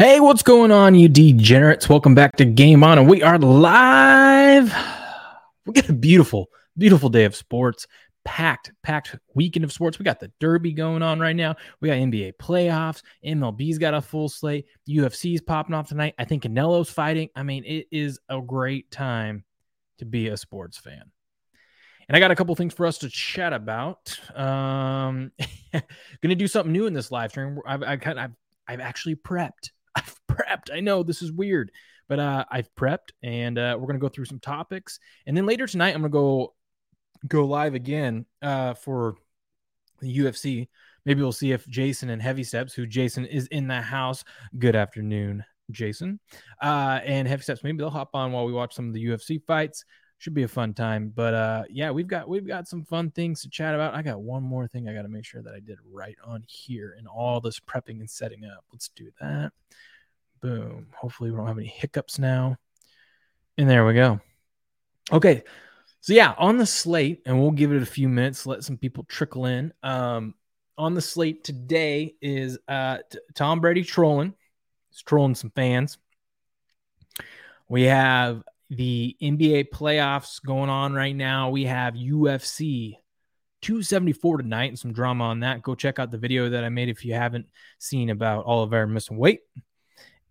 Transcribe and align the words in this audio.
Hey, 0.00 0.18
what's 0.18 0.42
going 0.42 0.72
on, 0.72 0.94
you 0.94 1.10
degenerates? 1.10 1.86
Welcome 1.86 2.14
back 2.14 2.34
to 2.36 2.46
Game 2.46 2.82
On, 2.82 2.96
and 2.96 3.06
we 3.06 3.22
are 3.22 3.38
live. 3.38 4.74
We 5.66 5.74
got 5.74 5.90
a 5.90 5.92
beautiful, 5.92 6.48
beautiful 6.78 7.10
day 7.10 7.26
of 7.26 7.36
sports, 7.36 7.86
packed, 8.24 8.72
packed 8.82 9.14
weekend 9.34 9.62
of 9.62 9.72
sports. 9.72 9.98
We 9.98 10.06
got 10.06 10.18
the 10.18 10.32
Derby 10.40 10.72
going 10.72 11.02
on 11.02 11.20
right 11.20 11.36
now. 11.36 11.54
We 11.82 11.90
got 11.90 11.98
NBA 11.98 12.38
playoffs. 12.38 13.02
MLB's 13.22 13.76
got 13.76 13.92
a 13.92 14.00
full 14.00 14.30
slate. 14.30 14.64
UFC's 14.88 15.42
popping 15.42 15.74
off 15.74 15.90
tonight. 15.90 16.14
I 16.18 16.24
think 16.24 16.44
Canelo's 16.44 16.88
fighting. 16.88 17.28
I 17.36 17.42
mean, 17.42 17.64
it 17.66 17.86
is 17.92 18.18
a 18.30 18.40
great 18.40 18.90
time 18.90 19.44
to 19.98 20.06
be 20.06 20.28
a 20.28 20.36
sports 20.38 20.78
fan. 20.78 21.02
And 22.08 22.16
I 22.16 22.20
got 22.20 22.30
a 22.30 22.36
couple 22.36 22.56
things 22.56 22.72
for 22.72 22.86
us 22.86 22.96
to 23.00 23.10
chat 23.10 23.52
about. 23.52 24.18
Um, 24.34 25.32
gonna 26.22 26.36
do 26.36 26.48
something 26.48 26.72
new 26.72 26.86
in 26.86 26.94
this 26.94 27.10
live 27.10 27.32
stream. 27.32 27.58
I've, 27.66 27.82
I've, 27.82 28.06
I've, 28.06 28.32
I've 28.66 28.80
actually 28.80 29.16
prepped 29.16 29.72
I've 29.94 30.20
prepped. 30.30 30.72
I 30.72 30.80
know 30.80 31.02
this 31.02 31.22
is 31.22 31.32
weird, 31.32 31.72
but 32.08 32.18
uh, 32.18 32.44
I've 32.50 32.74
prepped, 32.74 33.10
and 33.22 33.58
uh, 33.58 33.76
we're 33.78 33.86
gonna 33.86 33.98
go 33.98 34.08
through 34.08 34.26
some 34.26 34.40
topics, 34.40 34.98
and 35.26 35.36
then 35.36 35.46
later 35.46 35.66
tonight 35.66 35.94
I'm 35.94 36.02
gonna 36.02 36.10
go 36.10 36.54
go 37.26 37.44
live 37.44 37.74
again 37.74 38.26
uh, 38.42 38.74
for 38.74 39.16
the 40.00 40.18
UFC. 40.18 40.68
Maybe 41.04 41.22
we'll 41.22 41.32
see 41.32 41.52
if 41.52 41.66
Jason 41.66 42.10
and 42.10 42.20
Heavy 42.20 42.44
Steps, 42.44 42.74
who 42.74 42.86
Jason 42.86 43.24
is 43.24 43.46
in 43.46 43.68
the 43.68 43.80
house. 43.80 44.24
Good 44.58 44.76
afternoon, 44.76 45.44
Jason, 45.70 46.20
uh, 46.62 47.00
and 47.04 47.26
Heavy 47.26 47.42
Steps. 47.42 47.64
Maybe 47.64 47.78
they'll 47.78 47.90
hop 47.90 48.10
on 48.14 48.32
while 48.32 48.46
we 48.46 48.52
watch 48.52 48.74
some 48.74 48.88
of 48.88 48.94
the 48.94 49.04
UFC 49.04 49.42
fights. 49.46 49.84
Should 50.20 50.34
be 50.34 50.42
a 50.42 50.48
fun 50.48 50.74
time. 50.74 51.10
But 51.16 51.32
uh, 51.32 51.62
yeah, 51.70 51.90
we've 51.92 52.06
got 52.06 52.28
we've 52.28 52.46
got 52.46 52.68
some 52.68 52.84
fun 52.84 53.10
things 53.10 53.40
to 53.40 53.48
chat 53.48 53.74
about. 53.74 53.94
I 53.94 54.02
got 54.02 54.20
one 54.20 54.42
more 54.42 54.68
thing 54.68 54.86
I 54.86 54.92
got 54.92 55.02
to 55.02 55.08
make 55.08 55.24
sure 55.24 55.40
that 55.40 55.54
I 55.54 55.60
did 55.60 55.78
right 55.90 56.16
on 56.22 56.44
here 56.46 56.94
and 56.98 57.08
all 57.08 57.40
this 57.40 57.58
prepping 57.58 58.00
and 58.00 58.10
setting 58.10 58.44
up. 58.44 58.62
Let's 58.70 58.88
do 58.88 59.10
that. 59.18 59.52
Boom. 60.42 60.88
Hopefully 60.94 61.30
we 61.30 61.38
don't 61.38 61.46
have 61.46 61.56
any 61.56 61.68
hiccups 61.68 62.18
now. 62.18 62.58
And 63.56 63.66
there 63.66 63.86
we 63.86 63.94
go. 63.94 64.20
Okay. 65.10 65.42
So 66.02 66.12
yeah, 66.12 66.34
on 66.36 66.58
the 66.58 66.66
slate, 66.66 67.22
and 67.24 67.40
we'll 67.40 67.50
give 67.50 67.72
it 67.72 67.80
a 67.80 67.86
few 67.86 68.06
minutes, 68.06 68.44
let 68.44 68.62
some 68.62 68.76
people 68.76 69.04
trickle 69.04 69.46
in. 69.46 69.72
Um, 69.82 70.34
on 70.76 70.92
the 70.92 71.00
slate 71.00 71.44
today 71.44 72.14
is 72.20 72.58
uh 72.68 72.98
t- 73.10 73.20
Tom 73.34 73.60
Brady 73.60 73.84
trolling. 73.84 74.34
He's 74.90 75.00
trolling 75.00 75.34
some 75.34 75.50
fans. 75.56 75.96
We 77.70 77.84
have 77.84 78.42
the 78.70 79.16
NBA 79.20 79.70
playoffs 79.70 80.42
going 80.42 80.70
on 80.70 80.94
right 80.94 81.14
now. 81.14 81.50
We 81.50 81.64
have 81.64 81.94
UFC 81.94 82.96
274 83.62 84.38
tonight 84.38 84.70
and 84.70 84.78
some 84.78 84.92
drama 84.92 85.24
on 85.24 85.40
that. 85.40 85.62
Go 85.62 85.74
check 85.74 85.98
out 85.98 86.10
the 86.10 86.18
video 86.18 86.48
that 86.48 86.64
I 86.64 86.68
made 86.68 86.88
if 86.88 87.04
you 87.04 87.14
haven't 87.14 87.46
seen 87.78 88.10
about 88.10 88.46
Oliver 88.46 88.86
missing 88.86 89.18
weight. 89.18 89.40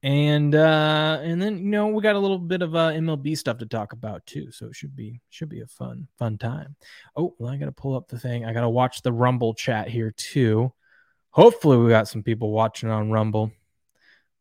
And 0.01 0.55
uh 0.55 1.19
and 1.21 1.41
then 1.41 1.57
you 1.57 1.65
know 1.65 1.87
we 1.87 2.01
got 2.01 2.15
a 2.15 2.19
little 2.19 2.39
bit 2.39 2.61
of 2.61 2.73
uh 2.73 2.91
MLB 2.91 3.37
stuff 3.37 3.57
to 3.57 3.65
talk 3.65 3.91
about 3.91 4.25
too. 4.25 4.49
So 4.49 4.67
it 4.67 4.75
should 4.75 4.95
be 4.95 5.19
should 5.29 5.49
be 5.49 5.59
a 5.59 5.67
fun 5.67 6.07
fun 6.17 6.37
time. 6.37 6.77
Oh, 7.17 7.35
well, 7.37 7.51
I 7.51 7.57
got 7.57 7.65
to 7.65 7.73
pull 7.73 7.97
up 7.97 8.07
the 8.07 8.17
thing. 8.17 8.45
I 8.45 8.53
got 8.53 8.61
to 8.61 8.69
watch 8.69 9.01
the 9.01 9.11
Rumble 9.11 9.53
chat 9.53 9.89
here 9.89 10.11
too. 10.11 10.71
Hopefully 11.31 11.75
we 11.77 11.89
got 11.89 12.07
some 12.07 12.23
people 12.23 12.51
watching 12.51 12.89
on 12.89 13.11
Rumble. 13.11 13.51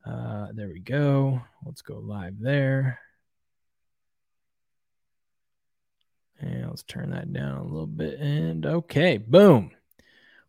Uh 0.06 0.46
there 0.54 0.69
we 0.69 0.78
go. 0.78 1.42
Let's 1.66 1.82
go 1.82 1.98
live 1.98 2.38
there. 2.38 3.00
And 6.41 6.69
let's 6.69 6.84
turn 6.84 7.11
that 7.11 7.33
down 7.33 7.58
a 7.58 7.64
little 7.64 7.86
bit. 7.86 8.20
And 8.20 8.64
okay, 8.64 9.19
boom. 9.19 9.72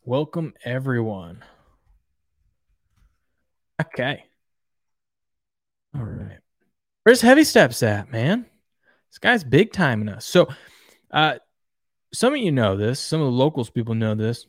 Welcome 0.03 0.53
everyone. 0.63 1.43
Okay. 3.81 4.23
All 5.95 6.03
right. 6.03 6.39
Where's 7.03 7.21
Heavy 7.21 7.43
Steps 7.43 7.81
at, 7.81 8.11
man? 8.11 8.45
This 9.09 9.17
guy's 9.17 9.43
big 9.43 9.71
timing 9.71 10.09
us. 10.09 10.25
So, 10.25 10.47
uh, 11.11 11.35
some 12.13 12.33
of 12.33 12.39
you 12.39 12.51
know 12.51 12.77
this. 12.77 12.99
Some 12.99 13.21
of 13.21 13.25
the 13.25 13.31
locals 13.31 13.69
people 13.69 13.95
know 13.95 14.13
this. 14.13 14.45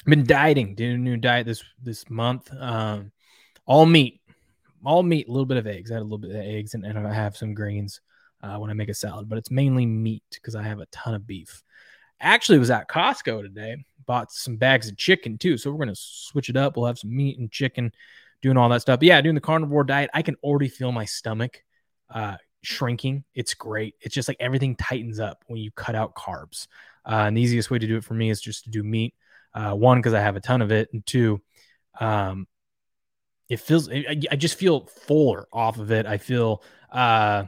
I've 0.00 0.10
been 0.10 0.24
dieting, 0.24 0.74
did 0.74 0.94
a 0.94 0.98
new 0.98 1.16
diet 1.16 1.46
this 1.46 1.62
this 1.82 2.08
month. 2.10 2.50
Um, 2.58 3.12
all 3.66 3.86
meat, 3.86 4.20
all 4.84 5.02
meat, 5.02 5.28
a 5.28 5.30
little 5.30 5.46
bit 5.46 5.56
of 5.58 5.66
eggs. 5.66 5.90
I 5.90 5.94
had 5.94 6.02
a 6.02 6.04
little 6.04 6.18
bit 6.18 6.30
of 6.30 6.36
eggs, 6.36 6.74
and, 6.74 6.84
and 6.84 7.06
I 7.06 7.12
have 7.12 7.36
some 7.36 7.54
grains 7.54 8.00
uh, 8.42 8.56
when 8.58 8.70
I 8.70 8.74
make 8.74 8.88
a 8.88 8.94
salad, 8.94 9.28
but 9.28 9.38
it's 9.38 9.50
mainly 9.50 9.86
meat 9.86 10.24
because 10.32 10.54
I 10.54 10.62
have 10.62 10.80
a 10.80 10.86
ton 10.86 11.14
of 11.14 11.26
beef. 11.26 11.62
Actually, 12.20 12.58
was 12.58 12.70
at 12.70 12.88
Costco 12.88 13.42
today. 13.42 13.76
Bought 14.06 14.32
some 14.32 14.56
bags 14.56 14.88
of 14.88 14.96
chicken 14.96 15.36
too, 15.38 15.58
so 15.58 15.70
we're 15.70 15.84
gonna 15.84 15.96
switch 15.96 16.48
it 16.48 16.56
up. 16.56 16.76
We'll 16.76 16.86
have 16.86 16.98
some 16.98 17.14
meat 17.14 17.38
and 17.38 17.50
chicken, 17.50 17.92
doing 18.40 18.56
all 18.56 18.68
that 18.68 18.82
stuff. 18.82 19.00
But 19.00 19.08
yeah, 19.08 19.20
doing 19.20 19.34
the 19.34 19.40
carnivore 19.40 19.84
diet, 19.84 20.10
I 20.14 20.22
can 20.22 20.36
already 20.42 20.68
feel 20.68 20.92
my 20.92 21.04
stomach 21.04 21.62
uh, 22.10 22.36
shrinking. 22.62 23.24
It's 23.34 23.54
great. 23.54 23.94
It's 24.00 24.14
just 24.14 24.28
like 24.28 24.38
everything 24.40 24.76
tightens 24.76 25.20
up 25.20 25.44
when 25.46 25.60
you 25.60 25.70
cut 25.72 25.94
out 25.94 26.14
carbs. 26.14 26.68
Uh, 27.04 27.24
and 27.26 27.36
the 27.36 27.40
easiest 27.40 27.70
way 27.70 27.78
to 27.78 27.86
do 27.86 27.96
it 27.96 28.04
for 28.04 28.14
me 28.14 28.30
is 28.30 28.40
just 28.40 28.64
to 28.64 28.70
do 28.70 28.82
meat. 28.82 29.14
Uh, 29.54 29.72
one, 29.72 29.98
because 29.98 30.14
I 30.14 30.20
have 30.20 30.36
a 30.36 30.40
ton 30.40 30.60
of 30.60 30.70
it, 30.70 30.88
and 30.92 31.04
two, 31.06 31.40
um, 31.98 32.46
it 33.48 33.60
feels. 33.60 33.88
I, 33.90 34.20
I 34.30 34.36
just 34.36 34.58
feel 34.58 34.86
fuller 34.86 35.48
off 35.52 35.78
of 35.78 35.90
it. 35.90 36.06
I 36.06 36.18
feel. 36.18 36.62
Uh, 36.90 37.44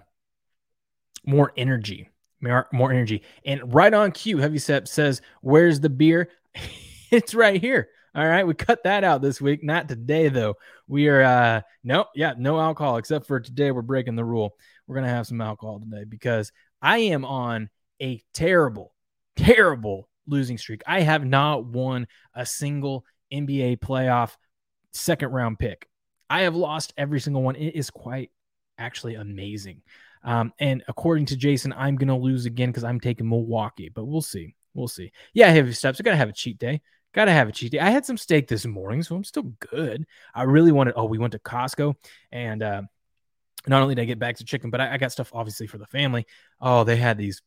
more 1.29 1.53
energy, 1.57 2.09
more, 2.41 2.67
energy. 2.73 3.23
And 3.45 3.75
right 3.75 3.93
on 3.93 4.13
cue, 4.13 4.39
Heavy 4.39 4.59
Step 4.59 4.89
says, 4.89 5.21
Where's 5.43 5.79
the 5.79 5.91
beer? 5.91 6.31
it's 7.11 7.35
right 7.35 7.61
here. 7.61 7.89
All 8.15 8.27
right. 8.27 8.47
We 8.47 8.55
cut 8.55 8.83
that 8.85 9.05
out 9.05 9.21
this 9.21 9.41
week. 9.41 9.63
Not 9.63 9.89
today, 9.89 10.29
though. 10.29 10.55
We 10.89 11.09
are, 11.09 11.23
uh, 11.23 11.61
no, 11.85 12.07
yeah, 12.15 12.33
no 12.37 12.59
alcohol, 12.59 12.97
except 12.97 13.27
for 13.27 13.39
today. 13.39 13.71
We're 13.71 13.83
breaking 13.83 14.17
the 14.17 14.25
rule. 14.25 14.57
We're 14.87 15.03
to 15.03 15.11
have 15.11 15.27
some 15.27 15.43
alcohol 15.43 15.81
today 15.81 16.05
because 16.05 16.51
I 16.81 16.99
am 16.99 17.27
on 17.27 17.69
a 18.01 18.23
terrible, 18.33 18.95
terrible 19.37 20.09
losing 20.27 20.57
streak. 20.57 20.83
I 20.87 21.03
have 21.03 21.27
not 21.27 21.67
won 21.67 22.09
a 22.35 22.47
single 22.47 23.05
NBA 23.33 23.81
playoff 23.81 24.35
second 24.93 25.31
round 25.31 25.59
pick. 25.59 25.87
I 26.31 26.43
have 26.43 26.57
lost 26.57 26.95
every 26.97 27.21
single 27.21 27.43
one. 27.43 27.57
It 27.57 27.75
is 27.75 27.91
quite 27.91 28.31
actually 28.79 29.15
amazing. 29.17 29.83
Um, 30.25 30.53
and 30.59 30.83
according 30.89 31.27
to 31.27 31.37
Jason, 31.37 31.73
I'm 31.73 31.97
going 31.97 32.09
to 32.09 32.15
lose 32.15 32.47
again 32.47 32.71
because 32.71 32.85
I'm 32.85 33.01
taking 33.01 33.29
Milwaukee, 33.29 33.89
but 33.89 34.05
we'll 34.05 34.23
see. 34.23 34.55
We'll 34.75 34.89
see. 34.89 35.13
Yeah, 35.33 35.51
heavy 35.51 35.73
steps. 35.73 36.01
I 36.01 36.03
got 36.03 36.11
to 36.13 36.17
have 36.17 36.29
a 36.29 36.33
cheat 36.33 36.59
day. 36.59 36.81
Got 37.15 37.27
to 37.27 37.33
have 37.33 37.49
a 37.49 37.53
cheat 37.53 37.73
day. 37.73 37.79
I 37.81 37.91
had 37.91 38.05
some 38.05 38.19
steak 38.19 38.49
this 38.49 38.67
morning, 38.67 39.03
so 39.03 39.17
I'm 39.17 39.25
still 39.25 39.53
good. 39.71 40.07
I 40.35 40.43
really 40.43 40.73
wanted, 40.73 40.95
oh, 40.97 41.07
we 41.07 41.19
went 41.19 41.33
to 41.33 41.39
Costco 41.39 41.95
and, 42.31 42.63
uh, 42.63 42.83
not 43.67 43.83
only 43.83 43.95
did 43.95 44.03
I 44.03 44.05
get 44.07 44.19
bags 44.19 44.41
of 44.41 44.47
chicken, 44.47 44.71
but 44.71 44.81
I, 44.81 44.95
I 44.95 44.99
got 44.99 45.13
stuff 45.13 45.31
obviously 45.35 45.67
for 45.67 45.79
the 45.79 45.87
family. 45.87 46.27
Oh, 46.61 46.85
they 46.85 46.97
had 46.97 47.19
these 47.19 47.43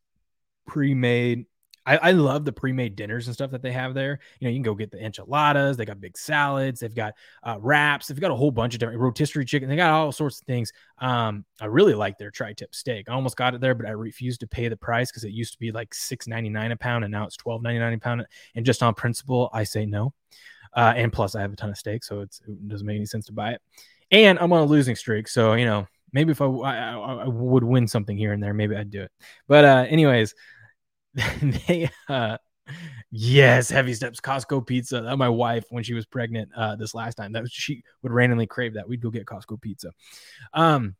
pre-made 0.68 1.46
I, 1.91 2.09
I, 2.09 2.12
love 2.12 2.46
the 2.46 2.53
pre-made 2.53 2.96
dinners 2.96 3.28
and 3.28 3.34
stuff 3.34 3.52
that 3.52 3.62
they 3.62 3.72
have 3.74 3.94
there. 3.94 4.19
You 4.40 4.47
know, 4.47 4.52
you 4.52 4.56
can 4.56 4.63
go 4.63 4.75
get 4.75 4.91
the 4.91 5.03
enchiladas. 5.03 5.75
They 5.75 5.84
got 5.84 6.00
big 6.00 6.18
salads. 6.18 6.79
They've 6.79 6.96
got 6.96 7.16
uh, 7.44 7.57
wraps. 7.59 8.07
They've 8.07 8.19
got 8.19 8.31
a 8.31 8.35
whole 8.35 8.52
bunch 8.52 8.74
of 8.74 8.79
different 8.79 9.02
rotisserie 9.02 9.44
chicken. 9.44 9.68
They 9.68 9.75
got 9.75 9.91
all 9.91 10.12
sorts 10.13 10.40
of 10.40 10.47
things. 10.47 10.72
Um, 11.00 11.44
I 11.59 11.66
really 11.66 11.94
like 11.94 12.18
their 12.18 12.31
tri-tip 12.31 12.74
steak. 12.74 13.09
I 13.09 13.13
almost 13.13 13.35
got 13.35 13.56
it 13.56 13.62
there, 13.62 13.75
but 13.75 13.85
I 13.85 13.91
refused 13.91 14.40
to 14.40 14.47
pay 14.47 14.69
the 14.69 14.78
price 14.78 15.12
because 15.12 15.25
it 15.25 15.31
used 15.31 15.52
to 15.52 15.59
be 15.59 15.74
like 15.74 15.94
six 15.94 16.28
ninety 16.28 16.50
nine 16.50 16.72
a 16.72 16.78
pound, 16.78 17.03
and 17.03 17.12
now 17.12 17.25
it's 17.25 17.35
twelve 17.35 17.62
ninety 17.62 17.79
nine 17.79 17.94
a 17.94 18.00
pound. 18.00 18.25
And 18.56 18.66
just 18.66 18.81
on 18.81 18.94
principle, 18.94 19.50
I 19.52 19.66
say 19.66 19.85
no. 19.85 20.13
Uh, 20.73 20.94
and 20.96 21.12
plus, 21.12 21.35
I 21.35 21.41
have 21.41 21.52
a 21.52 21.58
ton 21.58 21.72
of 21.72 21.78
steak, 21.78 22.06
so 22.06 22.22
it 22.22 22.40
doesn't 22.68 22.88
make 22.88 22.96
any 22.96 23.06
sense 23.06 23.25
to 23.25 23.34
buy 23.34 23.52
it. 23.52 23.62
And 24.12 24.40
I'm 24.40 24.53
on 24.53 24.62
a 24.62 24.66
losing 24.66 24.96
streak, 24.96 25.28
so 25.28 25.53
you 25.53 25.66
know, 25.66 25.88
maybe 26.13 26.31
if 26.31 26.41
I, 26.41 26.46
I, 26.46 26.94
I 27.23 27.28
would 27.28 27.66
win 27.66 27.85
something 27.85 28.16
here 28.16 28.31
and 28.31 28.41
there, 28.41 28.53
maybe 28.53 28.78
I'd 28.78 28.91
do 28.91 29.02
it. 29.02 29.12
But 29.47 29.66
uh, 29.66 29.85
anyways. 29.90 30.34
they 31.42 31.90
uh 32.08 32.38
yes 33.12 33.70
heavy 33.70 33.94
steps 33.94 34.22
costco 34.22 34.66
pizza. 34.66 35.02
That 35.02 35.18
my 35.18 35.30
wife 35.30 35.66
when 35.70 35.84
she 35.84 35.94
was 35.94 36.06
pregnant 36.06 36.50
uh 36.56 36.76
this 36.76 36.94
last 36.94 37.16
time. 37.16 37.34
That 37.34 37.42
was 37.42 37.52
she 37.52 37.84
would 38.02 38.12
randomly 38.12 38.47
crave 38.47 38.76
that. 38.76 38.88
We'd 38.88 39.02
go 39.02 39.09
get 39.09 39.26
costco 39.26 39.62
pizza. 39.62 39.91
Um 40.53 40.96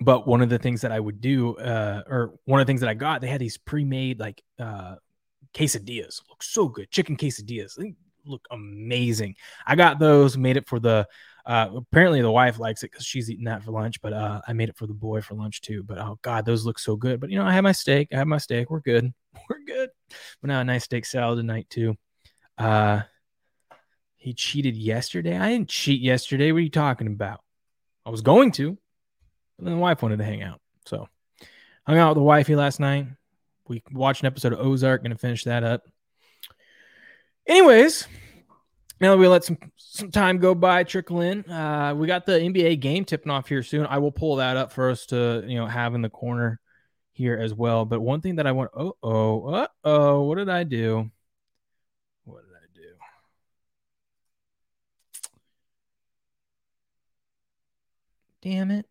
but 0.00 0.26
one 0.26 0.42
of 0.42 0.50
the 0.50 0.58
things 0.58 0.82
that 0.82 0.92
i 0.92 1.00
would 1.00 1.22
do 1.22 1.56
uh 1.56 2.02
or 2.06 2.34
one 2.44 2.60
of 2.60 2.66
the 2.66 2.70
things 2.70 2.80
that 2.82 2.90
i 2.90 2.92
got 2.92 3.22
they 3.22 3.28
had 3.28 3.40
these 3.40 3.56
pre-made 3.56 4.20
like 4.20 4.42
uh 4.58 4.96
quesadillas. 5.56 6.20
Look 6.28 6.42
so 6.42 6.68
good. 6.68 6.90
Chicken 6.90 7.16
quesadillas. 7.16 7.78
Look 8.24 8.46
amazing. 8.50 9.36
I 9.66 9.76
got 9.76 9.98
those 9.98 10.36
made 10.36 10.56
it 10.56 10.68
for 10.68 10.78
the 10.78 11.06
uh, 11.46 11.70
apparently 11.76 12.20
the 12.20 12.30
wife 12.30 12.58
likes 12.58 12.82
it 12.82 12.90
because 12.90 13.06
she's 13.06 13.30
eating 13.30 13.44
that 13.44 13.62
for 13.62 13.70
lunch, 13.70 14.00
but 14.02 14.12
uh, 14.12 14.40
I 14.48 14.52
made 14.52 14.68
it 14.68 14.76
for 14.76 14.88
the 14.88 14.94
boy 14.94 15.20
for 15.20 15.34
lunch 15.34 15.60
too. 15.60 15.84
But 15.84 15.98
oh 15.98 16.18
god, 16.22 16.44
those 16.44 16.66
look 16.66 16.78
so 16.78 16.96
good. 16.96 17.20
But 17.20 17.30
you 17.30 17.38
know, 17.38 17.44
I 17.44 17.52
have 17.52 17.62
my 17.62 17.72
steak. 17.72 18.08
I 18.12 18.16
have 18.16 18.26
my 18.26 18.38
steak. 18.38 18.68
We're 18.68 18.80
good. 18.80 19.14
We're 19.48 19.64
good. 19.64 19.90
But 20.40 20.48
now 20.48 20.60
a 20.60 20.64
nice 20.64 20.84
steak 20.84 21.06
salad 21.06 21.38
tonight 21.38 21.68
too. 21.70 21.96
Uh, 22.58 23.02
he 24.16 24.34
cheated 24.34 24.76
yesterday. 24.76 25.38
I 25.38 25.50
didn't 25.50 25.68
cheat 25.68 26.00
yesterday. 26.00 26.50
What 26.50 26.58
are 26.58 26.62
you 26.62 26.70
talking 26.70 27.06
about? 27.06 27.40
I 28.04 28.10
was 28.10 28.22
going 28.22 28.50
to, 28.52 28.76
but 29.56 29.64
then 29.64 29.74
the 29.74 29.80
wife 29.80 30.02
wanted 30.02 30.18
to 30.18 30.24
hang 30.24 30.42
out. 30.42 30.60
So 30.84 31.08
hung 31.86 31.98
out 31.98 32.10
with 32.10 32.16
the 32.16 32.22
wifey 32.22 32.56
last 32.56 32.80
night. 32.80 33.06
We 33.68 33.84
watched 33.92 34.22
an 34.22 34.26
episode 34.26 34.52
of 34.52 34.58
Ozark. 34.58 35.04
Gonna 35.04 35.16
finish 35.16 35.44
that 35.44 35.62
up. 35.62 35.84
Anyways, 37.46 38.08
now 39.00 39.16
we 39.16 39.28
let 39.28 39.44
some 39.44 39.58
some 39.76 40.10
time 40.10 40.38
go 40.38 40.54
by, 40.54 40.84
trickle 40.84 41.20
in. 41.20 41.48
Uh, 41.50 41.94
we 41.94 42.06
got 42.06 42.24
the 42.24 42.32
NBA 42.32 42.80
game 42.80 43.04
tipping 43.04 43.30
off 43.30 43.48
here 43.48 43.62
soon. 43.62 43.86
I 43.86 43.98
will 43.98 44.12
pull 44.12 44.36
that 44.36 44.56
up 44.56 44.72
for 44.72 44.90
us 44.90 45.06
to 45.06 45.44
you 45.46 45.56
know 45.56 45.66
have 45.66 45.94
in 45.94 46.02
the 46.02 46.08
corner 46.08 46.60
here 47.12 47.36
as 47.36 47.52
well. 47.52 47.84
But 47.84 48.00
one 48.00 48.20
thing 48.20 48.36
that 48.36 48.46
I 48.46 48.52
want, 48.52 48.70
oh 48.74 48.96
oh 49.02 49.46
uh 49.48 49.66
oh, 49.84 50.22
what 50.22 50.36
did 50.36 50.48
I 50.48 50.64
do? 50.64 51.10
What 52.24 52.42
did 52.46 52.54
I 52.54 52.66
do? 52.74 52.88
Damn 58.40 58.70
it! 58.70 58.86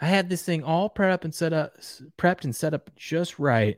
I 0.00 0.06
had 0.06 0.28
this 0.28 0.44
thing 0.44 0.62
all 0.62 0.88
prepped 0.88 1.12
up 1.12 1.24
and 1.24 1.34
set 1.34 1.52
up, 1.52 1.74
prepped 2.16 2.44
and 2.44 2.54
set 2.54 2.74
up 2.74 2.94
just 2.94 3.40
right, 3.40 3.76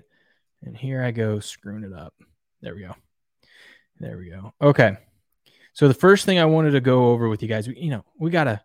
and 0.62 0.76
here 0.76 1.02
I 1.02 1.10
go 1.10 1.40
screwing 1.40 1.84
it 1.84 1.92
up. 1.94 2.12
There 2.60 2.74
we 2.74 2.82
go. 2.82 2.94
There 3.98 4.18
we 4.18 4.28
go. 4.28 4.52
Okay. 4.60 4.98
So 5.74 5.88
the 5.88 5.94
first 5.94 6.24
thing 6.24 6.38
I 6.38 6.44
wanted 6.44 6.70
to 6.72 6.80
go 6.80 7.10
over 7.10 7.28
with 7.28 7.42
you 7.42 7.48
guys, 7.48 7.66
you 7.66 7.90
know, 7.90 8.04
we 8.16 8.30
gotta 8.30 8.62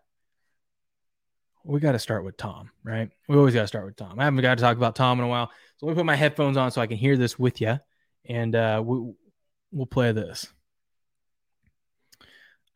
we 1.64 1.80
gotta 1.80 1.98
start 1.98 2.24
with 2.24 2.36
Tom, 2.36 2.70
right? 2.84 3.10
We 3.28 3.36
always 3.36 3.52
gotta 3.52 3.66
start 3.66 3.84
with 3.84 3.96
Tom. 3.96 4.18
I 4.18 4.24
haven't 4.24 4.40
got 4.40 4.56
to 4.56 4.62
talk 4.62 4.76
about 4.76 4.94
Tom 4.94 5.18
in 5.18 5.24
a 5.24 5.28
while, 5.28 5.50
so 5.76 5.86
let 5.86 5.92
me 5.92 6.00
put 6.00 6.06
my 6.06 6.14
headphones 6.14 6.56
on 6.56 6.70
so 6.70 6.80
I 6.80 6.86
can 6.86 6.96
hear 6.96 7.16
this 7.16 7.36
with 7.36 7.60
you, 7.60 7.78
and 8.24 8.54
uh, 8.54 8.80
we, 8.84 9.12
we'll 9.72 9.86
play 9.86 10.12
this. 10.12 10.46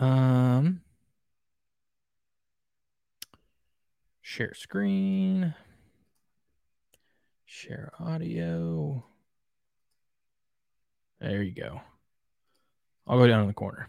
Um, 0.00 0.82
share 4.20 4.54
screen, 4.54 5.54
share 7.46 7.92
audio. 8.00 9.04
There 11.20 11.42
you 11.42 11.54
go. 11.54 11.80
I'll 13.06 13.18
go 13.18 13.28
down 13.28 13.42
in 13.42 13.46
the 13.46 13.54
corner. 13.54 13.88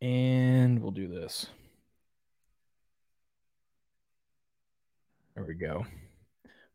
And 0.00 0.80
we'll 0.80 0.90
do 0.90 1.08
this. 1.08 1.46
There 5.34 5.44
we 5.44 5.54
go. 5.54 5.86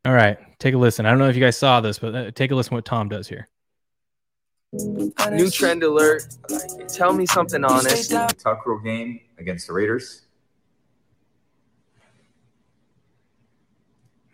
All 0.04 0.12
right, 0.12 0.38
take 0.58 0.74
a 0.74 0.78
listen. 0.78 1.06
I 1.06 1.10
don't 1.10 1.18
know 1.18 1.28
if 1.28 1.36
you 1.36 1.42
guys 1.42 1.56
saw 1.56 1.80
this, 1.80 1.98
but 1.98 2.14
uh, 2.14 2.30
take 2.32 2.50
a 2.50 2.54
listen 2.54 2.74
what 2.74 2.84
Tom 2.84 3.08
does 3.08 3.28
here. 3.28 3.48
New 4.72 5.50
trend 5.50 5.82
alert. 5.82 6.26
Tell 6.88 7.12
me 7.12 7.26
something 7.26 7.62
honest. 7.64 8.10
Tuck 8.10 8.66
rule 8.66 8.80
game 8.80 9.20
against 9.38 9.66
the 9.66 9.72
Raiders. 9.72 10.22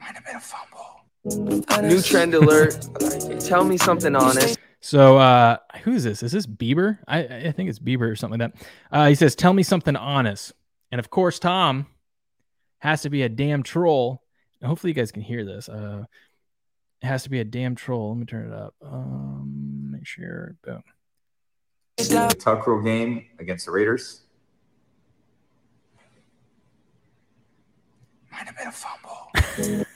Might 0.01 0.15
have 0.15 0.25
been 0.25 0.37
a 0.37 0.41
fumble. 0.41 1.89
New 1.89 2.01
trend 2.01 2.35
alert. 2.35 2.89
Tell 3.41 3.65
me 3.65 3.77
something 3.77 4.15
honest. 4.15 4.59
So 4.81 5.19
uh 5.19 5.57
who 5.83 5.93
is 5.93 6.05
this? 6.05 6.23
Is 6.23 6.33
this 6.33 6.47
Bieber? 6.47 6.99
I, 7.07 7.19
I 7.21 7.53
think 7.53 7.69
it's 7.69 7.79
Bieber 7.79 8.11
or 8.11 8.17
something 8.17 8.41
like 8.41 8.53
that. 8.53 8.67
Uh, 8.93 9.09
he 9.09 9.15
says, 9.15 9.35
"Tell 9.35 9.53
me 9.53 9.63
something 9.63 9.97
honest." 9.97 10.53
And 10.91 10.99
of 10.99 11.11
course, 11.11 11.39
Tom 11.39 11.87
has 12.79 13.03
to 13.03 13.11
be 13.11 13.23
a 13.23 13.29
damn 13.29 13.63
troll. 13.63 14.23
And 14.61 14.69
hopefully, 14.69 14.91
you 14.91 14.95
guys 14.95 15.13
can 15.13 15.23
hear 15.23 15.45
this. 15.45 15.69
Uh, 15.69 16.05
it 17.03 17.07
has 17.07 17.23
to 17.25 17.31
be 17.31 17.41
a 17.41 17.45
damn 17.45 17.75
troll. 17.75 18.11
Let 18.11 18.19
me 18.19 18.27
turn 18.27 18.47
it 18.51 18.55
up. 18.55 18.75
Um, 18.83 19.91
make 19.93 20.07
sure. 20.07 20.57
Boom. 20.65 20.83
The 21.97 22.37
tuck 22.39 22.67
rule 22.67 22.83
game 22.83 23.27
against 23.39 23.67
the 23.67 23.73
Raiders. 23.73 24.23
Might 28.31 28.47
have 28.47 28.57
been 28.57 28.69
a 28.69 28.73
fumble. 28.73 29.85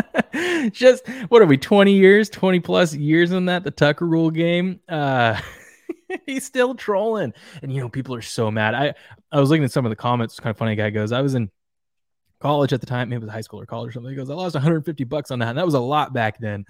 just 0.72 1.06
what 1.28 1.42
are 1.42 1.46
we 1.46 1.56
20 1.56 1.92
years 1.92 2.30
20 2.30 2.60
plus 2.60 2.94
years 2.94 3.32
in 3.32 3.46
that 3.46 3.64
the 3.64 3.70
tucker 3.70 4.06
rule 4.06 4.30
game? 4.30 4.80
Uh 4.88 5.40
he's 6.26 6.44
still 6.44 6.74
trolling. 6.74 7.32
And 7.62 7.72
you 7.72 7.80
know 7.80 7.88
people 7.88 8.14
are 8.14 8.22
so 8.22 8.50
mad. 8.50 8.74
I 8.74 8.94
i 9.30 9.40
was 9.40 9.50
looking 9.50 9.64
at 9.64 9.72
some 9.72 9.86
of 9.86 9.90
the 9.90 9.96
comments 9.96 10.38
kind 10.40 10.50
of 10.50 10.58
funny 10.58 10.76
guy 10.76 10.90
goes 10.90 11.12
i 11.12 11.20
was 11.20 11.34
in 11.34 11.50
college 12.40 12.72
at 12.72 12.80
the 12.80 12.86
time 12.86 13.08
maybe 13.08 13.22
it 13.22 13.24
was 13.24 13.32
high 13.32 13.40
school 13.40 13.60
or 13.60 13.66
college 13.66 13.90
or 13.90 13.92
something. 13.92 14.10
He 14.10 14.16
goes 14.16 14.30
i 14.30 14.34
lost 14.34 14.54
150 14.54 15.04
bucks 15.04 15.30
on 15.30 15.38
that 15.40 15.48
and 15.50 15.58
that 15.58 15.66
was 15.66 15.74
a 15.74 15.80
lot 15.80 16.12
back 16.12 16.38
then. 16.38 16.64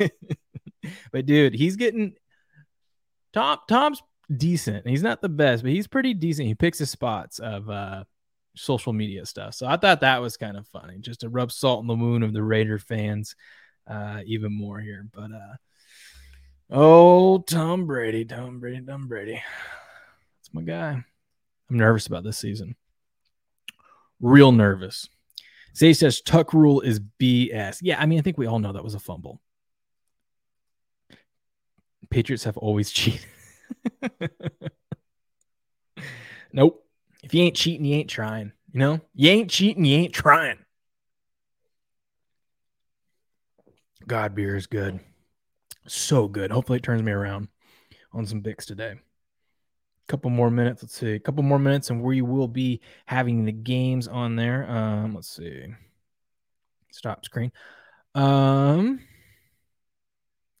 But 1.12 1.24
dude 1.24 1.54
he's 1.54 1.76
getting 1.76 2.12
tom 3.32 3.58
tom's 3.66 4.02
decent. 4.34 4.86
He's 4.86 5.02
not 5.02 5.22
the 5.22 5.30
best 5.30 5.62
but 5.62 5.72
he's 5.72 5.86
pretty 5.86 6.12
decent. 6.12 6.46
He 6.46 6.54
picks 6.54 6.78
his 6.78 6.90
spots 6.90 7.38
of 7.38 7.70
uh 7.70 8.04
social 8.56 8.92
media 8.92 9.26
stuff. 9.26 9.54
So 9.54 9.66
I 9.66 9.76
thought 9.76 10.00
that 10.00 10.22
was 10.22 10.36
kind 10.36 10.56
of 10.56 10.66
funny, 10.68 10.98
just 10.98 11.20
to 11.20 11.28
rub 11.28 11.52
salt 11.52 11.82
in 11.82 11.86
the 11.86 11.94
wound 11.94 12.24
of 12.24 12.32
the 12.32 12.42
Raider 12.42 12.78
fans 12.78 13.36
uh, 13.86 14.20
even 14.26 14.52
more 14.52 14.80
here. 14.80 15.06
But 15.12 15.30
uh, 15.32 15.56
oh, 16.70 17.38
Tom 17.38 17.86
Brady, 17.86 18.24
Tom 18.24 18.60
Brady, 18.60 18.84
Tom 18.84 19.08
Brady, 19.08 19.34
that's 19.34 20.52
my 20.52 20.62
guy. 20.62 21.04
I'm 21.70 21.76
nervous 21.76 22.06
about 22.06 22.24
this 22.24 22.38
season. 22.38 22.76
Real 24.20 24.52
nervous. 24.52 25.08
Zay 25.76 25.92
says 25.92 26.20
Tuck 26.20 26.54
rule 26.54 26.80
is 26.80 27.00
BS. 27.20 27.78
Yeah, 27.82 28.00
I 28.00 28.06
mean, 28.06 28.18
I 28.18 28.22
think 28.22 28.38
we 28.38 28.46
all 28.46 28.60
know 28.60 28.72
that 28.72 28.84
was 28.84 28.94
a 28.94 29.00
fumble. 29.00 29.40
Patriots 32.10 32.44
have 32.44 32.56
always 32.56 32.90
cheated. 32.92 33.26
nope. 36.52 36.83
If 37.24 37.32
you 37.32 37.42
ain't 37.42 37.56
cheating, 37.56 37.86
you 37.86 37.96
ain't 37.96 38.10
trying. 38.10 38.52
You 38.70 38.80
know, 38.80 39.00
you 39.14 39.30
ain't 39.30 39.50
cheating, 39.50 39.86
you 39.86 39.96
ain't 39.96 40.12
trying. 40.12 40.58
God, 44.06 44.34
beer 44.34 44.56
is 44.56 44.66
good. 44.66 45.00
So 45.86 46.28
good. 46.28 46.50
Hopefully, 46.50 46.76
it 46.76 46.82
turns 46.82 47.02
me 47.02 47.12
around 47.12 47.48
on 48.12 48.26
some 48.26 48.42
Bix 48.42 48.66
today. 48.66 48.92
A 48.92 50.06
Couple 50.06 50.28
more 50.28 50.50
minutes. 50.50 50.82
Let's 50.82 50.98
see. 50.98 51.12
A 51.12 51.18
couple 51.18 51.42
more 51.42 51.58
minutes, 51.58 51.88
and 51.88 52.02
we 52.02 52.20
will 52.20 52.48
be 52.48 52.82
having 53.06 53.46
the 53.46 53.52
games 53.52 54.06
on 54.06 54.36
there. 54.36 54.68
Um, 54.70 55.14
let's 55.14 55.34
see. 55.34 55.64
Stop 56.92 57.24
screen. 57.24 57.52
Um, 58.14 59.00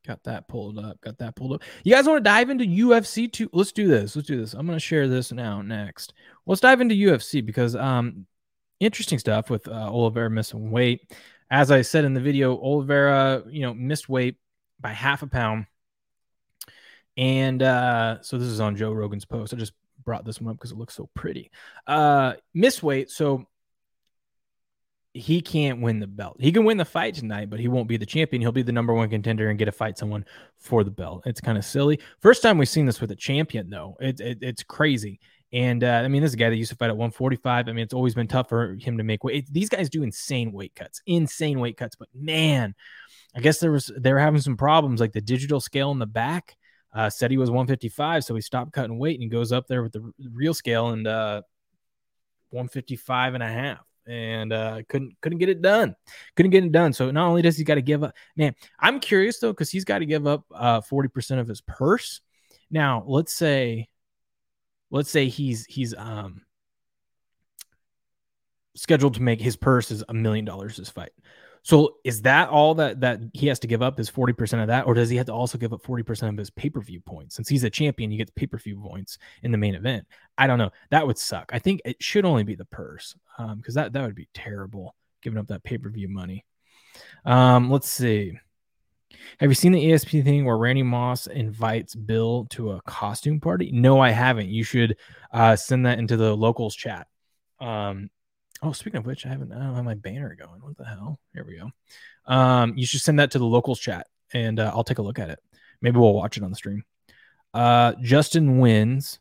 Got 0.06 0.22
that 0.24 0.48
pulled 0.48 0.78
up. 0.78 1.00
Got 1.00 1.18
that 1.18 1.34
pulled 1.34 1.54
up. 1.54 1.62
You 1.82 1.94
guys 1.94 2.06
want 2.06 2.18
to 2.18 2.28
dive 2.28 2.50
into 2.50 2.64
UFC 2.64 3.32
too? 3.32 3.48
Let's 3.52 3.72
do 3.72 3.88
this. 3.88 4.14
Let's 4.14 4.28
do 4.28 4.38
this. 4.38 4.52
I'm 4.52 4.66
going 4.66 4.76
to 4.76 4.80
share 4.80 5.08
this 5.08 5.32
now 5.32 5.62
next. 5.62 6.12
Let's 6.46 6.60
dive 6.60 6.82
into 6.82 6.94
UFC 6.94 7.44
because 7.44 7.74
um 7.74 8.26
interesting 8.80 9.18
stuff 9.18 9.48
with 9.48 9.66
uh, 9.66 9.72
Oliveira 9.72 10.28
missing 10.28 10.70
weight. 10.70 11.10
As 11.50 11.70
I 11.70 11.82
said 11.82 12.04
in 12.04 12.12
the 12.12 12.20
video, 12.20 12.54
Oliveira, 12.58 13.44
you 13.48 13.62
know, 13.62 13.72
missed 13.72 14.08
weight 14.08 14.36
by 14.78 14.90
half 14.90 15.22
a 15.22 15.26
pound. 15.26 15.66
And 17.16 17.62
uh 17.62 18.20
so 18.22 18.36
this 18.36 18.48
is 18.48 18.60
on 18.60 18.76
Joe 18.76 18.92
Rogan's 18.92 19.24
post. 19.24 19.54
I 19.54 19.56
just 19.56 19.72
brought 20.04 20.26
this 20.26 20.38
one 20.38 20.50
up 20.50 20.58
because 20.58 20.72
it 20.72 20.78
looks 20.78 20.94
so 20.94 21.08
pretty. 21.14 21.50
Uh 21.86 22.34
missed 22.52 22.82
weight. 22.82 23.10
So 23.10 23.46
he 25.14 25.40
can't 25.40 25.80
win 25.80 26.00
the 26.00 26.08
belt. 26.08 26.36
He 26.40 26.50
can 26.50 26.64
win 26.64 26.76
the 26.76 26.84
fight 26.84 27.14
tonight, 27.14 27.48
but 27.48 27.60
he 27.60 27.68
won't 27.68 27.86
be 27.86 27.96
the 27.96 28.04
champion. 28.04 28.42
He'll 28.42 28.50
be 28.50 28.62
the 28.62 28.72
number 28.72 28.92
one 28.92 29.08
contender 29.08 29.48
and 29.48 29.56
get 29.56 29.66
to 29.66 29.72
fight 29.72 29.96
someone 29.96 30.24
for 30.58 30.82
the 30.82 30.90
belt. 30.90 31.22
It's 31.24 31.40
kind 31.40 31.56
of 31.56 31.64
silly. 31.64 32.00
First 32.20 32.42
time 32.42 32.58
we've 32.58 32.68
seen 32.68 32.84
this 32.84 33.00
with 33.00 33.12
a 33.12 33.16
champion, 33.16 33.70
though. 33.70 33.96
It, 34.00 34.20
it 34.20 34.38
it's 34.42 34.64
crazy. 34.64 35.20
And 35.52 35.84
uh, 35.84 36.02
I 36.04 36.08
mean, 36.08 36.20
this 36.20 36.34
guy 36.34 36.50
that 36.50 36.56
used 36.56 36.72
to 36.72 36.76
fight 36.76 36.90
at 36.90 36.96
145. 36.96 37.68
I 37.68 37.72
mean, 37.72 37.84
it's 37.84 37.94
always 37.94 38.16
been 38.16 38.26
tough 38.26 38.48
for 38.48 38.74
him 38.74 38.98
to 38.98 39.04
make 39.04 39.22
weight. 39.22 39.44
It, 39.44 39.52
these 39.52 39.68
guys 39.68 39.88
do 39.88 40.02
insane 40.02 40.50
weight 40.50 40.74
cuts, 40.74 41.00
insane 41.06 41.60
weight 41.60 41.76
cuts. 41.76 41.94
But 41.94 42.08
man, 42.12 42.74
I 43.36 43.40
guess 43.40 43.60
there 43.60 43.70
was 43.70 43.92
they 43.96 44.12
were 44.12 44.18
having 44.18 44.40
some 44.40 44.56
problems, 44.56 45.00
like 45.00 45.12
the 45.12 45.20
digital 45.20 45.60
scale 45.60 45.92
in 45.92 46.00
the 46.00 46.06
back 46.06 46.56
uh, 46.92 47.08
said 47.08 47.30
he 47.30 47.38
was 47.38 47.50
155, 47.50 48.24
so 48.24 48.34
he 48.34 48.40
stopped 48.40 48.72
cutting 48.72 48.98
weight 48.98 49.14
and 49.14 49.22
he 49.22 49.28
goes 49.28 49.52
up 49.52 49.68
there 49.68 49.84
with 49.84 49.92
the 49.92 50.12
real 50.32 50.54
scale 50.54 50.88
and 50.88 51.06
uh, 51.06 51.42
155 52.50 53.34
and 53.34 53.42
a 53.44 53.48
half 53.48 53.84
and 54.06 54.52
uh, 54.52 54.82
couldn't 54.88 55.14
couldn't 55.20 55.38
get 55.38 55.48
it 55.48 55.62
done. 55.62 55.94
Couldn't 56.36 56.50
get 56.50 56.64
it 56.64 56.72
done. 56.72 56.92
So 56.92 57.10
not 57.10 57.26
only 57.26 57.42
does 57.42 57.56
he 57.56 57.64
got 57.64 57.76
to 57.76 57.82
give 57.82 58.02
up, 58.02 58.14
man, 58.36 58.54
I'm 58.78 59.00
curious 59.00 59.38
though 59.38 59.52
because 59.52 59.70
he's 59.70 59.84
got 59.84 59.98
to 59.98 60.06
give 60.06 60.26
up 60.26 60.44
uh, 60.54 60.80
40% 60.80 61.40
of 61.40 61.48
his 61.48 61.60
purse. 61.60 62.20
Now, 62.70 63.04
let's 63.06 63.32
say, 63.32 63.88
let's 64.90 65.10
say 65.10 65.28
he's 65.28 65.64
he's 65.66 65.94
um 65.96 66.42
scheduled 68.76 69.14
to 69.14 69.22
make 69.22 69.40
his 69.40 69.56
purse 69.56 69.90
is 69.90 70.02
a 70.08 70.14
million 70.14 70.44
dollars 70.44 70.76
this 70.76 70.90
fight. 70.90 71.12
So 71.64 71.96
is 72.04 72.20
that 72.22 72.50
all 72.50 72.74
that 72.74 73.00
that 73.00 73.20
he 73.32 73.46
has 73.46 73.58
to 73.60 73.66
give 73.66 73.80
up 73.80 73.98
is 73.98 74.10
40% 74.10 74.60
of 74.60 74.68
that 74.68 74.86
or 74.86 74.92
does 74.92 75.08
he 75.08 75.16
have 75.16 75.26
to 75.26 75.32
also 75.32 75.56
give 75.56 75.72
up 75.72 75.82
40% 75.82 76.28
of 76.28 76.36
his 76.36 76.50
pay-per-view 76.50 77.00
points? 77.00 77.34
Since 77.34 77.48
he's 77.48 77.64
a 77.64 77.70
champion, 77.70 78.10
he 78.10 78.18
gets 78.18 78.30
pay-per-view 78.36 78.80
points 78.80 79.16
in 79.42 79.50
the 79.50 79.56
main 79.58 79.74
event. 79.74 80.06
I 80.36 80.46
don't 80.46 80.58
know. 80.58 80.70
That 80.90 81.06
would 81.06 81.16
suck. 81.16 81.50
I 81.54 81.58
think 81.58 81.80
it 81.86 82.02
should 82.02 82.26
only 82.26 82.44
be 82.44 82.54
the 82.54 82.66
purse. 82.66 83.16
Um 83.38 83.62
cuz 83.62 83.74
that 83.74 83.94
that 83.94 84.02
would 84.02 84.14
be 84.14 84.28
terrible 84.34 84.94
giving 85.22 85.38
up 85.38 85.46
that 85.48 85.64
pay-per-view 85.64 86.08
money. 86.08 86.44
Um 87.24 87.70
let's 87.70 87.88
see. 87.88 88.38
Have 89.38 89.50
you 89.50 89.54
seen 89.54 89.72
the 89.72 89.84
ESPN 89.84 90.24
thing 90.24 90.44
where 90.44 90.58
Randy 90.58 90.82
Moss 90.82 91.26
invites 91.26 91.94
Bill 91.94 92.46
to 92.50 92.72
a 92.72 92.82
costume 92.82 93.40
party? 93.40 93.70
No, 93.72 94.00
I 94.00 94.10
haven't. 94.10 94.48
You 94.48 94.64
should 94.64 94.96
uh, 95.32 95.56
send 95.56 95.86
that 95.86 95.98
into 95.98 96.16
the 96.16 96.36
locals 96.36 96.74
chat. 96.74 97.06
Um, 97.60 98.10
Oh, 98.64 98.72
speaking 98.72 98.96
of 98.96 99.04
which, 99.04 99.26
I 99.26 99.28
haven't. 99.28 99.52
I 99.52 99.58
don't 99.58 99.74
have 99.74 99.84
my 99.84 99.92
banner 99.92 100.34
going. 100.34 100.62
What 100.62 100.78
the 100.78 100.86
hell? 100.86 101.20
Here 101.34 101.44
we 101.44 101.58
go. 101.58 101.70
Um, 102.26 102.72
you 102.78 102.86
should 102.86 103.02
send 103.02 103.18
that 103.18 103.30
to 103.32 103.38
the 103.38 103.44
locals 103.44 103.78
chat, 103.78 104.06
and 104.32 104.58
uh, 104.58 104.72
I'll 104.74 104.84
take 104.84 104.96
a 104.96 105.02
look 105.02 105.18
at 105.18 105.28
it. 105.28 105.38
Maybe 105.82 105.98
we'll 105.98 106.14
watch 106.14 106.38
it 106.38 106.42
on 106.42 106.48
the 106.48 106.56
stream. 106.56 106.82
Uh, 107.52 107.92
Justin 108.00 108.58
wins. 108.60 109.18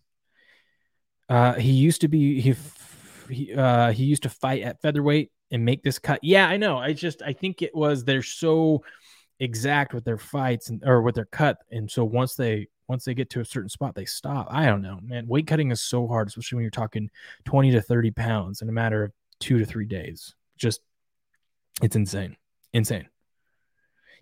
Uh, 1.28 1.56
he 1.56 1.74
used 1.74 2.00
to 2.02 2.08
be 2.08 2.40
he 2.40 2.56
he, 3.30 3.54
uh, 3.54 3.92
he 3.92 4.06
used 4.06 4.24
to 4.24 4.30
fight 4.30 4.62
at 4.62 4.82
featherweight 4.82 5.30
and 5.52 5.66
make 5.66 5.84
this 5.84 6.00
cut. 6.00 6.22
Yeah, 6.24 6.48
I 6.48 6.56
know. 6.56 6.78
I 6.78 6.94
just 6.94 7.22
I 7.22 7.34
think 7.34 7.62
it 7.62 7.76
was 7.76 8.06
they're 8.06 8.24
so 8.24 8.86
exact 9.42 9.94
with 9.94 10.06
their 10.06 10.18
fights 10.18 10.70
and 10.70 10.82
or 10.86 11.02
with 11.02 11.16
their 11.16 11.26
cut, 11.26 11.58
and 11.70 11.92
so 11.92 12.06
once 12.06 12.36
they 12.36 12.70
once 12.88 13.04
they 13.04 13.14
get 13.14 13.30
to 13.32 13.42
a 13.42 13.46
certain 13.46 13.70
spot, 13.70 13.94
they 13.94 14.06
stop. 14.06 14.48
I 14.50 14.68
don't 14.68 14.82
know, 14.82 15.00
man. 15.04 15.28
Weight 15.28 15.48
cutting 15.48 15.72
is 15.72 15.82
so 15.82 16.08
hard, 16.08 16.30
especially 16.30 16.56
when 16.56 16.64
you're 16.64 16.72
talking 16.72 17.10
twenty 17.44 17.72
to 17.72 17.82
thirty 17.82 18.12
pounds 18.12 18.62
in 18.62 18.70
a 18.70 18.74
matter 18.74 19.04
of 19.04 19.12
two 19.44 19.60
to 19.60 19.66
three 19.66 19.86
days. 19.86 20.34
Just 20.58 20.82
it's 21.82 21.96
insane, 21.96 22.38
insane. 22.74 23.08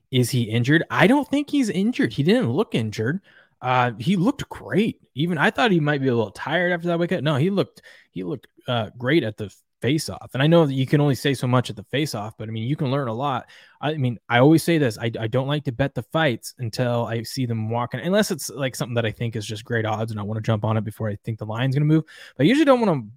Is 0.09 0.29
he 0.29 0.43
injured? 0.43 0.83
I 0.89 1.07
don't 1.07 1.27
think 1.27 1.49
he's 1.49 1.69
injured. 1.69 2.11
He 2.11 2.23
didn't 2.23 2.51
look 2.51 2.75
injured. 2.75 3.21
Uh, 3.61 3.91
he 3.99 4.15
looked 4.15 4.49
great. 4.49 4.99
Even 5.13 5.37
I 5.37 5.51
thought 5.51 5.71
he 5.71 5.79
might 5.79 6.01
be 6.01 6.07
a 6.07 6.15
little 6.15 6.31
tired 6.31 6.73
after 6.73 6.87
that 6.87 6.99
weight 6.99 7.11
cut. 7.11 7.23
No, 7.23 7.35
he 7.35 7.51
looked 7.51 7.83
he 8.09 8.23
looked 8.23 8.47
uh, 8.67 8.89
great 8.97 9.23
at 9.23 9.37
the 9.37 9.53
face 9.81 10.09
off. 10.09 10.31
And 10.33 10.41
I 10.41 10.47
know 10.47 10.65
that 10.65 10.73
you 10.73 10.85
can 10.85 11.01
only 11.01 11.15
say 11.15 11.33
so 11.33 11.47
much 11.47 11.69
at 11.69 11.75
the 11.75 11.83
face 11.83 12.15
off, 12.15 12.35
but 12.37 12.47
I 12.47 12.51
mean, 12.51 12.67
you 12.67 12.75
can 12.75 12.91
learn 12.91 13.07
a 13.07 13.13
lot. 13.13 13.47
I 13.79 13.95
mean, 13.95 14.19
I 14.29 14.39
always 14.39 14.63
say 14.63 14.77
this 14.77 14.97
I, 14.97 15.11
I 15.19 15.27
don't 15.27 15.47
like 15.47 15.63
to 15.65 15.71
bet 15.71 15.95
the 15.95 16.03
fights 16.03 16.53
until 16.59 17.05
I 17.05 17.23
see 17.23 17.45
them 17.45 17.69
walking, 17.69 17.99
unless 17.99 18.31
it's 18.31 18.49
like 18.49 18.75
something 18.75 18.95
that 18.95 19.05
I 19.05 19.11
think 19.11 19.35
is 19.35 19.45
just 19.45 19.65
great 19.65 19.85
odds 19.85 20.11
and 20.11 20.19
I 20.19 20.23
want 20.23 20.37
to 20.37 20.41
jump 20.41 20.63
on 20.63 20.77
it 20.77 20.83
before 20.83 21.09
I 21.09 21.17
think 21.23 21.39
the 21.39 21.45
line's 21.45 21.75
going 21.75 21.87
to 21.87 21.93
move. 21.93 22.03
But 22.37 22.45
I 22.45 22.47
usually 22.47 22.65
don't 22.65 22.81
want 22.81 23.01
to, 23.01 23.11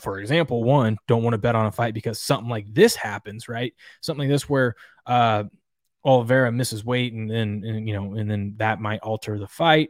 for 0.00 0.18
example, 0.18 0.62
one, 0.64 0.96
don't 1.06 1.22
want 1.22 1.34
to 1.34 1.38
bet 1.38 1.54
on 1.54 1.66
a 1.66 1.72
fight 1.72 1.94
because 1.94 2.20
something 2.20 2.48
like 2.48 2.66
this 2.72 2.94
happens, 2.94 3.48
right? 3.48 3.74
Something 4.00 4.28
like 4.28 4.34
this 4.34 4.48
where, 4.48 4.74
uh, 5.06 5.44
Oliveira 6.04 6.52
misses 6.52 6.84
weight 6.84 7.14
and 7.14 7.30
then, 7.30 7.62
you 7.62 7.94
know, 7.94 8.14
and 8.14 8.30
then 8.30 8.54
that 8.58 8.80
might 8.80 9.00
alter 9.00 9.38
the 9.38 9.48
fight 9.48 9.88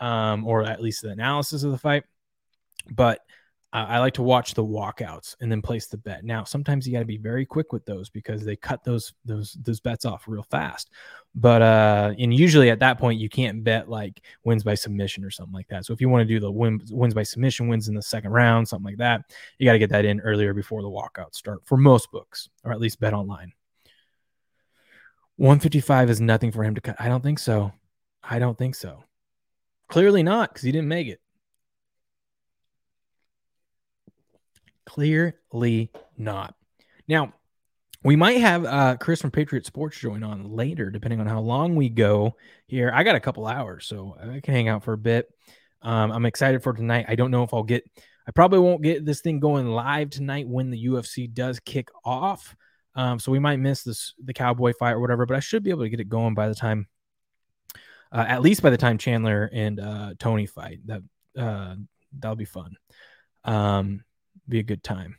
um, 0.00 0.44
or 0.46 0.64
at 0.64 0.82
least 0.82 1.02
the 1.02 1.10
analysis 1.10 1.62
of 1.62 1.70
the 1.70 1.78
fight. 1.78 2.02
But 2.90 3.20
I 3.74 4.00
like 4.00 4.12
to 4.14 4.22
watch 4.22 4.52
the 4.52 4.64
walkouts 4.64 5.34
and 5.40 5.50
then 5.50 5.62
place 5.62 5.86
the 5.86 5.96
bet. 5.96 6.24
Now, 6.24 6.44
sometimes 6.44 6.86
you 6.86 6.92
got 6.92 6.98
to 6.98 7.06
be 7.06 7.16
very 7.16 7.46
quick 7.46 7.72
with 7.72 7.86
those 7.86 8.10
because 8.10 8.44
they 8.44 8.54
cut 8.54 8.84
those 8.84 9.14
those 9.24 9.56
those 9.62 9.80
bets 9.80 10.04
off 10.04 10.24
real 10.26 10.42
fast. 10.50 10.90
But 11.34 11.62
uh, 11.62 12.12
and 12.18 12.34
usually 12.34 12.68
at 12.68 12.80
that 12.80 12.98
point 12.98 13.18
you 13.18 13.30
can't 13.30 13.64
bet 13.64 13.88
like 13.88 14.20
wins 14.44 14.62
by 14.62 14.74
submission 14.74 15.24
or 15.24 15.30
something 15.30 15.54
like 15.54 15.68
that. 15.68 15.86
So 15.86 15.94
if 15.94 16.02
you 16.02 16.10
want 16.10 16.20
to 16.20 16.34
do 16.34 16.38
the 16.38 16.52
win, 16.52 16.82
wins 16.90 17.14
by 17.14 17.22
submission, 17.22 17.66
wins 17.66 17.88
in 17.88 17.94
the 17.94 18.02
second 18.02 18.32
round, 18.32 18.68
something 18.68 18.84
like 18.84 18.98
that, 18.98 19.22
you 19.58 19.64
got 19.64 19.72
to 19.72 19.78
get 19.78 19.88
that 19.88 20.04
in 20.04 20.20
earlier 20.20 20.52
before 20.52 20.82
the 20.82 20.90
walkouts 20.90 21.36
start 21.36 21.62
for 21.64 21.78
most 21.78 22.12
books, 22.12 22.50
or 22.64 22.72
at 22.72 22.80
least 22.80 23.00
bet 23.00 23.14
online. 23.14 23.52
155 25.36 26.10
is 26.10 26.20
nothing 26.20 26.52
for 26.52 26.62
him 26.62 26.74
to 26.74 26.82
cut. 26.82 26.96
I 26.98 27.08
don't 27.08 27.22
think 27.22 27.38
so. 27.38 27.72
I 28.22 28.38
don't 28.38 28.58
think 28.58 28.74
so. 28.74 29.04
Clearly 29.88 30.22
not 30.22 30.50
because 30.50 30.62
he 30.62 30.72
didn't 30.72 30.88
make 30.88 31.08
it. 31.08 31.21
Clearly 34.86 35.90
not. 36.16 36.54
Now, 37.08 37.32
we 38.04 38.16
might 38.16 38.40
have 38.40 38.64
uh, 38.64 38.96
Chris 38.96 39.20
from 39.20 39.30
Patriot 39.30 39.64
Sports 39.64 39.98
join 39.98 40.24
on 40.24 40.50
later, 40.50 40.90
depending 40.90 41.20
on 41.20 41.26
how 41.26 41.40
long 41.40 41.76
we 41.76 41.88
go 41.88 42.36
here. 42.66 42.90
I 42.92 43.04
got 43.04 43.14
a 43.14 43.20
couple 43.20 43.46
hours, 43.46 43.86
so 43.86 44.16
I 44.20 44.40
can 44.40 44.54
hang 44.54 44.68
out 44.68 44.82
for 44.82 44.92
a 44.92 44.98
bit. 44.98 45.28
Um, 45.82 46.10
I'm 46.10 46.26
excited 46.26 46.62
for 46.62 46.72
tonight. 46.72 47.06
I 47.08 47.14
don't 47.14 47.30
know 47.30 47.44
if 47.44 47.54
I'll 47.54 47.62
get, 47.62 47.84
I 48.26 48.32
probably 48.32 48.58
won't 48.58 48.82
get 48.82 49.04
this 49.04 49.20
thing 49.20 49.40
going 49.40 49.68
live 49.68 50.10
tonight 50.10 50.48
when 50.48 50.70
the 50.70 50.86
UFC 50.86 51.32
does 51.32 51.60
kick 51.60 51.90
off. 52.04 52.56
Um, 52.94 53.18
so 53.18 53.32
we 53.32 53.38
might 53.38 53.58
miss 53.58 53.84
this 53.84 54.14
the 54.22 54.34
Cowboy 54.34 54.72
fight 54.78 54.92
or 54.92 55.00
whatever, 55.00 55.24
but 55.24 55.36
I 55.36 55.40
should 55.40 55.62
be 55.62 55.70
able 55.70 55.82
to 55.82 55.88
get 55.88 56.00
it 56.00 56.08
going 56.08 56.34
by 56.34 56.48
the 56.48 56.54
time, 56.54 56.88
uh, 58.10 58.24
at 58.28 58.42
least 58.42 58.62
by 58.62 58.70
the 58.70 58.76
time 58.76 58.98
Chandler 58.98 59.48
and 59.52 59.80
uh, 59.80 60.14
Tony 60.18 60.46
fight. 60.46 60.80
That 60.86 61.02
uh, 61.38 61.76
that'll 62.16 62.36
be 62.36 62.44
fun. 62.44 62.76
Um, 63.44 64.04
be 64.48 64.58
a 64.58 64.62
good 64.64 64.82
time. 64.82 65.16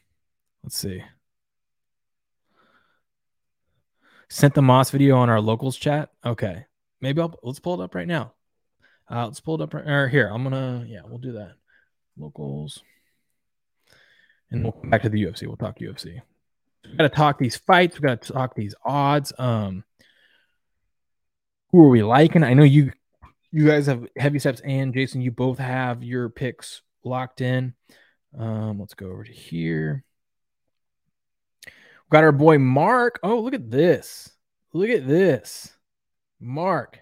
Let's 0.64 0.78
see. 0.78 1.04
Sent 4.30 4.54
the 4.54 4.62
Moss 4.62 4.90
video 4.90 5.18
on 5.18 5.30
our 5.30 5.42
locals 5.42 5.78
chat. 5.78 6.10
Okay, 6.26 6.66
maybe 7.02 7.22
I'll 7.22 7.38
let's 7.44 7.60
pull 7.60 7.80
it 7.80 7.84
up 7.84 7.96
right 7.96 8.08
now. 8.08 8.34
Uh, 9.10 9.26
let's 9.26 9.40
pull 9.40 9.56
it 9.56 9.62
up 9.62 9.74
right 9.74 10.10
here. 10.10 10.28
I'm 10.28 10.44
gonna 10.44 10.86
yeah, 10.88 11.02
we'll 11.06 11.20
do 11.20 11.34
that. 11.34 11.54
Locals, 12.18 12.82
and 14.52 14.64
we'll 14.64 14.72
come 14.72 14.90
back 14.90 15.02
to 15.04 15.10
the 15.10 15.24
UFC. 15.24 15.48
We'll 15.48 15.58
talk 15.58 15.80
UFC. 15.80 16.22
We 16.90 16.98
got 16.98 17.04
to 17.04 17.10
talk 17.10 17.38
these 17.38 17.56
fights. 17.56 18.00
We 18.00 18.08
got 18.08 18.22
to 18.22 18.34
talk 18.34 18.56
these 18.56 18.76
odds. 18.84 19.34
Um, 19.38 19.84
who 21.72 21.82
are 21.86 21.90
we 21.90 22.04
liking? 22.04 22.44
I 22.44 22.54
know 22.54 22.64
you, 22.64 22.92
you 23.52 23.66
guys 23.66 23.88
have 23.88 24.06
heavy 24.18 24.40
steps 24.40 24.62
and 24.62 24.94
Jason. 24.94 25.22
You 25.22 25.32
both 25.32 25.58
have 25.58 26.04
your 26.04 26.30
picks 26.30 26.82
locked 27.04 27.42
in. 27.42 27.74
Um, 28.38 28.80
let's 28.80 28.94
go 28.94 29.08
over 29.08 29.24
to 29.24 29.32
here. 29.32 30.04
We've 31.66 32.10
got 32.10 32.24
our 32.24 32.32
boy 32.32 32.58
Mark. 32.58 33.20
Oh, 33.24 33.40
look 33.40 33.54
at 33.54 33.70
this. 33.70 34.32
Look 34.74 34.90
at 34.90 35.08
this. 35.08 35.74
Mark. 36.40 37.00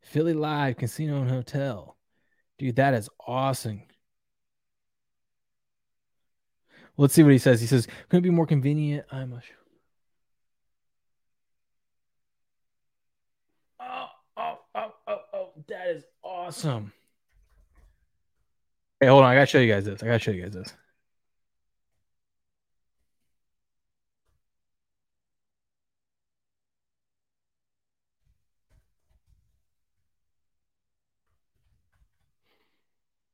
Philly 0.00 0.32
Live 0.32 0.76
Casino 0.76 1.20
and 1.20 1.30
Hotel. 1.30 1.96
Dude, 2.58 2.76
that 2.76 2.94
is 2.94 3.08
awesome. 3.26 3.82
Let's 6.96 7.14
see 7.14 7.22
what 7.22 7.32
he 7.32 7.38
says. 7.38 7.60
He 7.60 7.66
says, 7.66 7.86
"Couldn't 8.08 8.24
be 8.24 8.30
more 8.30 8.46
convenient." 8.46 9.06
I'm 9.10 9.32
a. 9.32 9.42
Oh, 13.80 14.06
oh, 14.36 14.58
oh, 14.74 14.94
oh, 15.06 15.20
oh! 15.32 15.48
That 15.68 15.88
is 15.88 16.04
awesome. 16.22 16.92
Hey, 19.00 19.06
hold 19.08 19.24
on. 19.24 19.30
I 19.30 19.34
gotta 19.34 19.46
show 19.46 19.58
you 19.58 19.72
guys 19.72 19.84
this. 19.86 20.02
I 20.02 20.06
gotta 20.06 20.18
show 20.18 20.30
you 20.30 20.42
guys 20.42 20.52
this. 20.52 20.74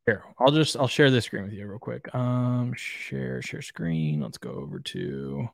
Here, 0.07 0.23
I'll 0.39 0.53
just 0.53 0.77
I'll 0.77 0.87
share 0.87 1.11
this 1.11 1.25
screen 1.25 1.45
with 1.45 1.53
you 1.53 1.67
real 1.67 1.81
quick. 1.81 2.13
Um, 2.15 2.73
share 2.77 3.43
share 3.43 3.61
screen. 3.63 4.21
Let's 4.21 4.39
go 4.39 4.51
over 4.51 4.79
to 4.79 5.49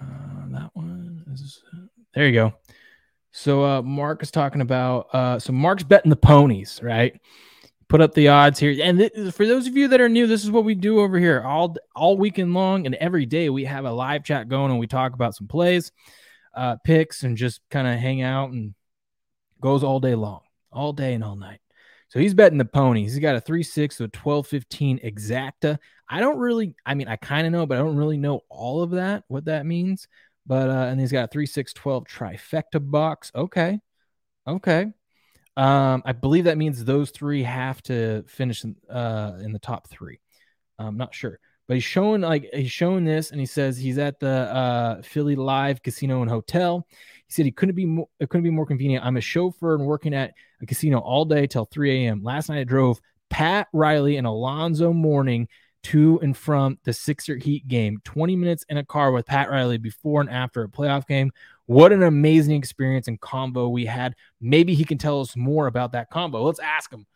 uh, 0.00 0.48
that 0.50 0.70
one. 0.72 1.24
Is, 1.34 1.62
there 2.14 2.26
you 2.26 2.32
go. 2.32 2.54
So 3.32 3.64
uh, 3.64 3.82
Mark 3.82 4.22
is 4.22 4.30
talking 4.30 4.62
about 4.62 5.14
uh, 5.14 5.38
so 5.38 5.52
Mark's 5.52 5.82
betting 5.82 6.08
the 6.08 6.16
ponies, 6.16 6.80
right? 6.82 7.20
Put 7.88 8.00
up 8.00 8.14
the 8.14 8.28
odds 8.28 8.58
here. 8.58 8.76
And 8.82 8.98
th- 8.98 9.32
for 9.32 9.46
those 9.46 9.66
of 9.66 9.76
you 9.76 9.88
that 9.88 10.00
are 10.00 10.08
new, 10.08 10.26
this 10.26 10.44
is 10.44 10.50
what 10.50 10.64
we 10.64 10.74
do 10.74 11.00
over 11.00 11.18
here 11.18 11.42
all 11.42 11.76
all 11.96 12.16
weekend 12.16 12.54
long 12.54 12.86
and 12.86 12.94
every 12.96 13.26
day. 13.26 13.48
We 13.48 13.64
have 13.64 13.84
a 13.84 13.92
live 13.92 14.24
chat 14.24 14.48
going 14.48 14.70
and 14.70 14.80
we 14.80 14.86
talk 14.86 15.14
about 15.14 15.34
some 15.34 15.48
plays, 15.48 15.92
uh, 16.54 16.76
picks, 16.84 17.22
and 17.22 17.36
just 17.36 17.60
kind 17.70 17.88
of 17.88 17.98
hang 17.98 18.22
out 18.22 18.50
and 18.50 18.74
goes 19.60 19.82
all 19.82 20.00
day 20.00 20.14
long, 20.14 20.40
all 20.72 20.92
day 20.92 21.14
and 21.14 21.24
all 21.24 21.36
night. 21.36 21.60
So 22.08 22.18
he's 22.18 22.34
betting 22.34 22.58
the 22.58 22.64
ponies. 22.64 23.12
He's 23.12 23.20
got 23.20 23.36
a 23.36 23.40
3 23.40 23.62
6 23.62 23.96
to 23.96 24.04
a 24.04 24.08
12 24.08 24.46
15 24.46 24.98
exacta. 25.00 25.78
I 26.08 26.20
don't 26.20 26.38
really, 26.38 26.74
I 26.86 26.94
mean, 26.94 27.08
I 27.08 27.16
kind 27.16 27.46
of 27.46 27.52
know, 27.52 27.66
but 27.66 27.76
I 27.76 27.82
don't 27.82 27.96
really 27.96 28.16
know 28.16 28.40
all 28.48 28.82
of 28.82 28.92
that, 28.92 29.24
what 29.28 29.44
that 29.46 29.66
means. 29.66 30.08
But, 30.46 30.70
uh, 30.70 30.86
and 30.90 30.98
he's 30.98 31.12
got 31.12 31.24
a 31.24 31.28
3 31.28 31.44
6 31.44 31.72
12 31.74 32.04
trifecta 32.04 32.90
box. 32.90 33.30
Okay. 33.34 33.80
Okay. 34.46 34.86
Um, 35.58 36.02
I 36.06 36.12
believe 36.12 36.44
that 36.44 36.56
means 36.56 36.84
those 36.84 37.10
three 37.10 37.42
have 37.42 37.82
to 37.82 38.22
finish 38.28 38.62
in, 38.62 38.76
uh, 38.88 39.38
in 39.42 39.52
the 39.52 39.58
top 39.58 39.88
three. 39.88 40.20
I'm 40.78 40.96
not 40.96 41.12
sure, 41.12 41.40
but 41.66 41.74
he's 41.74 41.82
showing 41.82 42.20
like 42.20 42.48
he's 42.54 42.70
showing 42.70 43.04
this, 43.04 43.32
and 43.32 43.40
he 43.40 43.46
says 43.46 43.76
he's 43.76 43.98
at 43.98 44.20
the 44.20 44.28
uh, 44.28 45.02
Philly 45.02 45.34
Live 45.34 45.82
Casino 45.82 46.22
and 46.22 46.30
Hotel. 46.30 46.86
He 47.26 47.32
said 47.32 47.44
he 47.44 47.50
couldn't 47.50 47.74
be 47.74 47.86
more, 47.86 48.06
it 48.20 48.28
couldn't 48.28 48.44
be 48.44 48.50
more 48.50 48.66
convenient. 48.66 49.04
I'm 49.04 49.16
a 49.16 49.20
chauffeur 49.20 49.74
and 49.74 49.84
working 49.84 50.14
at 50.14 50.32
a 50.62 50.66
casino 50.66 51.00
all 51.00 51.24
day 51.24 51.48
till 51.48 51.64
3 51.64 52.06
a.m. 52.06 52.22
Last 52.22 52.48
night 52.48 52.60
I 52.60 52.64
drove 52.64 53.00
Pat 53.28 53.66
Riley 53.72 54.16
and 54.16 54.28
Alonzo 54.28 54.92
Mourning 54.92 55.48
to 55.84 56.20
and 56.22 56.36
from 56.36 56.78
the 56.84 56.92
Sixer 56.92 57.36
Heat 57.36 57.66
game. 57.66 58.00
20 58.04 58.36
minutes 58.36 58.64
in 58.68 58.76
a 58.76 58.84
car 58.84 59.10
with 59.10 59.26
Pat 59.26 59.50
Riley 59.50 59.78
before 59.78 60.20
and 60.20 60.30
after 60.30 60.62
a 60.62 60.68
playoff 60.68 61.08
game 61.08 61.32
what 61.68 61.92
an 61.92 62.02
amazing 62.02 62.56
experience 62.56 63.08
and 63.08 63.20
combo 63.20 63.68
we 63.68 63.84
had. 63.84 64.14
Maybe 64.40 64.74
he 64.74 64.84
can 64.84 64.96
tell 64.96 65.20
us 65.20 65.36
more 65.36 65.66
about 65.66 65.92
that 65.92 66.08
combo. 66.08 66.42
Let's 66.42 66.58
ask 66.58 66.90
him. 66.90 67.06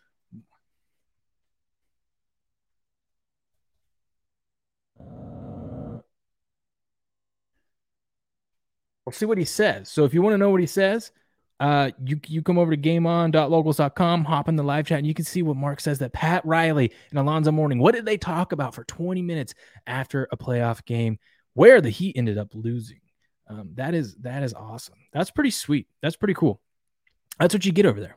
we'll 9.06 9.12
see 9.12 9.24
what 9.26 9.38
he 9.38 9.44
says. 9.44 9.90
So 9.90 10.04
if 10.04 10.12
you 10.12 10.20
want 10.20 10.34
to 10.34 10.38
know 10.38 10.50
what 10.50 10.60
he 10.60 10.66
says, 10.66 11.12
uh, 11.58 11.90
you 12.04 12.20
you 12.26 12.42
come 12.42 12.58
over 12.58 12.76
to 12.76 12.80
gameon.locals.com, 12.80 14.24
hop 14.24 14.48
in 14.50 14.56
the 14.56 14.62
live 14.62 14.86
chat, 14.86 14.98
and 14.98 15.06
you 15.06 15.14
can 15.14 15.24
see 15.24 15.42
what 15.42 15.56
Mark 15.56 15.80
says 15.80 15.98
that 16.00 16.12
Pat 16.12 16.44
Riley 16.44 16.92
and 17.08 17.18
Alonzo 17.18 17.52
Mourning, 17.52 17.78
what 17.78 17.94
did 17.94 18.04
they 18.04 18.18
talk 18.18 18.52
about 18.52 18.74
for 18.74 18.84
20 18.84 19.22
minutes 19.22 19.54
after 19.86 20.28
a 20.30 20.36
playoff 20.36 20.84
game 20.84 21.18
where 21.54 21.80
the 21.80 21.88
Heat 21.88 22.16
ended 22.18 22.36
up 22.36 22.48
losing? 22.52 23.00
Um, 23.48 23.70
that 23.74 23.94
is 23.94 24.14
that 24.16 24.42
is 24.42 24.54
awesome. 24.54 24.94
That's 25.12 25.30
pretty 25.30 25.50
sweet. 25.50 25.86
That's 26.00 26.16
pretty 26.16 26.34
cool. 26.34 26.60
That's 27.38 27.54
what 27.54 27.64
you 27.64 27.72
get 27.72 27.86
over 27.86 28.00
there. 28.00 28.16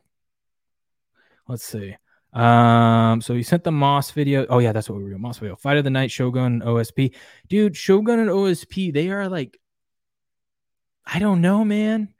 Let's 1.47 1.63
see. 1.63 1.95
Um, 2.33 3.21
so 3.21 3.33
you 3.33 3.43
sent 3.43 3.63
the 3.63 3.71
Moss 3.71 4.11
video. 4.11 4.45
Oh 4.49 4.59
yeah, 4.59 4.73
that's 4.73 4.89
what 4.89 4.97
we 4.97 5.03
were 5.03 5.09
doing. 5.09 5.21
Moss 5.21 5.37
video. 5.37 5.55
Fight 5.55 5.77
of 5.77 5.83
the 5.83 5.89
night, 5.89 6.11
Shogun, 6.11 6.61
OSP. 6.61 7.15
Dude, 7.47 7.77
Shogun 7.77 8.19
and 8.19 8.29
OSP, 8.29 8.93
they 8.93 9.09
are 9.09 9.29
like, 9.29 9.57
I 11.05 11.19
don't 11.19 11.41
know, 11.41 11.63
man. 11.63 12.13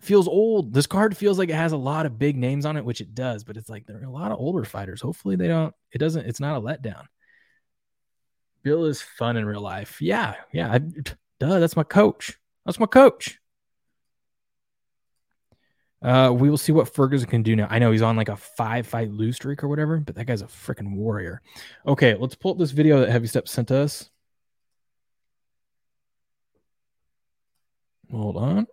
Feels 0.00 0.26
old. 0.26 0.72
This 0.74 0.86
card 0.86 1.16
feels 1.16 1.38
like 1.38 1.48
it 1.48 1.54
has 1.54 1.72
a 1.72 1.76
lot 1.76 2.06
of 2.06 2.18
big 2.18 2.36
names 2.36 2.66
on 2.66 2.76
it, 2.76 2.84
which 2.84 3.00
it 3.00 3.14
does, 3.14 3.44
but 3.44 3.56
it's 3.56 3.68
like 3.68 3.86
there 3.86 4.00
are 4.00 4.04
a 4.04 4.10
lot 4.10 4.32
of 4.32 4.38
older 4.38 4.64
fighters. 4.64 5.00
Hopefully 5.00 5.36
they 5.36 5.48
don't, 5.48 5.74
it 5.92 5.98
doesn't, 5.98 6.26
it's 6.26 6.40
not 6.40 6.56
a 6.56 6.60
letdown. 6.60 7.04
Bill 8.62 8.84
is 8.86 9.00
fun 9.00 9.36
in 9.36 9.44
real 9.44 9.60
life. 9.60 10.02
Yeah, 10.02 10.34
yeah. 10.52 10.72
I, 10.72 10.80
duh, 11.38 11.58
that's 11.58 11.76
my 11.76 11.82
coach. 11.84 12.38
That's 12.64 12.80
my 12.80 12.86
coach. 12.86 13.38
Uh, 16.02 16.30
we 16.30 16.50
will 16.50 16.58
see 16.58 16.72
what 16.72 16.94
Ferguson 16.94 17.28
can 17.28 17.42
do 17.42 17.56
now. 17.56 17.66
I 17.70 17.78
know 17.78 17.90
he's 17.90 18.02
on 18.02 18.16
like 18.16 18.28
a 18.28 18.36
five 18.36 18.86
fight 18.86 19.10
lose 19.10 19.36
streak 19.36 19.64
or 19.64 19.68
whatever, 19.68 19.98
but 19.98 20.14
that 20.14 20.26
guy's 20.26 20.42
a 20.42 20.46
freaking 20.46 20.94
warrior. 20.94 21.40
Okay, 21.86 22.14
let's 22.14 22.34
pull 22.34 22.52
up 22.52 22.58
this 22.58 22.70
video 22.70 23.00
that 23.00 23.10
Heavy 23.10 23.26
Step 23.26 23.48
sent 23.48 23.70
us. 23.70 24.10
Hold 28.10 28.36
on. 28.36 28.66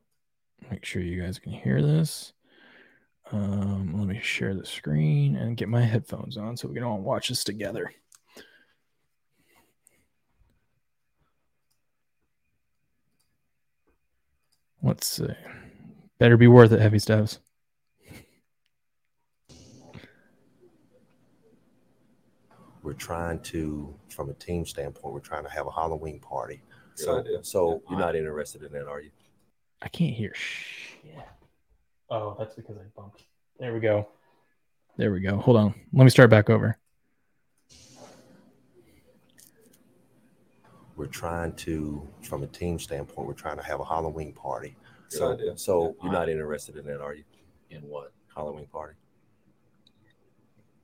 Make 0.70 0.86
sure 0.86 1.02
you 1.02 1.22
guys 1.22 1.40
can 1.40 1.54
hear 1.54 1.82
this. 1.82 2.34
Um, 3.32 3.98
let 3.98 4.08
me 4.08 4.20
share 4.22 4.54
the 4.54 4.66
screen 4.66 5.36
and 5.36 5.58
get 5.58 5.70
my 5.70 5.82
headphones 5.82 6.38
on 6.38 6.56
so 6.56 6.68
we 6.68 6.76
can 6.76 6.84
all 6.84 7.00
watch 7.00 7.30
this 7.30 7.44
together. 7.44 7.92
Let's 14.84 15.08
see. 15.08 15.28
Better 16.20 16.36
be 16.36 16.48
worth 16.48 16.74
it, 16.74 16.82
heavy 16.82 17.00
steps. 17.00 17.40
We're 22.84 22.92
trying 22.94 23.40
to, 23.40 23.96
from 24.10 24.30
a 24.30 24.34
team 24.34 24.66
standpoint, 24.66 25.14
we're 25.14 25.22
trying 25.22 25.44
to 25.44 25.50
have 25.50 25.68
a 25.68 25.72
Halloween 25.72 26.20
party. 26.20 26.62
Good 26.98 27.06
so, 27.06 27.20
idea. 27.20 27.44
so 27.44 27.82
you're 27.90 27.98
not 27.98 28.18
interested 28.18 28.62
in 28.62 28.74
that, 28.74 28.88
are 28.88 29.00
you? 29.00 29.10
I 29.82 29.88
can't 29.88 30.14
hear 30.14 30.34
shit. 30.36 31.16
Oh, 32.10 32.36
that's 32.38 32.54
because 32.54 32.76
I 32.78 32.82
bumped. 32.96 33.24
There 33.60 33.74
we 33.74 33.80
go. 33.80 34.10
There 34.98 35.14
we 35.14 35.22
go. 35.22 35.38
Hold 35.38 35.58
on. 35.58 35.74
Let 35.94 36.04
me 36.04 36.10
start 36.10 36.30
back 36.30 36.50
over. 36.50 36.78
We're 40.96 41.08
trying 41.08 41.54
to, 41.54 42.08
from 42.22 42.44
a 42.44 42.48
team 42.48 42.78
standpoint, 42.80 43.28
we're 43.28 43.34
trying 43.34 43.58
to 43.58 43.64
have 43.64 43.80
a 43.80 43.86
Halloween 43.86 44.34
party. 44.34 44.76
Good 45.10 45.18
so, 45.18 45.34
idea. 45.34 45.58
so 45.58 45.96
you're 46.04 46.12
not 46.12 46.30
interested 46.30 46.76
in 46.78 46.86
that, 46.86 47.02
are 47.02 47.16
you? 47.16 47.24
In 47.72 47.82
what? 47.82 48.12
Halloween 48.36 48.68
party. 48.68 48.96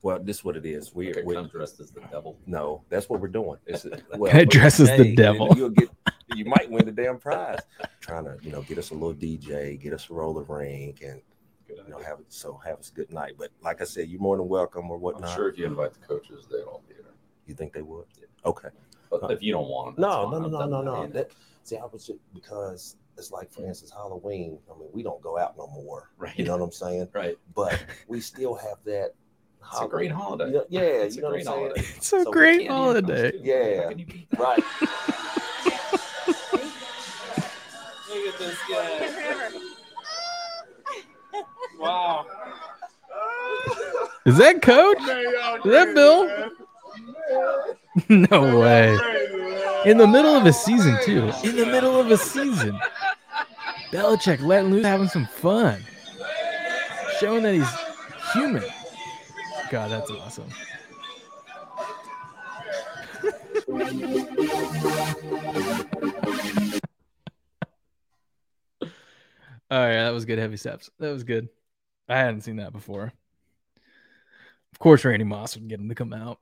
Well, 0.01 0.19
this 0.19 0.37
is 0.37 0.43
what 0.45 0.55
it 0.55 0.65
is. 0.65 0.95
We, 0.95 1.09
Okay, 1.09 1.23
we 1.23 1.35
I'm 1.35 1.47
dressed 1.47 1.79
as 1.79 1.91
the 1.91 2.01
devil. 2.11 2.39
no, 2.45 2.83
that's 2.89 3.09
what 3.09 3.19
we're 3.19 3.27
doing. 3.27 3.57
Is 3.67 3.85
it? 3.85 4.01
Well, 4.17 4.31
Guy 4.31 4.45
dresses 4.45 4.89
the 4.97 5.13
devil. 5.13 5.49
You'll 5.55 5.69
get, 5.69 5.89
you 6.35 6.45
might 6.45 6.69
win 6.71 6.85
the 6.85 6.91
damn 6.91 7.17
prize. 7.17 7.59
Trying 7.99 8.23
to, 8.25 8.37
you 8.41 8.51
know, 8.51 8.61
get 8.61 8.77
us 8.77 8.91
a 8.91 8.93
little 8.93 9.13
DJ, 9.13 9.79
get 9.79 9.93
us 9.93 10.09
a 10.09 10.13
roller 10.13 10.43
rink, 10.43 11.01
and 11.03 11.21
Good 11.67 11.79
you 11.85 11.89
know, 11.89 11.97
idea. 11.97 12.07
have 12.07 12.19
so 12.29 12.59
have 12.65 12.79
us 12.79 12.89
a 12.91 12.93
good 12.95 13.11
night. 13.11 13.33
But 13.37 13.49
like 13.61 13.81
I 13.81 13.83
said, 13.83 14.07
you're 14.09 14.21
more 14.21 14.37
than 14.37 14.47
welcome 14.47 14.89
or 14.89 14.95
I'm 14.95 15.01
whatnot. 15.01 15.35
sure 15.35 15.49
if 15.49 15.57
you 15.57 15.65
invite 15.65 15.93
the 15.93 15.99
coaches, 15.99 16.47
they'll 16.49 16.61
all 16.63 16.83
be 16.87 16.93
there. 16.95 17.11
You 17.45 17.53
think 17.55 17.73
they 17.73 17.81
would? 17.81 18.05
Okay. 18.45 18.69
But 19.09 19.31
if 19.31 19.41
you 19.41 19.51
don't 19.53 19.67
want 19.67 19.95
them, 19.95 20.01
No, 20.03 20.29
no, 20.29 20.39
no, 20.39 20.47
no, 20.47 20.65
no, 20.67 20.81
no. 20.81 21.07
That, 21.07 21.31
see, 21.63 21.77
I 21.77 21.85
was 21.85 22.05
just 22.05 22.19
because 22.33 22.95
it's 23.17 23.31
like, 23.31 23.51
for 23.51 23.65
instance, 23.65 23.91
Halloween. 23.91 24.59
I 24.73 24.77
mean, 24.79 24.89
we 24.93 25.03
don't 25.03 25.21
go 25.21 25.37
out 25.37 25.57
no 25.57 25.67
more. 25.67 26.09
Right. 26.17 26.37
You 26.37 26.45
know 26.45 26.57
what 26.57 26.63
I'm 26.63 26.71
saying? 26.71 27.07
Right. 27.13 27.37
But 27.55 27.83
we 28.07 28.19
still 28.21 28.55
have 28.55 28.77
that. 28.85 29.13
It's 29.71 29.81
a 29.81 29.87
great 29.87 30.11
holiday. 30.11 30.51
Yeah, 30.51 30.61
yeah 30.69 30.87
It's 31.03 31.15
you 31.15 31.21
a 31.21 31.29
know 31.29 31.29
what 31.31 31.39
I'm 31.39 31.43
great 31.43 31.45
saying. 31.45 31.59
holiday. 31.59 31.81
It's 31.97 32.13
a 32.13 32.23
So 32.23 32.31
great 32.31 32.67
holiday. 32.69 33.31
costume. 33.31 33.45
Yeah. 33.45 33.83
How 33.83 33.89
can 33.89 33.99
you 33.99 34.05
beat 34.05 34.29
that? 34.31 34.39
Right. 34.39 34.63
Look 38.09 38.33
at 38.33 38.39
this 38.39 38.57
guy. 38.69 39.59
Wow. 41.79 42.25
Is 44.25 44.37
that 44.37 44.61
Coach? 44.61 44.97
Is 44.99 45.71
that 45.71 45.93
Bill? 45.95 46.48
no 48.31 48.59
way. 48.59 48.97
In 49.85 49.97
the 49.99 50.07
middle 50.07 50.35
of 50.35 50.43
a 50.47 50.51
season, 50.51 50.97
too. 51.03 51.31
In 51.43 51.55
the 51.55 51.65
middle 51.65 51.99
of 51.99 52.09
a 52.09 52.17
season. 52.17 52.79
Belichick 53.91 54.41
letting 54.41 54.71
loose, 54.71 54.85
having 54.85 55.07
some 55.07 55.27
fun. 55.27 55.79
Showing 57.19 57.43
that 57.43 57.53
he's 57.53 57.69
human. 58.33 58.63
God, 59.69 59.91
that's 59.91 60.09
awesome. 60.09 60.49
All 69.71 69.79
right, 69.79 69.93
that 69.93 70.13
was 70.13 70.25
good. 70.25 70.39
Heavy 70.39 70.57
steps. 70.57 70.89
That 70.97 71.11
was 71.11 71.23
good. 71.23 71.47
I 72.07 72.17
hadn't 72.17 72.41
seen 72.41 72.55
that 72.55 72.73
before. 72.73 73.13
Of 74.73 74.79
course, 74.79 75.05
Randy 75.05 75.25
Moss 75.25 75.55
would 75.55 75.67
get 75.67 75.79
him 75.79 75.89
to 75.89 75.95
come 75.95 76.11
out. 76.11 76.39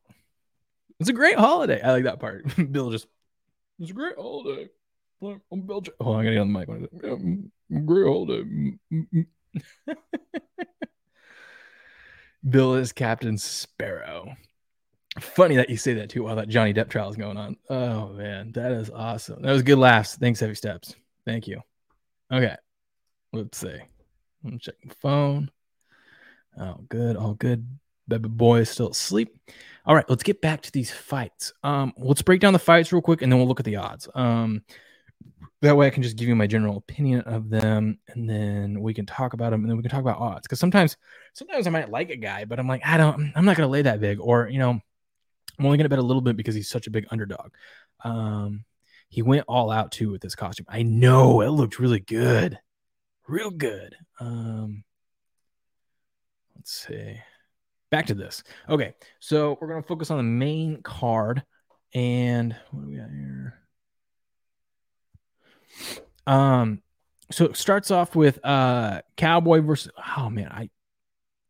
It's 1.00 1.10
a 1.10 1.14
great 1.14 1.38
holiday. 1.38 1.82
I 1.82 1.92
like 1.92 2.06
that 2.06 2.20
part. 2.20 2.46
Bill 2.72 2.92
just, 2.92 3.08
it's 3.80 3.92
a 3.92 3.94
great 3.94 4.16
holiday. 4.16 4.70
I'm 5.22 5.62
Bill. 5.62 5.82
Ch- 5.82 5.90
Hold 6.00 6.18
on, 6.18 6.22
I 6.22 6.24
gotta 6.26 6.36
get 6.36 6.42
on 6.42 6.54
the 6.54 6.60
mic. 6.60 6.70
Um, 7.04 7.52
Great 7.86 8.08
holiday. 8.08 8.44
Bill 12.50 12.76
is 12.76 12.92
Captain 12.92 13.38
Sparrow. 13.38 14.36
Funny 15.20 15.56
that 15.56 15.70
you 15.70 15.78
say 15.78 15.96
that 15.96 16.12
too 16.12 16.24
while 16.24 16.36
that 16.36 16.50
Johnny 16.50 16.74
Depp 16.74 16.90
trial 16.90 17.10
is 17.10 17.16
going 17.16 17.38
on. 17.38 17.58
Oh 17.70 18.10
man, 18.10 18.52
that 18.54 18.72
is 18.72 18.92
awesome. 18.92 19.42
That 19.42 19.52
was 19.52 19.64
good 19.64 19.80
laughs. 19.80 20.16
Thanks, 20.16 20.40
Heavy 20.40 20.54
Steps. 20.54 20.96
Thank 21.26 21.48
you. 21.48 21.62
Okay, 22.32 22.56
let's 23.34 23.58
see. 23.58 23.80
Let 24.44 24.54
me 24.54 24.60
check 24.60 24.76
my 24.86 24.94
phone. 25.02 25.50
Oh, 26.60 26.76
good. 26.90 27.18
All 27.18 27.34
good. 27.34 27.68
Baby 28.08 28.30
boy 28.30 28.60
is 28.60 28.70
still 28.70 28.90
asleep. 28.90 29.38
All 29.86 29.96
right, 29.96 30.10
let's 30.10 30.24
get 30.24 30.42
back 30.42 30.62
to 30.62 30.72
these 30.72 30.92
fights. 30.92 31.54
Um, 31.64 31.94
let's 31.98 32.22
break 32.22 32.42
down 32.42 32.54
the 32.54 32.60
fights 32.60 32.92
real 32.92 33.02
quick, 33.02 33.22
and 33.22 33.32
then 33.32 33.40
we'll 33.40 33.48
look 33.48 33.60
at 33.60 33.66
the 33.66 33.78
odds. 33.78 34.08
Um, 34.16 34.64
that 35.62 35.76
way 35.76 35.88
I 35.88 35.90
can 35.90 36.04
just 36.04 36.18
give 36.18 36.28
you 36.28 36.36
my 36.36 36.48
general 36.48 36.78
opinion 36.78 37.22
of 37.22 37.50
them, 37.50 37.98
and 38.10 38.30
then 38.30 38.82
we 38.82 38.94
can 38.94 39.06
talk 39.06 39.34
about 39.34 39.52
them, 39.52 39.62
and 39.62 39.70
then 39.70 39.78
we 39.78 39.84
can 39.84 39.90
talk 39.90 40.02
about 40.02 40.20
odds. 40.20 40.44
Because 40.44 40.60
sometimes, 40.60 40.98
sometimes 41.34 41.68
I 41.68 41.70
might 41.70 41.90
like 41.90 42.10
a 42.10 42.18
guy, 42.18 42.46
but 42.46 42.60
I'm 42.60 42.68
like, 42.68 42.82
I 42.86 42.98
don't, 42.98 43.32
I'm 43.36 43.46
not 43.46 43.56
gonna 43.58 43.70
lay 43.70 43.82
that 43.82 44.02
big, 44.02 44.20
or 44.20 44.50
you 44.50 44.60
know, 44.60 44.72
I'm 44.72 45.66
only 45.66 45.78
gonna 45.78 45.90
bet 45.90 46.00
a 46.00 46.04
little 46.04 46.22
bit 46.22 46.38
because 46.38 46.54
he's 46.54 46.70
such 46.70 46.88
a 46.88 46.92
big 46.92 47.08
underdog. 47.10 47.52
Um, 48.04 48.66
he 49.10 49.22
went 49.22 49.46
all 49.48 49.72
out 49.72 49.92
too 49.92 50.12
with 50.12 50.22
this 50.22 50.36
costume. 50.36 50.66
I 50.70 50.84
know 50.84 51.42
it 51.42 51.50
looked 51.50 51.80
really 51.80 52.02
good, 52.02 52.60
real 53.28 53.52
good. 53.52 53.96
Um, 54.20 54.84
let's 56.56 56.74
see. 56.74 57.22
Back 57.90 58.08
to 58.08 58.14
this. 58.14 58.44
Okay, 58.70 58.94
so 59.20 59.58
we're 59.62 59.70
gonna 59.70 59.82
focus 59.82 60.12
on 60.12 60.18
the 60.18 60.24
main 60.24 60.82
card, 60.82 61.44
and 61.94 62.56
what 62.72 62.84
do 62.84 62.90
we 62.90 62.98
got 62.98 63.10
here? 63.10 63.60
Um, 66.26 66.82
so 67.32 67.46
it 67.46 67.56
starts 67.56 67.92
off 67.92 68.16
with 68.16 68.44
uh 68.44 69.02
Cowboy 69.16 69.62
versus 69.62 69.92
oh 70.18 70.30
man, 70.30 70.50
I 70.52 70.70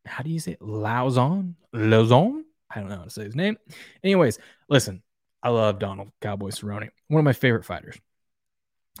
how 0.06 0.22
do 0.22 0.30
you 0.30 0.40
say? 0.40 0.56
Lauzon? 0.60 1.54
Lauzon? 1.74 2.42
I 2.70 2.80
don't 2.80 2.88
know 2.88 2.96
how 2.96 3.04
to 3.04 3.10
say 3.10 3.24
his 3.24 3.36
name. 3.36 3.56
Anyways, 4.02 4.38
listen, 4.68 5.02
I 5.42 5.50
love 5.50 5.78
Donald 5.78 6.10
Cowboy 6.20 6.50
Cerrone, 6.50 6.90
one 7.08 7.20
of 7.20 7.24
my 7.24 7.32
favorite 7.32 7.64
fighters. 7.64 7.96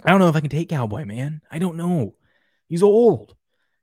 I 0.04 0.10
don't 0.10 0.20
know 0.20 0.28
if 0.28 0.36
I 0.36 0.40
can 0.40 0.50
take 0.50 0.68
Cowboy, 0.68 1.04
man. 1.04 1.40
I 1.50 1.58
don't 1.58 1.76
know. 1.76 2.14
He's 2.68 2.82
old. 2.82 3.34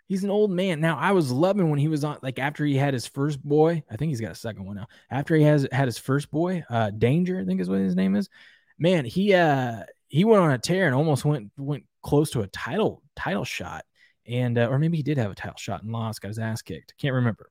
He's 0.07 0.23
an 0.23 0.29
old 0.29 0.51
man. 0.51 0.81
Now, 0.81 0.97
I 0.97 1.13
was 1.13 1.31
loving 1.31 1.69
when 1.69 1.79
he 1.79 1.87
was 1.87 2.03
on, 2.03 2.19
like 2.21 2.37
after 2.37 2.63
he 2.63 2.77
had 2.77 2.93
his 2.93 3.07
first 3.07 3.41
boy. 3.41 3.83
I 3.89 3.95
think 3.95 4.09
he's 4.09 4.21
got 4.21 4.31
a 4.31 4.35
second 4.35 4.65
one 4.65 4.75
now. 4.75 4.87
After 5.09 5.35
he 5.35 5.43
has 5.43 5.67
had 5.71 5.87
his 5.87 5.97
first 5.97 6.29
boy, 6.29 6.63
uh, 6.69 6.91
Danger, 6.91 7.39
I 7.39 7.45
think 7.45 7.59
is 7.59 7.69
what 7.69 7.79
his 7.79 7.95
name 7.95 8.15
is. 8.15 8.29
Man, 8.77 9.05
he 9.05 9.33
uh 9.33 9.83
he 10.07 10.23
went 10.23 10.43
on 10.43 10.51
a 10.51 10.59
tear 10.59 10.85
and 10.85 10.95
almost 10.95 11.25
went 11.25 11.51
went 11.57 11.85
close 12.03 12.31
to 12.31 12.41
a 12.41 12.47
title 12.47 13.01
title 13.15 13.45
shot, 13.45 13.83
and 14.27 14.57
uh, 14.57 14.67
or 14.67 14.77
maybe 14.77 14.97
he 14.97 15.03
did 15.03 15.17
have 15.17 15.31
a 15.31 15.35
title 15.35 15.57
shot 15.57 15.81
and 15.81 15.91
lost, 15.91 16.21
got 16.21 16.27
his 16.29 16.39
ass 16.39 16.61
kicked. 16.61 16.93
Can't 16.97 17.15
remember. 17.15 17.49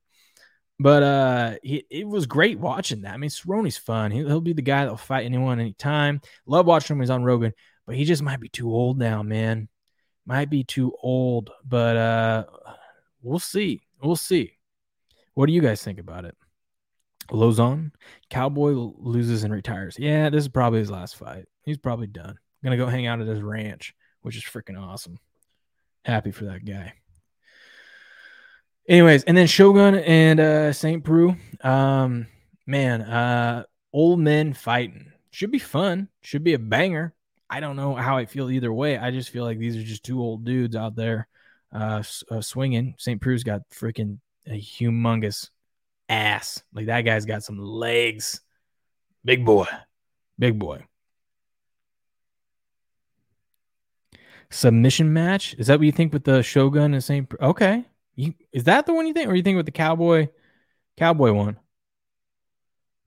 But 0.79 1.03
uh, 1.03 1.55
he, 1.63 1.85
it 1.89 2.07
was 2.07 2.25
great 2.25 2.59
watching 2.59 3.01
that. 3.01 3.13
I 3.13 3.17
mean, 3.17 3.29
Cerrone's 3.29 3.77
fun. 3.77 4.11
He, 4.11 4.19
he'll 4.19 4.41
be 4.41 4.53
the 4.53 4.61
guy 4.61 4.81
that'll 4.81 4.97
fight 4.97 5.25
anyone 5.25 5.59
anytime. 5.59 6.21
Love 6.45 6.65
watching 6.65 6.93
him. 6.93 6.99
when 6.99 7.03
He's 7.03 7.09
on 7.09 7.23
Rogan, 7.23 7.53
but 7.85 7.95
he 7.95 8.03
just 8.05 8.21
might 8.21 8.39
be 8.39 8.49
too 8.49 8.69
old 8.69 8.97
now, 8.97 9.23
man. 9.23 9.69
Might 10.25 10.49
be 10.49 10.63
too 10.63 10.93
old. 11.01 11.51
But 11.63 11.97
uh, 11.97 12.43
we'll 13.21 13.39
see. 13.39 13.81
We'll 14.01 14.15
see. 14.15 14.53
What 15.33 15.47
do 15.47 15.53
you 15.53 15.61
guys 15.61 15.83
think 15.83 15.99
about 15.99 16.25
it? 16.25 16.35
Lauzon, 17.31 17.91
Cowboy 18.29 18.71
loses 18.97 19.43
and 19.43 19.53
retires. 19.53 19.97
Yeah, 19.97 20.29
this 20.29 20.43
is 20.43 20.47
probably 20.47 20.79
his 20.79 20.91
last 20.91 21.15
fight. 21.15 21.45
He's 21.63 21.77
probably 21.77 22.07
done. 22.07 22.37
Gonna 22.63 22.77
go 22.77 22.87
hang 22.87 23.07
out 23.07 23.21
at 23.21 23.27
his 23.27 23.41
ranch, 23.41 23.95
which 24.21 24.35
is 24.35 24.43
freaking 24.43 24.79
awesome. 24.79 25.19
Happy 26.03 26.31
for 26.31 26.45
that 26.45 26.65
guy. 26.65 26.93
Anyways, 28.87 29.23
and 29.23 29.35
then 29.35 29.47
Shogun 29.47 29.95
and 29.95 30.39
uh 30.39 30.73
St. 30.73 31.03
Preux. 31.03 31.35
Um, 31.61 32.27
man, 32.67 33.01
uh, 33.01 33.63
old 33.91 34.19
men 34.19 34.53
fighting 34.53 35.11
should 35.31 35.51
be 35.51 35.59
fun. 35.59 36.09
Should 36.21 36.43
be 36.43 36.53
a 36.53 36.59
banger. 36.59 37.14
I 37.49 37.59
don't 37.59 37.75
know 37.75 37.95
how 37.95 38.17
I 38.17 38.25
feel 38.25 38.49
either 38.49 38.73
way. 38.73 38.97
I 38.97 39.11
just 39.11 39.29
feel 39.29 39.43
like 39.43 39.59
these 39.59 39.77
are 39.77 39.83
just 39.83 40.03
two 40.03 40.19
old 40.19 40.45
dudes 40.45 40.75
out 40.75 40.95
there 40.95 41.27
uh, 41.71 42.03
uh 42.31 42.41
swinging. 42.41 42.95
St. 42.97 43.21
Preux's 43.21 43.43
got 43.43 43.69
freaking 43.69 44.19
a 44.47 44.59
humongous 44.59 45.49
ass. 46.09 46.63
Like 46.73 46.87
that 46.87 47.01
guy's 47.01 47.25
got 47.25 47.43
some 47.43 47.59
legs. 47.59 48.41
Big 49.23 49.45
boy. 49.45 49.65
Big 50.37 50.57
boy. 50.59 50.85
Submission 54.49 55.11
match? 55.11 55.55
Is 55.57 55.67
that 55.67 55.79
what 55.79 55.85
you 55.85 55.91
think 55.91 56.13
with 56.13 56.23
the 56.23 56.43
Shogun 56.43 56.93
and 56.93 57.03
St. 57.03 57.31
Okay. 57.41 57.85
You, 58.15 58.33
is 58.53 58.63
that 58.65 58.85
the 58.85 58.93
one 58.93 59.07
you 59.07 59.13
think, 59.13 59.29
or 59.29 59.35
you 59.35 59.43
think 59.43 59.57
with 59.57 59.65
the 59.65 59.71
Cowboy, 59.71 60.29
Cowboy 60.97 61.33
one? 61.33 61.57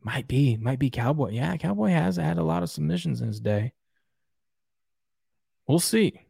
Might 0.03 0.29
be, 0.29 0.57
might 0.57 0.79
be 0.79 0.90
Cowboy. 0.90 1.31
Yeah, 1.31 1.57
Cowboy 1.57 1.90
has 1.90 2.16
had 2.16 2.38
a 2.38 2.42
lot 2.42 2.62
of 2.62 2.70
submissions 2.70 3.20
in 3.20 3.29
his 3.29 3.40
day. 3.40 3.72
We'll 5.68 5.78
see. 5.78 6.22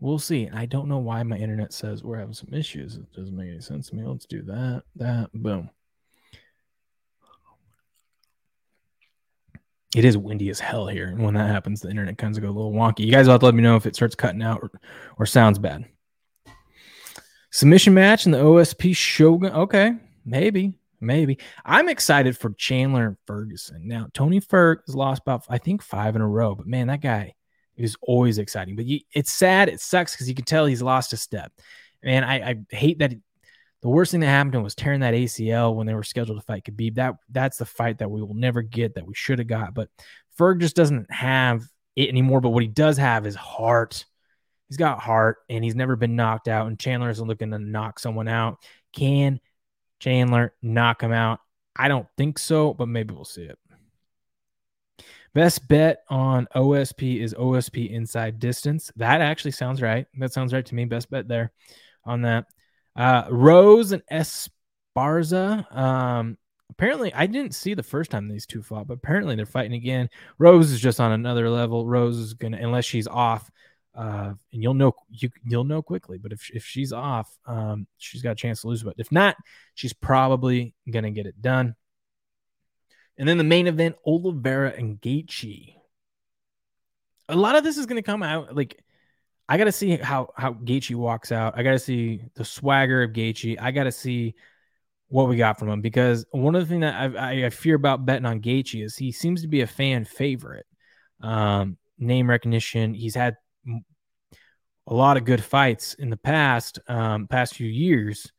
We'll 0.00 0.18
see. 0.18 0.48
I 0.52 0.66
don't 0.66 0.88
know 0.88 0.98
why 0.98 1.22
my 1.22 1.36
internet 1.36 1.72
says 1.72 2.02
we're 2.02 2.18
having 2.18 2.34
some 2.34 2.52
issues. 2.52 2.96
It 2.96 3.12
doesn't 3.12 3.36
make 3.36 3.50
any 3.50 3.60
sense 3.60 3.90
to 3.90 3.96
me. 3.96 4.02
Let's 4.04 4.24
do 4.24 4.42
that. 4.42 4.82
That. 4.96 5.30
Boom. 5.34 5.70
It 9.94 10.04
is 10.04 10.18
windy 10.18 10.48
as 10.48 10.58
hell 10.58 10.88
here. 10.88 11.06
And 11.06 11.22
when 11.22 11.34
that 11.34 11.50
happens, 11.50 11.80
the 11.80 11.90
internet 11.90 12.18
kind 12.18 12.34
of 12.34 12.42
go 12.42 12.48
a 12.48 12.50
little 12.50 12.72
wonky. 12.72 13.00
You 13.00 13.12
guys 13.12 13.28
have 13.28 13.40
to 13.40 13.46
let 13.46 13.54
me 13.54 13.62
know 13.62 13.76
if 13.76 13.86
it 13.86 13.94
starts 13.94 14.16
cutting 14.16 14.42
out 14.42 14.60
or, 14.62 14.70
or 15.18 15.26
sounds 15.26 15.58
bad. 15.58 15.84
Submission 17.52 17.94
match 17.94 18.26
in 18.26 18.32
the 18.32 18.38
OSP 18.38 18.96
Shogun. 18.96 19.52
Okay. 19.52 19.92
Maybe. 20.24 20.72
Maybe. 21.00 21.38
I'm 21.64 21.88
excited 21.88 22.36
for 22.36 22.50
Chandler 22.54 23.06
and 23.06 23.16
Ferguson. 23.26 23.86
Now, 23.86 24.08
Tony 24.14 24.40
Ferg 24.40 24.78
has 24.86 24.96
lost 24.96 25.22
about, 25.22 25.44
I 25.48 25.58
think, 25.58 25.82
five 25.82 26.16
in 26.16 26.22
a 26.22 26.28
row. 26.28 26.54
But 26.54 26.66
man, 26.66 26.88
that 26.88 27.02
guy 27.02 27.34
is 27.76 27.96
always 28.02 28.38
exciting. 28.38 28.76
But 28.76 28.86
you, 28.86 29.00
it's 29.12 29.32
sad. 29.32 29.68
It 29.68 29.80
sucks 29.80 30.12
because 30.12 30.28
you 30.28 30.34
can 30.34 30.44
tell 30.44 30.66
he's 30.66 30.82
lost 30.82 31.12
a 31.12 31.16
step. 31.16 31.52
Man, 32.02 32.24
I, 32.24 32.50
I 32.50 32.56
hate 32.70 32.98
that. 32.98 33.14
the 33.82 33.88
worst 33.88 34.10
thing 34.10 34.20
that 34.20 34.26
happened 34.26 34.52
to 34.52 34.58
him 34.58 34.64
was 34.64 34.74
tearing 34.74 35.00
that 35.00 35.14
ACL 35.14 35.74
when 35.74 35.86
they 35.86 35.94
were 35.94 36.02
scheduled 36.02 36.38
to 36.38 36.44
fight 36.44 36.64
Khabib. 36.64 36.96
That 36.96 37.14
that's 37.30 37.58
the 37.58 37.64
fight 37.64 37.98
that 37.98 38.10
we 38.10 38.22
will 38.22 38.34
never 38.34 38.62
get 38.62 38.94
that 38.94 39.06
we 39.06 39.14
should 39.14 39.38
have 39.38 39.48
got. 39.48 39.74
But 39.74 39.88
Ferg 40.38 40.60
just 40.60 40.76
doesn't 40.76 41.10
have 41.10 41.64
it 41.96 42.08
anymore. 42.08 42.40
But 42.40 42.50
what 42.50 42.62
he 42.62 42.68
does 42.68 42.96
have 42.98 43.26
is 43.26 43.34
heart. 43.34 44.04
He's 44.68 44.76
got 44.78 45.00
heart, 45.00 45.38
and 45.48 45.62
he's 45.62 45.74
never 45.74 45.96
been 45.96 46.16
knocked 46.16 46.48
out. 46.48 46.66
And 46.66 46.78
Chandler 46.78 47.10
isn't 47.10 47.26
looking 47.26 47.50
to 47.50 47.58
knock 47.58 47.98
someone 47.98 48.28
out. 48.28 48.58
Can 48.92 49.40
Chandler 50.00 50.54
knock 50.62 51.02
him 51.02 51.12
out? 51.12 51.40
I 51.76 51.88
don't 51.88 52.06
think 52.16 52.38
so, 52.38 52.72
but 52.72 52.86
maybe 52.86 53.14
we'll 53.14 53.24
see 53.24 53.42
it. 53.42 53.58
Best 55.34 55.66
bet 55.66 56.04
on 56.08 56.46
OSP 56.54 57.20
is 57.20 57.34
OSP 57.34 57.90
inside 57.90 58.38
distance. 58.38 58.92
That 58.96 59.20
actually 59.20 59.50
sounds 59.50 59.82
right. 59.82 60.06
That 60.18 60.32
sounds 60.32 60.52
right 60.52 60.64
to 60.64 60.74
me. 60.74 60.84
Best 60.84 61.10
bet 61.10 61.26
there 61.26 61.52
on 62.04 62.22
that. 62.22 62.46
Uh, 62.94 63.24
Rose 63.28 63.90
and 63.90 64.02
Esparza. 64.12 65.76
Um, 65.76 66.38
apparently, 66.70 67.12
I 67.12 67.26
didn't 67.26 67.54
see 67.56 67.74
the 67.74 67.82
first 67.82 68.12
time 68.12 68.28
these 68.28 68.46
two 68.46 68.62
fought, 68.62 68.86
but 68.86 68.94
apparently 68.94 69.34
they're 69.34 69.44
fighting 69.44 69.74
again. 69.74 70.08
Rose 70.38 70.70
is 70.70 70.80
just 70.80 71.00
on 71.00 71.10
another 71.10 71.50
level. 71.50 71.84
Rose 71.84 72.16
is 72.16 72.34
gonna, 72.34 72.58
unless 72.58 72.84
she's 72.84 73.08
off, 73.08 73.50
uh, 73.96 74.34
and 74.52 74.62
you'll 74.62 74.74
know 74.74 74.92
you 75.10 75.30
you'll 75.44 75.64
know 75.64 75.82
quickly. 75.82 76.18
But 76.18 76.32
if 76.32 76.48
if 76.50 76.64
she's 76.64 76.92
off, 76.92 77.36
um, 77.44 77.88
she's 77.98 78.22
got 78.22 78.32
a 78.32 78.36
chance 78.36 78.60
to 78.60 78.68
lose. 78.68 78.84
But 78.84 78.94
if 78.98 79.10
not, 79.10 79.36
she's 79.74 79.92
probably 79.92 80.74
gonna 80.88 81.10
get 81.10 81.26
it 81.26 81.42
done. 81.42 81.74
And 83.16 83.28
then 83.28 83.38
the 83.38 83.44
main 83.44 83.66
event, 83.66 83.96
Oliveira 84.04 84.72
and 84.76 85.00
Gaethje. 85.00 85.74
A 87.28 87.36
lot 87.36 87.56
of 87.56 87.64
this 87.64 87.78
is 87.78 87.86
going 87.86 88.02
to 88.02 88.02
come 88.02 88.22
out 88.22 88.54
like 88.54 88.82
I 89.48 89.58
got 89.58 89.64
to 89.64 89.72
see 89.72 89.96
how 89.96 90.28
how 90.36 90.54
Gaethje 90.54 90.94
walks 90.94 91.32
out. 91.32 91.54
I 91.56 91.62
got 91.62 91.72
to 91.72 91.78
see 91.78 92.22
the 92.34 92.44
swagger 92.44 93.02
of 93.02 93.12
Gaethje. 93.12 93.60
I 93.60 93.70
got 93.70 93.84
to 93.84 93.92
see 93.92 94.34
what 95.08 95.28
we 95.28 95.36
got 95.36 95.58
from 95.58 95.68
him 95.68 95.80
because 95.80 96.24
one 96.30 96.54
of 96.54 96.62
the 96.62 96.66
things 96.66 96.80
that 96.80 97.16
I, 97.16 97.44
I, 97.46 97.50
fear 97.50 97.76
about 97.76 98.04
betting 98.04 98.26
on 98.26 98.40
Gaethje 98.40 98.84
is 98.84 98.96
he 98.96 99.12
seems 99.12 99.42
to 99.42 99.48
be 99.48 99.60
a 99.60 99.66
fan 99.66 100.04
favorite. 100.04 100.66
Um, 101.20 101.76
name 101.98 102.28
recognition. 102.28 102.94
He's 102.94 103.14
had 103.14 103.36
a 104.86 104.94
lot 104.94 105.16
of 105.16 105.24
good 105.24 105.42
fights 105.42 105.94
in 105.94 106.10
the 106.10 106.16
past, 106.16 106.78
um, 106.88 107.26
past 107.26 107.54
few 107.54 107.68
years, 107.68 108.32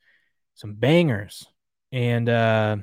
some 0.53 0.73
bangers, 0.73 1.47
and 1.91 2.29
uh, 2.29 2.77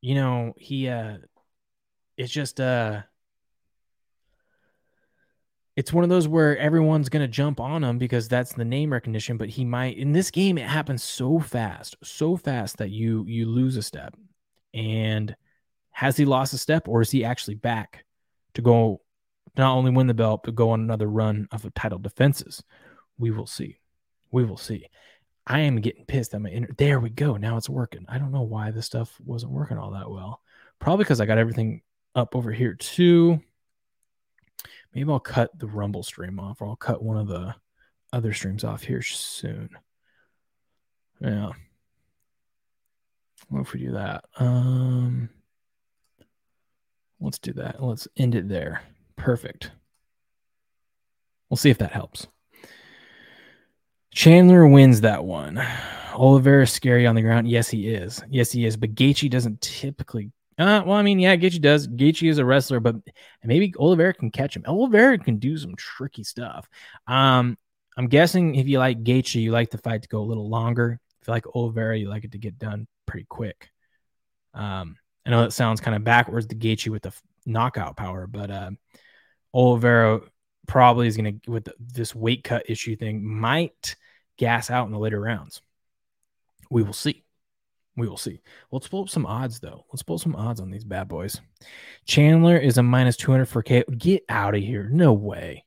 you 0.00 0.14
know, 0.14 0.54
he 0.56 0.88
uh 0.88 1.18
it's 2.16 2.32
just 2.32 2.60
uh 2.60 3.02
it's 5.76 5.92
one 5.92 6.04
of 6.04 6.10
those 6.10 6.28
where 6.28 6.58
everyone's 6.58 7.08
going 7.08 7.22
to 7.22 7.28
jump 7.28 7.60
on 7.60 7.82
him 7.82 7.96
because 7.96 8.28
that's 8.28 8.52
the 8.52 8.64
name 8.64 8.92
recognition 8.92 9.38
but 9.38 9.48
he 9.48 9.64
might 9.64 9.96
in 9.96 10.12
this 10.12 10.30
game 10.30 10.58
it 10.58 10.68
happens 10.68 11.02
so 11.02 11.38
fast 11.38 11.96
so 12.02 12.36
fast 12.36 12.76
that 12.76 12.90
you 12.90 13.24
you 13.26 13.46
lose 13.46 13.76
a 13.76 13.82
step. 13.82 14.14
And 14.74 15.34
has 15.90 16.16
he 16.16 16.24
lost 16.24 16.54
a 16.54 16.58
step 16.58 16.88
or 16.88 17.00
is 17.00 17.10
he 17.10 17.24
actually 17.24 17.56
back 17.56 18.04
to 18.54 18.62
go 18.62 19.00
not 19.56 19.74
only 19.74 19.90
win 19.90 20.06
the 20.06 20.14
belt 20.14 20.42
but 20.44 20.54
go 20.54 20.70
on 20.70 20.80
another 20.80 21.08
run 21.08 21.48
of 21.50 21.66
title 21.74 21.98
defenses? 21.98 22.62
We 23.18 23.30
will 23.30 23.46
see. 23.46 23.78
We 24.30 24.44
will 24.44 24.56
see 24.56 24.86
I 25.46 25.60
am 25.60 25.80
getting 25.80 26.04
pissed 26.04 26.38
my 26.38 26.50
inter- 26.50 26.74
there 26.76 27.00
we 27.00 27.10
go. 27.10 27.36
Now 27.36 27.56
it's 27.56 27.68
working. 27.68 28.04
I 28.08 28.18
don't 28.18 28.32
know 28.32 28.42
why 28.42 28.70
this 28.70 28.86
stuff 28.86 29.18
wasn't 29.24 29.52
working 29.52 29.78
all 29.78 29.92
that 29.92 30.10
well. 30.10 30.42
Probably 30.78 31.04
because 31.04 31.20
I 31.20 31.26
got 31.26 31.38
everything 31.38 31.82
up 32.14 32.36
over 32.36 32.52
here 32.52 32.74
too. 32.74 33.40
Maybe 34.94 35.10
I'll 35.10 35.20
cut 35.20 35.56
the 35.58 35.66
Rumble 35.66 36.02
stream 36.02 36.40
off, 36.40 36.60
or 36.60 36.68
I'll 36.68 36.76
cut 36.76 37.02
one 37.02 37.16
of 37.16 37.28
the 37.28 37.54
other 38.12 38.32
streams 38.32 38.64
off 38.64 38.82
here 38.82 39.02
soon. 39.02 39.70
Yeah. 41.20 41.50
What 43.48 43.62
if 43.62 43.72
we 43.72 43.80
do 43.80 43.92
that? 43.92 44.24
Um 44.36 45.30
let's 47.20 47.38
do 47.38 47.52
that. 47.54 47.82
Let's 47.82 48.08
end 48.16 48.34
it 48.34 48.48
there. 48.48 48.82
Perfect. 49.16 49.70
We'll 51.48 51.56
see 51.56 51.70
if 51.70 51.78
that 51.78 51.92
helps. 51.92 52.26
Chandler 54.12 54.66
wins 54.66 55.02
that 55.02 55.24
one. 55.24 55.62
Oliveira 56.14 56.64
is 56.64 56.72
scary 56.72 57.06
on 57.06 57.14
the 57.14 57.22
ground. 57.22 57.48
Yes, 57.48 57.68
he 57.68 57.88
is. 57.88 58.22
Yes, 58.28 58.50
he 58.50 58.64
is. 58.66 58.76
But 58.76 58.94
Gaethje 58.94 59.30
doesn't 59.30 59.60
typically. 59.60 60.32
Uh, 60.58 60.82
well, 60.84 60.96
I 60.96 61.02
mean, 61.02 61.18
yeah, 61.18 61.36
Gaethje 61.36 61.60
does. 61.60 61.88
Gaethje 61.88 62.28
is 62.28 62.38
a 62.38 62.44
wrestler, 62.44 62.80
but 62.80 62.96
maybe 63.44 63.72
Oliveira 63.78 64.12
can 64.12 64.30
catch 64.30 64.56
him. 64.56 64.64
Oliveira 64.66 65.18
can 65.18 65.38
do 65.38 65.56
some 65.56 65.74
tricky 65.76 66.24
stuff. 66.24 66.68
Um, 67.06 67.56
I'm 67.96 68.08
guessing 68.08 68.56
if 68.56 68.68
you 68.68 68.78
like 68.78 69.02
Gaethje, 69.02 69.40
you 69.40 69.52
like 69.52 69.70
the 69.70 69.78
fight 69.78 70.02
to 70.02 70.08
go 70.08 70.20
a 70.20 70.26
little 70.26 70.48
longer. 70.48 71.00
If 71.22 71.28
you 71.28 71.32
like 71.32 71.46
Oliveira, 71.54 71.98
you 71.98 72.08
like 72.08 72.24
it 72.24 72.32
to 72.32 72.38
get 72.38 72.58
done 72.58 72.86
pretty 73.06 73.26
quick. 73.28 73.70
Um, 74.52 74.96
I 75.24 75.30
know 75.30 75.42
that 75.42 75.52
sounds 75.52 75.80
kind 75.80 75.96
of 75.96 76.04
backwards 76.04 76.46
to 76.48 76.56
Gaethje 76.56 76.88
with 76.88 77.02
the 77.02 77.12
knockout 77.46 77.96
power, 77.96 78.26
but 78.26 78.50
uh, 78.50 78.70
Oliveira 79.54 80.20
probably 80.66 81.06
is 81.06 81.16
going 81.16 81.40
to 81.40 81.50
with 81.50 81.68
this 81.78 82.14
weight 82.14 82.44
cut 82.44 82.68
issue 82.68 82.96
thing 82.96 83.24
might 83.24 83.96
gas 84.36 84.70
out 84.70 84.86
in 84.86 84.92
the 84.92 84.98
later 84.98 85.20
rounds. 85.20 85.62
We 86.70 86.82
will 86.82 86.92
see. 86.92 87.24
We 87.96 88.08
will 88.08 88.16
see. 88.16 88.40
Let's 88.70 88.88
pull 88.88 89.02
up 89.02 89.08
some 89.08 89.26
odds 89.26 89.60
though. 89.60 89.84
Let's 89.92 90.02
pull 90.02 90.18
some 90.18 90.36
odds 90.36 90.60
on 90.60 90.70
these 90.70 90.84
bad 90.84 91.08
boys. 91.08 91.40
Chandler 92.06 92.56
is 92.56 92.78
a 92.78 92.82
minus 92.82 93.16
200 93.16 93.46
for 93.46 93.62
K. 93.62 93.84
Get 93.96 94.24
out 94.28 94.54
of 94.54 94.62
here. 94.62 94.88
No 94.90 95.12
way. 95.12 95.64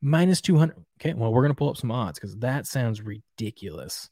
Minus 0.00 0.40
200. 0.40 0.76
Okay, 1.00 1.14
well, 1.14 1.32
we're 1.32 1.42
going 1.42 1.52
to 1.52 1.58
pull 1.58 1.70
up 1.70 1.76
some 1.76 1.90
odds 1.90 2.18
because 2.18 2.36
that 2.38 2.66
sounds 2.66 3.02
ridiculous. 3.02 4.10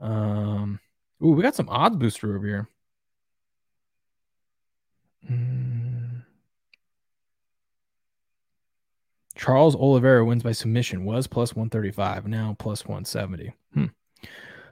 Um, 0.00 0.80
ooh, 1.22 1.32
we 1.32 1.42
got 1.42 1.54
some 1.54 1.68
odds 1.68 1.96
booster 1.96 2.34
over 2.34 2.46
here. 2.46 2.68
Hmm. 5.26 5.71
Charles 9.42 9.74
Oliveira 9.74 10.24
wins 10.24 10.44
by 10.44 10.52
submission 10.52 11.04
was 11.04 11.26
plus 11.26 11.56
135, 11.56 12.28
now 12.28 12.54
plus 12.60 12.84
170. 12.86 13.52
Hmm. 13.74 13.86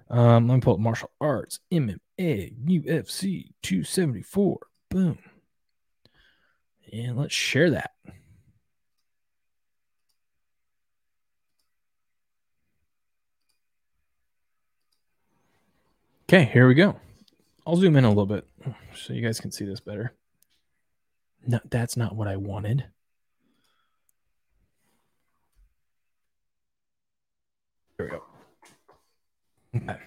Um, 0.09 0.47
let 0.47 0.55
me 0.55 0.61
pull 0.61 0.75
up 0.75 0.79
martial 0.79 1.11
arts, 1.21 1.59
MMA, 1.73 2.55
UFC 2.65 3.51
274. 3.63 4.59
Boom. 4.89 5.19
And 6.93 7.19
let's 7.19 7.35
share 7.35 7.71
that. 7.71 7.91
Okay, 16.29 16.45
here 16.45 16.69
we 16.69 16.75
go. 16.75 16.95
I'll 17.67 17.75
zoom 17.75 17.97
in 17.97 18.05
a 18.05 18.09
little 18.09 18.25
bit 18.25 18.47
so 18.95 19.15
you 19.15 19.21
guys 19.21 19.41
can 19.41 19.51
see 19.51 19.65
this 19.65 19.81
better. 19.81 20.15
No, 21.45 21.59
that's 21.69 21.97
not 21.97 22.15
what 22.15 22.29
I 22.29 22.37
wanted. 22.37 22.85
Here 28.01 28.23
we 29.73 29.81
go. 29.81 29.97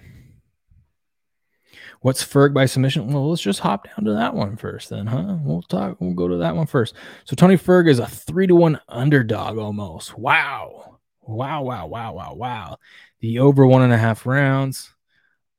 What's 2.02 2.24
Ferg 2.24 2.54
by 2.54 2.66
submission? 2.66 3.08
Well, 3.08 3.30
let's 3.30 3.42
just 3.42 3.62
hop 3.62 3.88
down 3.88 4.06
to 4.06 4.14
that 4.14 4.34
one 4.34 4.58
first, 4.58 4.90
then, 4.90 5.08
huh? 5.08 5.38
We'll 5.42 5.62
talk. 5.62 6.02
We'll 6.02 6.14
go 6.14 6.28
to 6.28 6.38
that 6.38 6.56
one 6.56 6.66
first. 6.68 6.96
So 7.24 7.36
Tony 7.36 7.56
Ferg 7.56 7.88
is 7.88 8.00
a 8.00 8.08
three 8.08 8.48
to 8.48 8.56
one 8.56 8.80
underdog 8.90 9.58
almost. 9.58 10.18
Wow, 10.18 11.00
wow, 11.22 11.62
wow, 11.62 11.88
wow, 11.88 12.14
wow, 12.14 12.34
wow. 12.34 12.78
The 13.22 13.40
over 13.40 13.66
one 13.66 13.84
and 13.84 13.94
a 13.94 13.98
half 13.98 14.26
rounds. 14.26 14.94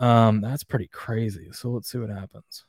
Um, 0.00 0.42
that's 0.42 0.64
pretty 0.64 0.88
crazy. 0.88 1.48
So 1.52 1.70
let's 1.70 1.90
see 1.90 1.98
what 1.98 2.10
happens. 2.10 2.64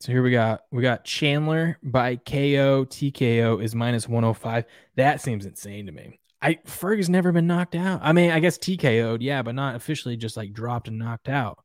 So 0.00 0.12
here 0.12 0.22
we 0.22 0.30
got 0.30 0.62
we 0.70 0.82
got 0.82 1.04
Chandler 1.04 1.78
by 1.82 2.16
KO 2.16 2.84
TKO 2.84 3.62
is 3.62 3.74
minus 3.74 4.06
105. 4.08 4.64
That 4.96 5.20
seems 5.20 5.44
insane 5.44 5.86
to 5.86 5.92
me. 5.92 6.20
I 6.40 6.54
Ferg 6.66 6.98
has 6.98 7.08
never 7.08 7.32
been 7.32 7.48
knocked 7.48 7.74
out. 7.74 8.00
I 8.02 8.12
mean, 8.12 8.30
I 8.30 8.38
guess 8.38 8.58
TKO'd, 8.58 9.22
yeah, 9.22 9.42
but 9.42 9.56
not 9.56 9.74
officially 9.74 10.16
just 10.16 10.36
like 10.36 10.52
dropped 10.52 10.86
and 10.86 10.98
knocked 10.98 11.28
out. 11.28 11.58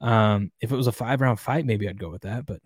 Um, 0.00 0.52
if 0.60 0.72
it 0.72 0.76
was 0.76 0.88
a 0.88 0.92
five 0.92 1.22
round 1.22 1.40
fight, 1.40 1.64
maybe 1.64 1.88
I'd 1.88 1.98
go 1.98 2.10
with 2.10 2.22
that, 2.22 2.44
but 2.44 2.60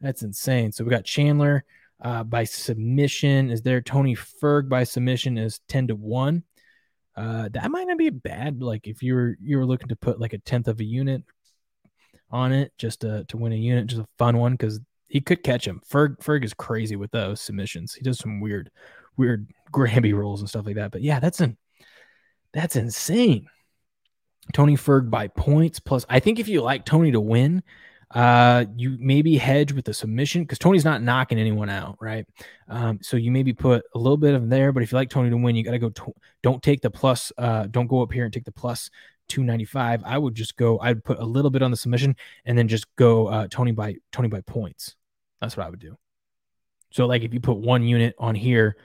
that's 0.00 0.22
insane. 0.22 0.72
So 0.72 0.84
we 0.84 0.90
got 0.90 1.04
Chandler 1.04 1.64
uh, 2.00 2.24
by 2.24 2.44
submission. 2.44 3.50
Is 3.50 3.60
there 3.60 3.82
Tony 3.82 4.16
Ferg 4.16 4.70
by 4.70 4.84
submission 4.84 5.36
is 5.36 5.60
10 5.68 5.88
to 5.88 5.94
1. 5.94 6.42
Uh, 7.14 7.48
that 7.52 7.70
might 7.70 7.86
not 7.86 7.98
be 7.98 8.10
bad. 8.10 8.62
Like 8.62 8.86
if 8.86 9.02
you 9.02 9.14
were 9.14 9.36
you 9.40 9.56
were 9.58 9.66
looking 9.66 9.88
to 9.88 9.96
put 9.96 10.20
like 10.20 10.34
a 10.34 10.38
tenth 10.38 10.68
of 10.68 10.80
a 10.80 10.84
unit 10.84 11.22
on 12.30 12.52
it 12.52 12.72
just 12.78 13.00
to, 13.00 13.24
to 13.24 13.36
win 13.36 13.52
a 13.52 13.56
unit, 13.56 13.86
just 13.86 14.02
a 14.02 14.08
fun 14.18 14.36
one 14.36 14.52
because 14.52 14.80
he 15.08 15.20
could 15.20 15.42
catch 15.42 15.66
him. 15.66 15.80
Ferg 15.88 16.18
Ferg 16.18 16.44
is 16.44 16.54
crazy 16.54 16.96
with 16.96 17.10
those 17.10 17.40
submissions. 17.40 17.94
He 17.94 18.02
does 18.02 18.18
some 18.18 18.40
weird, 18.40 18.70
weird 19.16 19.48
Granby 19.72 20.12
rolls 20.12 20.40
and 20.40 20.48
stuff 20.48 20.66
like 20.66 20.76
that. 20.76 20.90
But 20.90 21.02
yeah, 21.02 21.20
that's 21.20 21.40
an 21.40 21.56
that's 22.52 22.76
insane. 22.76 23.46
Tony 24.52 24.76
Ferg 24.76 25.10
by 25.10 25.28
points 25.28 25.80
plus. 25.80 26.06
I 26.08 26.20
think 26.20 26.38
if 26.38 26.48
you 26.48 26.62
like 26.62 26.84
Tony 26.84 27.10
to 27.12 27.20
win, 27.20 27.62
uh, 28.12 28.64
you 28.76 28.96
maybe 29.00 29.36
hedge 29.36 29.72
with 29.72 29.84
the 29.84 29.92
submission 29.92 30.42
because 30.42 30.58
Tony's 30.58 30.84
not 30.84 31.02
knocking 31.02 31.38
anyone 31.38 31.68
out, 31.68 31.96
right? 32.00 32.24
Um, 32.68 33.00
so 33.02 33.16
you 33.16 33.32
maybe 33.32 33.52
put 33.52 33.84
a 33.94 33.98
little 33.98 34.16
bit 34.16 34.34
of 34.34 34.48
there, 34.48 34.72
but 34.72 34.82
if 34.82 34.92
you 34.92 34.96
like 34.96 35.10
Tony 35.10 35.30
to 35.30 35.36
win, 35.36 35.56
you 35.56 35.64
got 35.64 35.72
to 35.72 35.78
go. 35.78 35.90
To, 35.90 36.14
don't 36.42 36.62
take 36.62 36.80
the 36.80 36.90
plus. 36.90 37.32
Uh, 37.36 37.66
don't 37.66 37.88
go 37.88 38.02
up 38.02 38.12
here 38.12 38.24
and 38.24 38.32
take 38.32 38.44
the 38.44 38.52
plus 38.52 38.90
295. 39.28 40.02
I 40.04 40.18
would 40.18 40.34
just 40.34 40.56
go, 40.56 40.78
I'd 40.80 41.04
put 41.04 41.18
a 41.18 41.24
little 41.24 41.50
bit 41.50 41.62
on 41.62 41.70
the 41.70 41.76
submission 41.76 42.16
and 42.44 42.56
then 42.56 42.68
just 42.68 42.86
go 42.96 43.28
uh, 43.28 43.48
Tony 43.50 43.72
by 43.72 43.96
Tony 44.12 44.28
by 44.28 44.40
points. 44.40 44.96
That's 45.40 45.56
what 45.56 45.66
I 45.66 45.70
would 45.70 45.80
do. 45.80 45.96
So 46.90 47.06
like 47.06 47.22
if 47.22 47.34
you 47.34 47.40
put 47.40 47.58
one 47.58 47.82
unit 47.82 48.14
on 48.18 48.34
here, 48.34 48.76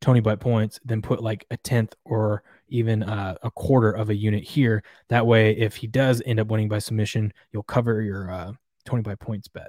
Tony 0.00 0.20
by 0.20 0.34
points, 0.34 0.80
then 0.84 1.02
put 1.02 1.22
like 1.22 1.46
a 1.50 1.56
tenth 1.58 1.94
or 2.04 2.42
even 2.68 3.02
uh, 3.02 3.34
a 3.42 3.50
quarter 3.50 3.90
of 3.90 4.10
a 4.10 4.14
unit 4.14 4.42
here. 4.42 4.82
That 5.08 5.26
way, 5.26 5.52
if 5.52 5.76
he 5.76 5.86
does 5.86 6.22
end 6.24 6.40
up 6.40 6.48
winning 6.48 6.68
by 6.68 6.78
submission, 6.78 7.32
you'll 7.52 7.62
cover 7.62 8.00
your 8.00 8.30
uh, 8.30 8.52
Tony 8.86 9.02
by 9.02 9.14
points 9.14 9.48
bet. 9.48 9.68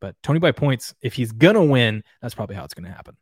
But 0.00 0.16
Tony 0.22 0.38
by 0.38 0.52
points, 0.52 0.94
if 1.02 1.14
he's 1.14 1.32
gonna 1.32 1.64
win, 1.64 2.04
that's 2.20 2.34
probably 2.34 2.56
how 2.56 2.64
it's 2.64 2.74
gonna 2.74 2.92
happen. 2.92 3.16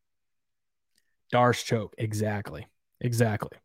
Darce 1.32 1.64
choke, 1.64 1.94
exactly, 1.96 2.66
exactly. 3.00 3.58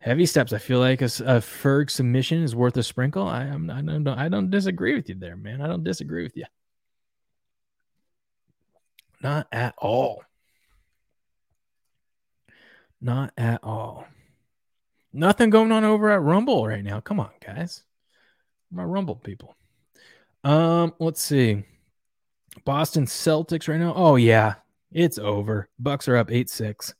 Heavy 0.00 0.26
steps. 0.26 0.52
I 0.52 0.58
feel 0.58 0.78
like 0.78 1.02
a, 1.02 1.06
a 1.06 1.40
Ferg 1.40 1.90
submission 1.90 2.42
is 2.42 2.54
worth 2.54 2.76
a 2.76 2.82
sprinkle. 2.82 3.26
I 3.26 3.44
am. 3.44 3.68
I 3.68 3.82
don't. 3.82 4.06
I 4.06 4.28
don't 4.28 4.50
disagree 4.50 4.94
with 4.94 5.08
you 5.08 5.16
there, 5.16 5.36
man. 5.36 5.60
I 5.60 5.66
don't 5.66 5.82
disagree 5.82 6.22
with 6.22 6.36
you. 6.36 6.44
Not 9.20 9.48
at 9.50 9.74
all. 9.76 10.22
Not 13.00 13.32
at 13.36 13.60
all. 13.64 14.06
Nothing 15.12 15.50
going 15.50 15.72
on 15.72 15.82
over 15.82 16.10
at 16.10 16.22
Rumble 16.22 16.66
right 16.66 16.84
now. 16.84 17.00
Come 17.00 17.18
on, 17.18 17.30
guys. 17.44 17.82
My 18.70 18.84
Rumble 18.84 19.16
people. 19.16 19.56
Um, 20.44 20.94
let's 21.00 21.20
see. 21.20 21.64
Boston 22.64 23.06
Celtics 23.06 23.68
right 23.68 23.80
now. 23.80 23.94
Oh 23.96 24.14
yeah, 24.14 24.54
it's 24.92 25.18
over. 25.18 25.68
Bucks 25.78 26.06
are 26.06 26.16
up 26.16 26.28
8-6. 26.28 26.94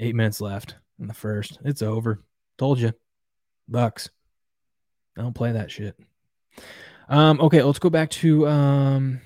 8 0.00 0.14
minutes 0.14 0.40
left 0.40 0.74
in 0.98 1.06
the 1.06 1.14
first. 1.14 1.58
It's 1.64 1.82
over. 1.82 2.22
Told 2.58 2.78
you. 2.78 2.92
Bucks. 3.68 4.10
I 5.16 5.22
don't 5.22 5.34
play 5.34 5.52
that 5.52 5.70
shit. 5.70 5.96
Um, 7.08 7.40
okay, 7.40 7.62
let's 7.62 7.78
go 7.78 7.90
back 7.90 8.10
to 8.10 8.46
um 8.48 9.20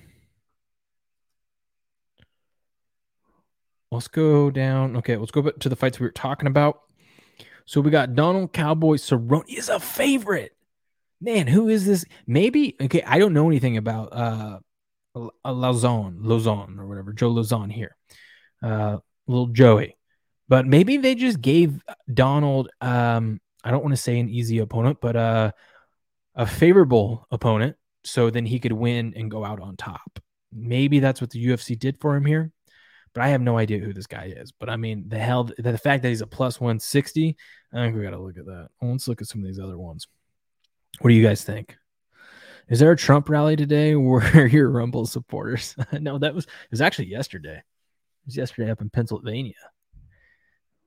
let's 3.91 4.09
go 4.09 4.51
down. 4.51 4.97
Okay, 4.97 5.17
let's 5.17 5.31
go 5.31 5.43
back 5.43 5.59
to 5.61 5.69
the 5.69 5.77
fights 5.77 6.01
we 6.01 6.07
were 6.07 6.13
talking 6.13 6.49
about. 6.49 6.81
So 7.65 7.81
we 7.81 7.91
got 7.91 8.15
Donald 8.15 8.53
Cowboy 8.53 8.97
Cerrone 8.97 9.45
is 9.49 9.69
a 9.69 9.79
favorite. 9.79 10.57
Man, 11.21 11.47
who 11.47 11.69
is 11.69 11.85
this? 11.85 12.05
Maybe 12.27 12.77
okay, 12.81 13.03
I 13.03 13.19
don't 13.19 13.35
know 13.35 13.49
anything 13.49 13.77
about 13.77 14.09
uh 14.13 14.59
Lauzon, 15.17 16.21
Lauzon 16.21 16.79
or 16.79 16.87
whatever, 16.87 17.13
Joe 17.13 17.33
Lauzon 17.33 17.71
here. 17.73 17.97
Uh 18.63 18.99
little 19.27 19.49
Joey. 19.49 19.98
But 20.49 20.67
maybe 20.67 20.97
they 20.97 21.15
just 21.15 21.41
gave 21.41 21.81
Donald 22.13 22.71
um 22.81 23.41
I 23.65 23.71
don't 23.71 23.83
want 23.83 23.95
to 23.95 24.03
say 24.03 24.19
an 24.19 24.29
easy 24.29 24.59
opponent, 24.59 24.99
but 25.01 25.17
uh 25.17 25.53
a 26.35 26.47
favorable 26.47 27.27
opponent 27.31 27.77
so 28.05 28.31
then 28.31 28.47
he 28.47 28.61
could 28.61 28.73
win 28.73 29.13
and 29.17 29.31
go 29.31 29.45
out 29.45 29.61
on 29.61 29.77
top. 29.77 30.21
Maybe 30.53 31.01
that's 31.01 31.21
what 31.21 31.31
the 31.31 31.45
UFC 31.45 31.79
did 31.79 32.01
for 32.01 32.17
him 32.17 32.25
here, 32.25 32.53
but 33.13 33.23
I 33.23 33.29
have 33.29 33.43
no 33.43 33.59
idea 33.59 33.81
who 33.81 33.93
this 33.93 34.07
guy 34.07 34.33
is. 34.35 34.53
But 34.53 34.71
I 34.71 34.77
mean, 34.77 35.09
the 35.09 35.19
hell, 35.19 35.51
the 35.59 35.77
fact 35.77 36.03
that 36.03 36.09
he's 36.09 36.23
a 36.23 36.27
plus 36.27 36.61
160, 36.61 37.37
I 37.73 37.77
think 37.77 37.97
we 37.97 38.03
got 38.03 38.11
to 38.11 38.19
look 38.19 38.39
at 38.39 38.47
that. 38.47 38.69
Let's 38.81 39.09
look 39.09 39.21
at 39.21 39.29
some 39.29 39.41
of 39.41 39.47
these 39.47 39.59
other 39.59 39.79
ones. 39.79 40.07
What 41.01 41.11
do 41.11 41.15
you 41.15 41.27
guys 41.27 41.45
think? 41.45 41.77
Is 42.69 42.81
there 42.81 42.93
a 42.93 42.97
Trump 42.97 43.29
rally 43.29 43.57
today 43.57 43.95
where 43.97 44.47
your 44.47 44.71
Rumble 44.71 45.07
supporters? 45.07 45.75
no, 45.93 46.19
that 46.19 46.35
was 46.35 46.45
it 46.45 46.71
was 46.71 46.81
actually 46.81 47.09
yesterday. 47.09 47.57
It 47.57 48.27
was 48.27 48.37
yesterday 48.37 48.71
up 48.71 48.81
in 48.81 48.91
Pennsylvania. 48.91 49.55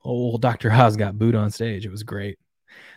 Old 0.04 0.42
Dr. 0.42 0.72
Oz 0.72 0.98
got 0.98 1.18
booed 1.18 1.36
on 1.36 1.52
stage. 1.52 1.86
It 1.86 1.92
was 1.92 2.04
great. 2.04 2.38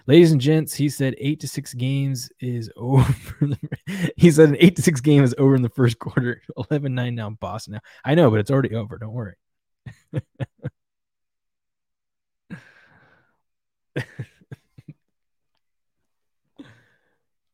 Ladies 0.07 0.33
and 0.33 0.41
gents, 0.41 0.75
he 0.75 0.89
said 0.89 1.15
eight 1.19 1.41
to 1.41 1.49
six 1.49 1.75
games 1.75 2.31
is 2.41 2.71
over. 2.77 3.15
he 4.17 4.31
said 4.31 4.51
an 4.51 4.57
eight 4.61 4.77
to 4.77 4.83
six 4.83 5.01
game 5.01 5.25
is 5.25 5.35
over 5.39 5.55
in 5.55 5.63
the 5.63 5.69
first 5.71 5.99
quarter. 5.99 6.43
11 6.71 6.95
9 6.95 7.15
now, 7.15 7.31
Boston. 7.31 7.75
Now, 7.75 7.81
I 8.05 8.15
know, 8.15 8.31
but 8.31 8.41
it's 8.41 8.51
already 8.51 8.75
over. 8.75 8.99
Don't 8.99 9.13
worry. 9.13 9.35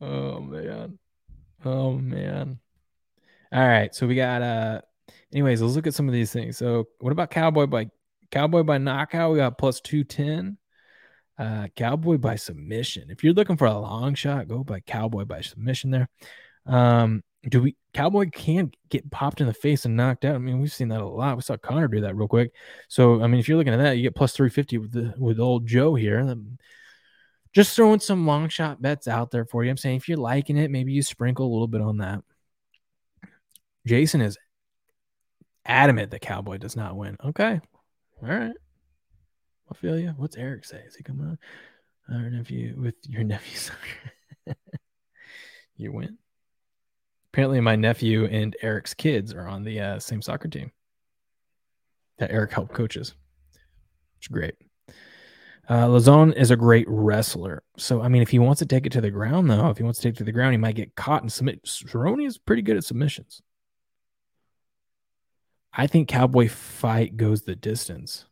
oh, 0.01 0.41
man. 0.41 0.99
Oh, 1.65 1.93
man. 1.93 2.59
All 3.53 3.67
right. 3.67 3.95
So 3.95 4.07
we 4.07 4.15
got, 4.15 4.43
uh, 4.43 4.81
anyways, 5.33 5.61
let's 5.63 5.75
look 5.75 5.87
at 5.87 5.95
some 5.95 6.09
of 6.09 6.15
these 6.15 6.33
things. 6.33 6.57
So, 6.57 6.89
what 7.01 7.13
about 7.13 7.31
Cowboy 7.31 7.67
by 7.67 7.91
Cowboy 8.31 8.63
by 8.63 8.79
knockout? 8.79 9.33
We 9.33 9.39
got 9.39 9.59
plus 9.59 9.81
210. 9.81 10.57
Uh, 11.39 11.69
Cowboy 11.75 12.19
by 12.19 12.37
submission. 12.37 13.11
If 13.11 13.25
you're 13.25 13.33
looking 13.33 13.57
for 13.57 13.67
a 13.67 13.79
long 13.79 14.15
shot, 14.15 14.49
go 14.49 14.63
by 14.63 14.81
Cowboy 14.81 15.25
by 15.25 15.41
submission 15.41 15.91
there. 15.91 16.09
Um, 16.67 17.23
do 17.49 17.63
we 17.63 17.77
Cowboy 17.95 18.29
can 18.31 18.71
get 18.91 19.11
popped 19.11 19.41
in 19.41 19.47
the 19.47 19.55
face 19.55 19.87
and 19.87 19.97
knocked 19.97 20.25
out? 20.25 20.35
I 20.35 20.39
mean, 20.39 20.61
we've 20.61 20.73
seen 20.73 20.89
that 20.89 21.01
a 21.01 21.07
lot. 21.07 21.37
We 21.37 21.43
saw 21.43 21.57
Conor 21.57 21.89
do 21.89 22.03
that 22.03 22.15
real 22.15 22.29
quick. 22.29 22.53
So, 22.89 23.23
I 23.23 23.27
mean, 23.27 23.41
if 23.41 23.49
you're 23.49 23.57
looking 23.57 23.73
at 23.73 23.79
that, 23.79 23.97
you 23.97 24.03
get 24.03 24.15
plus 24.15 24.37
350 24.37 24.79
with 24.79 24.93
the 24.93 25.15
with 25.19 25.41
old 25.41 25.67
Joe 25.67 25.95
here. 25.95 26.37
Just 27.53 27.75
throwing 27.75 28.01
some 28.01 28.27
long 28.27 28.49
shot 28.49 28.81
bets 28.81 29.09
out 29.09 29.31
there 29.31 29.45
for 29.45 29.65
you. 29.65 29.71
I'm 29.71 29.77
saying 29.77 29.97
if 29.97 30.09
you're 30.09 30.19
liking 30.19 30.57
it, 30.57 30.71
maybe 30.71 30.93
you 30.93 31.03
sprinkle 31.03 31.47
a 31.47 31.53
little 31.53 31.67
bit 31.67 31.81
on 31.81 31.99
that. 31.99 32.23
Jason 33.87 34.21
is 34.21 34.39
adamant 35.65 36.11
that 36.11 36.21
Cowboy 36.21 36.59
does 36.59 36.77
not 36.77 36.97
win. 36.97 37.17
Okay. 37.25 37.61
All 38.23 38.29
right. 38.29 38.53
You. 39.83 40.15
What's 40.17 40.37
Eric 40.37 40.65
say? 40.65 40.83
Is 40.87 40.97
he 40.97 41.03
coming 41.03 41.27
on? 41.27 41.39
Our 42.13 42.29
nephew 42.29 42.75
with 42.77 42.97
your 43.09 43.25
nephew. 43.25 43.73
you 45.77 45.93
win. 45.93 46.19
Apparently, 47.33 47.61
my 47.61 47.77
nephew 47.77 48.27
and 48.27 48.57
Eric's 48.61 48.95
kids 48.95 49.33
are 49.33 49.47
on 49.47 49.63
the 49.63 49.81
uh, 49.81 49.99
same 50.01 50.21
soccer 50.21 50.49
team 50.49 50.73
that 52.19 52.33
Eric 52.33 52.53
helped 52.53 52.75
coaches. 52.75 53.15
It's 54.19 54.29
great. 54.29 54.55
Uh, 55.69 55.95
is 56.37 56.51
a 56.51 56.57
great 56.57 56.87
wrestler. 56.89 57.63
So, 57.77 58.03
I 58.03 58.09
mean, 58.09 58.23
if 58.23 58.31
he 58.31 58.41
wants 58.41 58.59
to 58.59 58.67
take 58.67 58.87
it 58.87 58.93
to 58.93 59.01
the 59.01 59.11
ground, 59.11 59.49
though, 59.49 59.71
if 59.71 59.77
he 59.79 59.85
wants 59.85 60.01
to 60.01 60.03
take 60.03 60.17
it 60.17 60.19
to 60.19 60.25
the 60.25 60.33
ground, 60.33 60.53
he 60.53 60.59
might 60.59 60.75
get 60.75 60.97
caught 60.97 61.23
and 61.23 61.33
submit. 61.33 61.63
Cerrone 61.63 62.27
is 62.27 62.39
pretty 62.39 62.63
good 62.63 62.77
at 62.77 62.85
submissions. 62.85 63.41
I 65.73 65.87
think 65.87 66.09
Cowboy 66.09 66.49
fight 66.49 67.17
goes 67.17 67.43
the 67.43 67.55
distance 67.57 68.25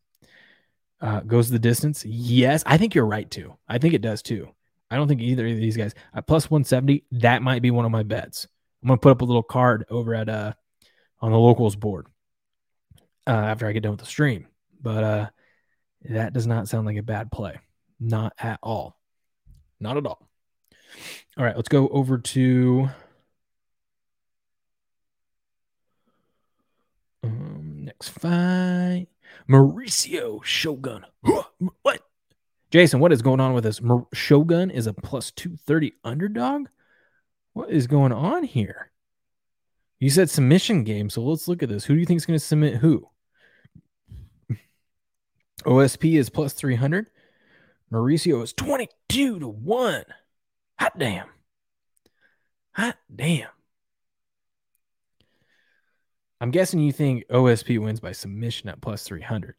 uh, 1.00 1.20
goes 1.20 1.50
the 1.50 1.58
distance? 1.58 2.04
Yes, 2.04 2.62
I 2.66 2.76
think 2.76 2.94
you're 2.94 3.06
right 3.06 3.30
too. 3.30 3.56
I 3.68 3.78
think 3.78 3.94
it 3.94 4.02
does 4.02 4.22
too. 4.22 4.48
I 4.90 4.96
don't 4.96 5.06
think 5.06 5.20
either 5.20 5.46
of 5.46 5.56
these 5.56 5.76
guys 5.76 5.94
at 6.14 6.26
plus 6.26 6.50
170. 6.50 7.04
That 7.12 7.42
might 7.42 7.62
be 7.62 7.70
one 7.70 7.84
of 7.84 7.90
my 7.90 8.02
bets. 8.02 8.46
I'm 8.82 8.88
gonna 8.88 8.98
put 8.98 9.12
up 9.12 9.20
a 9.22 9.24
little 9.24 9.42
card 9.42 9.84
over 9.90 10.14
at 10.14 10.28
uh 10.28 10.54
on 11.20 11.32
the 11.32 11.38
locals 11.38 11.76
board 11.76 12.06
uh, 13.26 13.30
after 13.30 13.66
I 13.66 13.72
get 13.72 13.82
done 13.82 13.92
with 13.92 14.00
the 14.00 14.06
stream. 14.06 14.46
but 14.80 15.04
uh, 15.04 15.26
that 16.04 16.32
does 16.32 16.46
not 16.46 16.68
sound 16.68 16.86
like 16.86 16.96
a 16.96 17.02
bad 17.02 17.30
play. 17.32 17.58
Not 17.98 18.32
at 18.38 18.60
all. 18.62 18.96
Not 19.80 19.96
at 19.96 20.06
all. 20.06 20.28
All 21.36 21.44
right, 21.44 21.56
let's 21.56 21.68
go 21.68 21.88
over 21.88 22.18
to 22.18 22.88
um, 27.22 27.84
next 27.84 28.08
fight. 28.08 29.06
Mauricio 29.48 30.42
Shogun. 30.42 31.04
What? 31.82 32.02
Jason, 32.70 33.00
what 33.00 33.12
is 33.12 33.22
going 33.22 33.40
on 33.40 33.54
with 33.54 33.64
this? 33.64 33.80
Mar- 33.80 34.06
Shogun 34.12 34.70
is 34.70 34.86
a 34.86 34.92
plus 34.92 35.30
230 35.30 35.94
underdog? 36.04 36.68
What 37.54 37.70
is 37.70 37.86
going 37.86 38.12
on 38.12 38.44
here? 38.44 38.90
You 40.00 40.10
said 40.10 40.30
submission 40.30 40.84
game, 40.84 41.10
so 41.10 41.22
let's 41.22 41.48
look 41.48 41.62
at 41.62 41.68
this. 41.68 41.84
Who 41.84 41.94
do 41.94 42.00
you 42.00 42.06
think 42.06 42.18
is 42.18 42.26
going 42.26 42.38
to 42.38 42.44
submit 42.44 42.76
who? 42.76 43.08
OSP 45.64 46.18
is 46.18 46.30
plus 46.30 46.52
300. 46.52 47.10
Mauricio 47.92 48.42
is 48.42 48.52
22 48.52 49.40
to 49.40 49.48
1. 49.48 50.04
Hot 50.78 50.98
damn. 50.98 51.28
Hot 52.72 52.96
damn. 53.14 53.48
I'm 56.40 56.50
guessing 56.50 56.80
you 56.80 56.92
think 56.92 57.26
OSP 57.28 57.80
wins 57.80 58.00
by 58.00 58.12
submission 58.12 58.68
at 58.68 58.80
plus 58.80 59.02
300. 59.04 59.54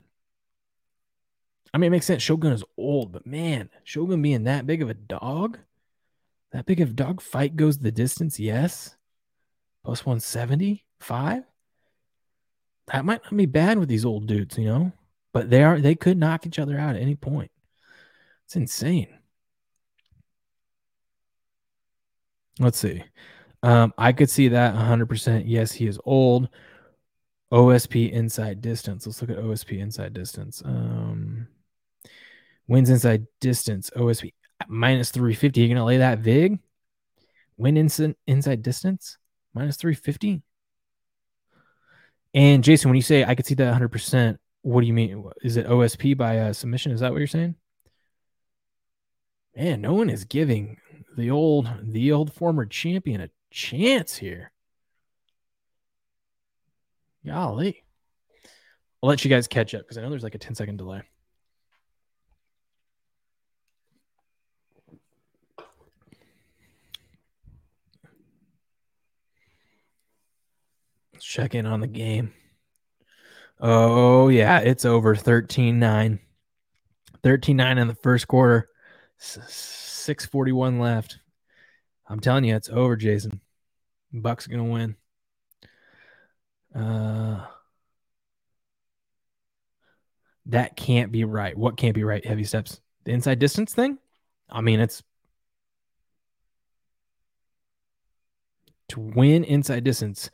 I 1.74 1.78
mean, 1.78 1.90
it 1.90 1.92
makes 1.92 2.06
sense. 2.06 2.24
Shogun 2.24 2.54
is 2.54 2.64
old, 2.78 3.12
but 3.12 3.28
man, 3.28 3.70
Shogun 3.84 4.22
being 4.22 4.46
that 4.46 4.66
big 4.66 4.82
of 4.82 4.90
a 4.90 4.94
dog, 4.94 5.60
that 6.52 6.66
big 6.66 6.80
of 6.82 6.90
a 6.92 6.94
dog, 6.94 7.22
fight 7.22 7.56
goes 7.56 7.78
the 7.78 7.92
distance, 7.92 8.40
yes. 8.40 8.96
Plus 9.84 10.06
175. 10.06 11.44
That 12.88 13.06
might 13.06 13.22
not 13.24 13.38
be 13.38 13.46
bad 13.46 13.78
with 13.78 13.88
these 13.88 14.06
old 14.06 14.26
dudes, 14.26 14.58
you 14.58 14.66
know, 14.66 14.92
but 15.32 15.50
they 15.50 15.64
are, 15.64 15.80
they 15.80 15.96
could 15.96 16.18
knock 16.18 16.48
each 16.48 16.58
other 16.58 16.78
out 16.78 16.96
at 16.96 17.02
any 17.02 17.16
point. 17.16 17.52
It's 18.46 18.56
insane. 18.56 19.10
Let's 22.58 22.80
see. 22.80 23.04
Um, 23.62 23.94
I 23.98 24.12
could 24.12 24.30
see 24.30 24.48
that 24.50 24.74
100%. 24.74 25.44
Yes, 25.46 25.72
he 25.72 25.86
is 25.86 26.00
old. 26.04 26.50
OSP 27.52 28.12
inside 28.12 28.62
distance. 28.62 29.06
Let's 29.06 29.22
look 29.22 29.32
at 29.32 29.38
OSP 29.38 29.80
inside 29.80 30.14
distance. 30.14 30.62
Um, 30.64 31.48
wins 32.68 32.90
inside 32.90 33.26
distance. 33.40 33.90
OSP 33.96 34.34
minus 34.68 35.12
350. 35.12 35.60
You're 35.60 35.68
going 35.68 35.78
to 35.78 35.84
lay 35.84 35.98
that 35.98 36.20
VIG? 36.20 36.60
Win 37.58 37.78
inside, 37.78 38.16
inside 38.28 38.62
distance? 38.62 39.18
Minus 39.54 39.78
350? 39.78 40.42
And 42.34 42.64
Jason, 42.64 42.90
when 42.90 42.96
you 42.96 43.02
say 43.02 43.24
I 43.24 43.36
could 43.36 43.46
see 43.46 43.56
that 43.56 43.82
100%, 43.82 44.38
what 44.62 44.82
do 44.82 44.88
you 44.88 44.94
mean? 44.94 45.24
Is 45.42 45.58
it 45.58 45.68
OSP 45.68 46.16
by 46.16 46.38
uh, 46.40 46.54
submission? 46.54 46.92
Is 46.92 47.00
that 47.00 47.12
what 47.12 47.18
you're 47.18 47.28
saying? 47.28 47.56
Man, 49.56 49.82
no 49.82 49.94
one 49.94 50.10
is 50.10 50.26
giving 50.26 50.78
the 51.18 51.32
old 51.32 51.68
the 51.82 52.12
old 52.12 52.34
former 52.34 52.66
champion 52.66 53.20
a 53.22 53.30
chance 53.50 54.18
here. 54.18 54.52
Golly. 57.26 57.84
I'll 59.02 59.10
let 59.10 59.24
you 59.24 59.30
guys 59.30 59.48
catch 59.48 59.74
up 59.74 59.82
because 59.82 59.98
I 59.98 60.02
know 60.02 60.10
there's 60.10 60.24
like 60.24 60.36
a 60.36 60.40
10 60.40 60.56
second 60.56 60.78
delay. 60.78 61.02
Let's 71.14 71.26
check 71.26 71.54
in 71.54 71.66
on 71.66 71.82
the 71.82 71.88
game. 71.88 72.34
Oh, 73.60 74.30
yeah, 74.30 74.60
it's 74.60 74.86
over 74.86 75.16
13 75.16 75.80
9. 75.80 76.20
13 77.24 77.58
9 77.58 77.78
in 77.78 77.88
the 77.88 77.96
first 77.96 78.28
quarter. 78.28 78.70
641 79.18 80.80
left. 80.80 81.20
I'm 82.08 82.22
telling 82.22 82.46
you, 82.46 82.56
it's 82.56 82.70
over, 82.70 82.96
Jason. 82.96 83.42
Bucks 84.14 84.48
going 84.48 84.66
to 84.66 84.72
win. 84.72 84.96
Uh, 86.74 87.46
that 90.48 90.76
can't 90.76 91.12
be 91.12 91.24
right. 91.24 91.58
What 91.58 91.78
can't 91.78 91.96
be 91.96 92.04
right? 92.04 92.26
Heavy 92.26 92.44
steps. 92.44 92.82
The 93.06 93.12
inside 93.12 93.40
distance 93.40 93.74
thing? 93.74 93.98
I 94.50 94.62
mean, 94.62 94.80
it's 94.80 95.04
to 98.90 99.00
win 99.00 99.44
inside 99.44 99.84
distance. 99.84 100.30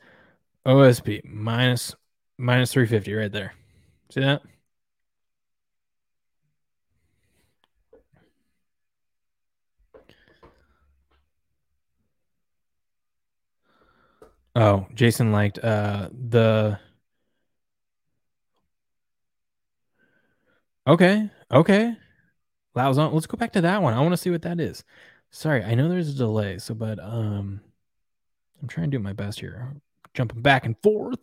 OSP 0.64 1.22
minus 1.24 1.94
minus 2.38 2.72
350 2.72 3.14
right 3.14 3.32
there. 3.32 3.54
See 4.10 4.20
that? 4.20 4.42
Oh, 14.56 14.86
Jason 14.94 15.32
liked 15.32 15.58
uh 15.58 16.08
the 16.12 16.78
Okay. 20.86 21.28
Okay. 21.50 21.96
Lauzon. 22.76 23.12
Let's 23.12 23.26
go 23.26 23.36
back 23.36 23.52
to 23.54 23.60
that 23.62 23.82
one. 23.82 23.94
I 23.94 24.00
want 24.00 24.12
to 24.12 24.16
see 24.16 24.30
what 24.30 24.42
that 24.42 24.60
is. 24.60 24.84
Sorry, 25.30 25.62
I 25.64 25.74
know 25.74 25.88
there's 25.88 26.08
a 26.10 26.14
delay, 26.18 26.58
so 26.58 26.74
but 26.74 26.98
um 27.00 27.60
I'm 28.62 28.68
trying 28.68 28.90
to 28.90 28.96
do 28.96 29.02
my 29.02 29.12
best 29.12 29.40
here. 29.40 29.74
Jumping 30.14 30.42
back 30.42 30.64
and 30.66 30.76
forth. 30.82 31.18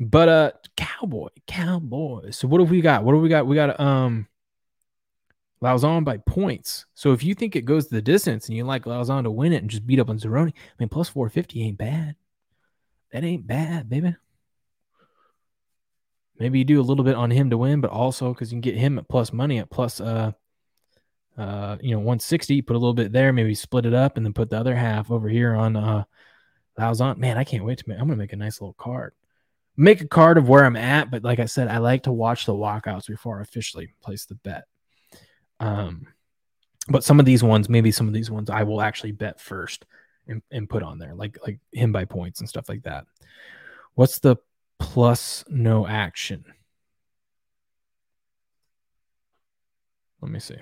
But 0.00 0.28
uh 0.28 0.52
cowboy, 0.76 1.28
cowboy. 1.46 2.30
So 2.30 2.48
what 2.48 2.60
have 2.60 2.70
we 2.70 2.80
got? 2.80 3.04
What 3.04 3.12
do 3.12 3.18
we 3.18 3.28
got? 3.28 3.46
We 3.46 3.56
got 3.56 3.78
um 3.78 4.26
Lauzon 5.62 6.04
by 6.04 6.16
points. 6.18 6.86
So 6.94 7.12
if 7.12 7.22
you 7.22 7.34
think 7.34 7.54
it 7.56 7.66
goes 7.66 7.88
the 7.88 8.00
distance 8.00 8.48
and 8.48 8.56
you 8.56 8.64
like 8.64 8.84
Lauzon 8.84 9.24
to 9.24 9.30
win 9.30 9.52
it 9.52 9.58
and 9.62 9.70
just 9.70 9.86
beat 9.86 10.00
up 10.00 10.08
on 10.08 10.18
Cerrone, 10.18 10.48
I 10.48 10.72
mean 10.78 10.88
plus 10.88 11.10
450 11.10 11.62
ain't 11.62 11.78
bad. 11.78 12.16
That 13.12 13.24
ain't 13.24 13.46
bad, 13.46 13.88
baby. 13.88 14.14
Maybe 16.38 16.58
you 16.58 16.64
do 16.64 16.80
a 16.80 16.82
little 16.82 17.04
bit 17.04 17.16
on 17.16 17.30
him 17.30 17.50
to 17.50 17.58
win, 17.58 17.80
but 17.80 17.90
also 17.90 18.32
because 18.32 18.50
you 18.50 18.56
can 18.56 18.62
get 18.62 18.76
him 18.76 18.98
at 18.98 19.08
plus 19.08 19.32
money 19.32 19.58
at 19.58 19.68
plus 19.68 20.00
uh 20.00 20.32
uh 21.36 21.76
you 21.80 21.90
know 21.90 21.98
160, 21.98 22.62
put 22.62 22.76
a 22.76 22.78
little 22.78 22.94
bit 22.94 23.12
there, 23.12 23.32
maybe 23.32 23.54
split 23.54 23.84
it 23.84 23.92
up 23.92 24.16
and 24.16 24.24
then 24.24 24.32
put 24.32 24.48
the 24.48 24.58
other 24.58 24.74
half 24.74 25.10
over 25.10 25.28
here 25.28 25.54
on 25.54 25.76
uh 25.76 26.04
Lauzon. 26.78 27.18
Man, 27.18 27.36
I 27.36 27.44
can't 27.44 27.64
wait 27.64 27.78
to 27.78 27.88
make 27.88 27.98
I'm 27.98 28.06
gonna 28.06 28.16
make 28.16 28.32
a 28.32 28.36
nice 28.36 28.60
little 28.60 28.74
card. 28.74 29.12
Make 29.76 30.00
a 30.00 30.08
card 30.08 30.38
of 30.38 30.48
where 30.48 30.64
I'm 30.64 30.76
at, 30.76 31.10
but 31.10 31.24
like 31.24 31.40
I 31.40 31.44
said, 31.44 31.68
I 31.68 31.78
like 31.78 32.04
to 32.04 32.12
watch 32.12 32.46
the 32.46 32.54
walkouts 32.54 33.06
before 33.06 33.38
I 33.38 33.42
officially 33.42 33.92
place 34.00 34.24
the 34.24 34.36
bet. 34.36 34.64
Um 35.58 36.06
but 36.88 37.04
some 37.04 37.20
of 37.20 37.26
these 37.26 37.42
ones, 37.42 37.68
maybe 37.68 37.90
some 37.90 38.08
of 38.08 38.14
these 38.14 38.30
ones 38.30 38.48
I 38.48 38.62
will 38.62 38.80
actually 38.80 39.12
bet 39.12 39.40
first 39.40 39.84
and, 40.26 40.42
and 40.50 40.68
put 40.68 40.82
on 40.82 40.98
there, 40.98 41.14
like 41.14 41.38
like 41.42 41.58
him 41.72 41.92
by 41.92 42.04
points 42.04 42.40
and 42.40 42.48
stuff 42.48 42.68
like 42.68 42.82
that. 42.82 43.06
What's 43.94 44.18
the 44.18 44.36
plus 44.78 45.44
no 45.48 45.86
action? 45.86 46.44
Let 50.20 50.30
me 50.30 50.40
see. 50.40 50.58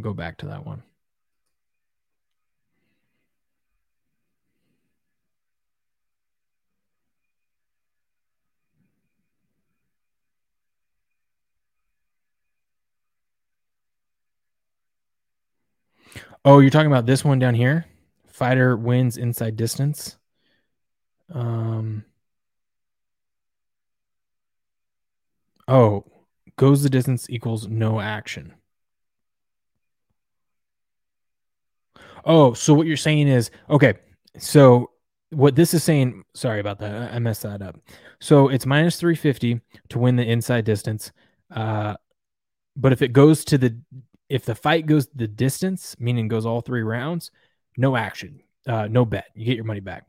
Go 0.00 0.12
back 0.12 0.38
to 0.38 0.46
that 0.46 0.66
one. 0.66 0.82
Oh, 16.44 16.58
you're 16.58 16.70
talking 16.70 16.90
about 16.90 17.06
this 17.06 17.24
one 17.24 17.38
down 17.38 17.54
here? 17.54 17.86
Fighter 18.26 18.76
wins 18.76 19.16
inside 19.16 19.56
distance. 19.56 20.16
Um 21.32 22.04
Oh, 25.68 26.04
goes 26.56 26.82
the 26.82 26.88
distance 26.90 27.28
equals 27.28 27.66
no 27.68 28.00
action. 28.00 28.54
Oh, 32.24 32.54
so 32.54 32.74
what 32.74 32.86
you're 32.86 32.96
saying 32.96 33.28
is 33.28 33.50
okay. 33.68 33.94
So 34.38 34.90
what 35.30 35.56
this 35.56 35.74
is 35.74 35.84
saying, 35.84 36.24
sorry 36.34 36.60
about 36.60 36.78
that. 36.80 37.12
I 37.12 37.18
messed 37.18 37.42
that 37.42 37.62
up. 37.62 37.78
So 38.20 38.48
it's 38.48 38.66
minus 38.66 38.98
350 38.98 39.60
to 39.90 39.98
win 39.98 40.16
the 40.16 40.24
inside 40.24 40.64
distance. 40.64 41.12
Uh, 41.50 41.94
but 42.76 42.92
if 42.92 43.02
it 43.02 43.12
goes 43.12 43.44
to 43.46 43.58
the 43.58 43.76
if 44.34 44.44
the 44.44 44.54
fight 44.56 44.86
goes 44.86 45.06
the 45.14 45.28
distance, 45.28 45.94
meaning 46.00 46.26
goes 46.26 46.44
all 46.44 46.60
three 46.60 46.82
rounds, 46.82 47.30
no 47.76 47.94
action, 47.94 48.40
uh, 48.66 48.88
no 48.90 49.04
bet. 49.04 49.26
You 49.36 49.46
get 49.46 49.54
your 49.54 49.64
money 49.64 49.78
back. 49.78 50.08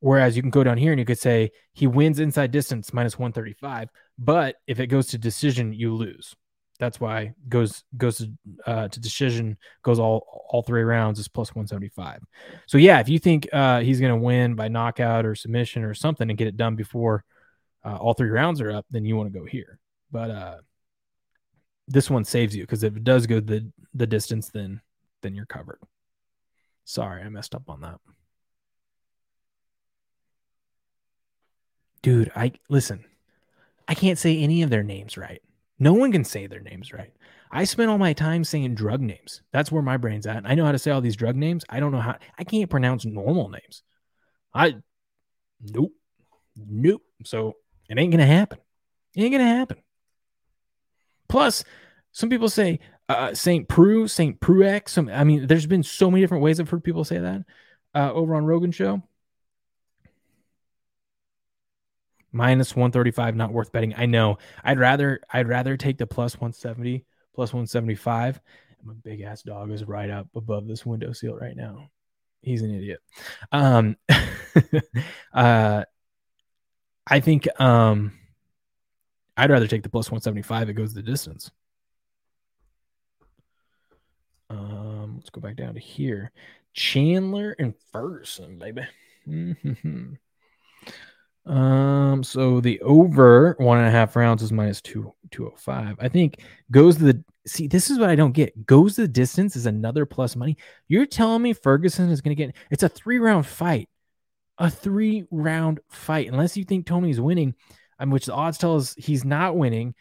Whereas 0.00 0.34
you 0.34 0.40
can 0.40 0.50
go 0.50 0.64
down 0.64 0.78
here 0.78 0.92
and 0.92 0.98
you 0.98 1.04
could 1.04 1.18
say 1.18 1.50
he 1.74 1.86
wins 1.86 2.20
inside 2.20 2.52
distance 2.52 2.90
minus 2.94 3.18
135, 3.18 3.90
but 4.18 4.56
if 4.66 4.80
it 4.80 4.86
goes 4.86 5.08
to 5.08 5.18
decision, 5.18 5.74
you 5.74 5.94
lose. 5.94 6.34
That's 6.78 7.00
why 7.00 7.34
goes 7.50 7.84
goes 7.98 8.16
to, 8.16 8.32
uh, 8.64 8.88
to 8.88 8.98
decision 8.98 9.58
goes 9.82 9.98
all 9.98 10.46
all 10.48 10.62
three 10.62 10.84
rounds 10.84 11.18
is 11.18 11.28
plus 11.28 11.50
175. 11.50 12.22
So 12.66 12.78
yeah, 12.78 12.98
if 13.00 13.10
you 13.10 13.18
think 13.18 13.46
uh, 13.52 13.80
he's 13.80 14.00
going 14.00 14.14
to 14.14 14.24
win 14.24 14.54
by 14.54 14.68
knockout 14.68 15.26
or 15.26 15.34
submission 15.34 15.84
or 15.84 15.92
something 15.92 16.30
and 16.30 16.38
get 16.38 16.48
it 16.48 16.56
done 16.56 16.76
before 16.76 17.24
uh, 17.84 17.96
all 17.96 18.14
three 18.14 18.30
rounds 18.30 18.62
are 18.62 18.70
up, 18.70 18.86
then 18.90 19.04
you 19.04 19.16
want 19.16 19.30
to 19.30 19.38
go 19.38 19.44
here. 19.44 19.78
But 20.10 20.30
uh, 20.30 20.56
this 21.88 22.10
one 22.10 22.24
saves 22.24 22.54
you 22.54 22.62
because 22.62 22.84
if 22.84 22.96
it 22.96 23.04
does 23.04 23.26
go 23.26 23.40
the 23.40 23.70
the 23.94 24.06
distance, 24.06 24.48
then 24.50 24.80
then 25.22 25.34
you're 25.34 25.46
covered. 25.46 25.80
Sorry, 26.84 27.22
I 27.22 27.28
messed 27.28 27.54
up 27.54 27.68
on 27.68 27.80
that. 27.80 27.98
Dude, 32.02 32.30
I 32.36 32.52
listen. 32.68 33.04
I 33.88 33.94
can't 33.94 34.18
say 34.18 34.38
any 34.38 34.62
of 34.62 34.70
their 34.70 34.82
names 34.82 35.16
right. 35.16 35.42
No 35.78 35.94
one 35.94 36.12
can 36.12 36.24
say 36.24 36.46
their 36.46 36.60
names 36.60 36.92
right. 36.92 37.12
I 37.50 37.64
spent 37.64 37.90
all 37.90 37.98
my 37.98 38.12
time 38.12 38.44
saying 38.44 38.74
drug 38.74 39.00
names. 39.00 39.42
That's 39.52 39.72
where 39.72 39.82
my 39.82 39.96
brain's 39.96 40.26
at. 40.26 40.42
I 40.44 40.54
know 40.54 40.66
how 40.66 40.72
to 40.72 40.78
say 40.78 40.90
all 40.90 41.00
these 41.00 41.16
drug 41.16 41.36
names. 41.36 41.64
I 41.68 41.80
don't 41.80 41.92
know 41.92 42.00
how. 42.00 42.16
I 42.38 42.44
can't 42.44 42.68
pronounce 42.68 43.06
normal 43.06 43.48
names. 43.48 43.82
I 44.54 44.76
nope, 45.62 45.92
nope. 46.56 47.02
So 47.24 47.56
it 47.88 47.98
ain't 47.98 48.12
gonna 48.12 48.26
happen. 48.26 48.58
It 49.14 49.22
ain't 49.22 49.32
gonna 49.32 49.44
happen. 49.44 49.78
Plus, 51.28 51.64
some 52.12 52.30
people 52.30 52.48
say 52.48 52.80
uh, 53.08 53.34
Saint 53.34 53.68
Prue, 53.68 54.08
Saint 54.08 54.40
Pruex. 54.40 54.92
Some, 54.92 55.08
I 55.08 55.24
mean, 55.24 55.46
there's 55.46 55.66
been 55.66 55.82
so 55.82 56.10
many 56.10 56.22
different 56.22 56.42
ways 56.42 56.60
I've 56.60 56.68
heard 56.68 56.84
people 56.84 57.04
say 57.04 57.18
that 57.18 57.44
uh, 57.94 58.12
over 58.12 58.34
on 58.34 58.44
Rogan 58.44 58.72
show. 58.72 59.02
Minus 62.30 62.76
135, 62.76 63.36
not 63.36 63.52
worth 63.52 63.72
betting. 63.72 63.94
I 63.96 64.06
know. 64.06 64.36
I'd 64.62 64.78
rather 64.78 65.20
I'd 65.32 65.48
rather 65.48 65.76
take 65.78 65.96
the 65.96 66.06
plus 66.06 66.34
170, 66.34 67.06
plus 67.34 67.52
175. 67.52 68.40
My 68.84 68.92
big 69.02 69.22
ass 69.22 69.42
dog 69.42 69.70
is 69.70 69.84
right 69.84 70.10
up 70.10 70.28
above 70.34 70.68
this 70.68 70.84
window 70.84 71.12
seal 71.12 71.36
right 71.36 71.56
now. 71.56 71.88
He's 72.42 72.62
an 72.62 72.74
idiot. 72.74 73.00
Um, 73.50 73.96
uh, 75.32 75.84
I 77.06 77.20
think 77.20 77.48
um, 77.60 78.17
I'd 79.38 79.50
rather 79.50 79.68
take 79.68 79.82
the 79.82 79.88
plus 79.88 80.10
175. 80.10 80.68
It 80.68 80.74
goes 80.74 80.92
the 80.92 81.02
distance. 81.02 81.50
Um, 84.50 85.14
let's 85.16 85.30
go 85.30 85.40
back 85.40 85.56
down 85.56 85.74
to 85.74 85.80
here. 85.80 86.32
Chandler 86.74 87.54
and 87.58 87.74
Ferguson, 87.92 88.58
baby. 88.58 88.82
Um, 91.46 92.22
so 92.24 92.60
the 92.60 92.78
over 92.82 93.54
one 93.58 93.78
and 93.78 93.86
a 93.88 93.90
half 93.90 94.16
rounds 94.16 94.42
is 94.42 94.52
minus 94.52 94.82
two 94.82 95.14
two 95.30 95.46
oh 95.46 95.54
five. 95.56 95.96
I 95.98 96.08
think 96.08 96.42
goes 96.70 96.98
the 96.98 97.24
see. 97.46 97.66
This 97.66 97.88
is 97.88 97.98
what 97.98 98.10
I 98.10 98.16
don't 98.16 98.32
get. 98.32 98.66
Goes 98.66 98.96
the 98.96 99.08
distance 99.08 99.56
is 99.56 99.64
another 99.64 100.04
plus 100.04 100.36
money. 100.36 100.58
You're 100.88 101.06
telling 101.06 101.40
me 101.40 101.54
Ferguson 101.54 102.10
is 102.10 102.20
going 102.20 102.36
to 102.36 102.46
get? 102.46 102.54
It's 102.70 102.82
a 102.82 102.88
three 102.88 103.18
round 103.18 103.46
fight, 103.46 103.88
a 104.58 104.70
three 104.70 105.24
round 105.30 105.80
fight. 105.88 106.28
Unless 106.28 106.58
you 106.58 106.64
think 106.64 106.84
Tony's 106.84 107.20
winning, 107.20 107.54
which 108.06 108.26
the 108.26 108.34
odds 108.34 108.58
tell 108.58 108.76
us 108.76 108.94
he's 108.96 109.24
not 109.24 109.56
winning. 109.56 109.94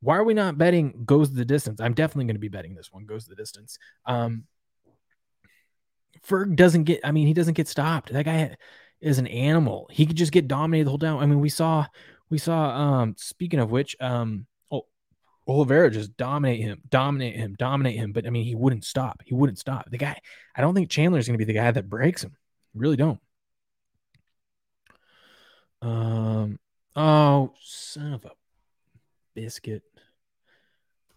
Why 0.00 0.16
are 0.16 0.24
we 0.24 0.34
not 0.34 0.58
betting 0.58 1.04
goes 1.04 1.32
the 1.32 1.44
distance? 1.44 1.80
I'm 1.80 1.94
definitely 1.94 2.26
going 2.26 2.36
to 2.36 2.40
be 2.40 2.48
betting 2.48 2.74
this 2.74 2.92
one 2.92 3.06
goes 3.06 3.26
the 3.26 3.34
distance. 3.34 3.78
Um, 4.04 4.44
Ferg 6.26 6.56
doesn't 6.56 6.84
get. 6.84 7.00
I 7.04 7.12
mean, 7.12 7.26
he 7.26 7.34
doesn't 7.34 7.54
get 7.54 7.68
stopped. 7.68 8.12
That 8.12 8.24
guy 8.24 8.56
is 9.00 9.18
an 9.18 9.26
animal. 9.26 9.88
He 9.90 10.06
could 10.06 10.16
just 10.16 10.32
get 10.32 10.48
dominated 10.48 10.84
the 10.84 10.90
whole 10.90 10.98
time. 10.98 11.18
I 11.18 11.26
mean, 11.26 11.40
we 11.40 11.48
saw 11.48 11.86
we 12.30 12.38
saw 12.38 12.70
um 12.70 13.14
speaking 13.18 13.60
of 13.60 13.70
which, 13.70 13.96
um 14.00 14.46
oh 14.70 14.86
Oliveira 15.46 15.90
just 15.90 16.16
dominate 16.16 16.60
him, 16.60 16.80
dominate 16.88 17.36
him, 17.36 17.54
dominate 17.58 17.96
him. 17.96 18.12
But 18.12 18.26
I 18.26 18.30
mean, 18.30 18.44
he 18.44 18.54
wouldn't 18.54 18.84
stop. 18.84 19.22
He 19.24 19.34
wouldn't 19.34 19.58
stop. 19.58 19.90
The 19.90 19.98
guy, 19.98 20.18
I 20.54 20.60
don't 20.60 20.74
think 20.74 20.90
Chandler's 20.90 21.26
gonna 21.26 21.38
be 21.38 21.44
the 21.44 21.52
guy 21.52 21.70
that 21.70 21.88
breaks 21.88 22.24
him. 22.24 22.36
really 22.74 22.96
don't. 22.96 23.20
Um 25.82 26.58
oh 26.96 27.52
son 27.62 28.14
of 28.14 28.24
a 28.24 28.30
biscuit. 29.34 29.82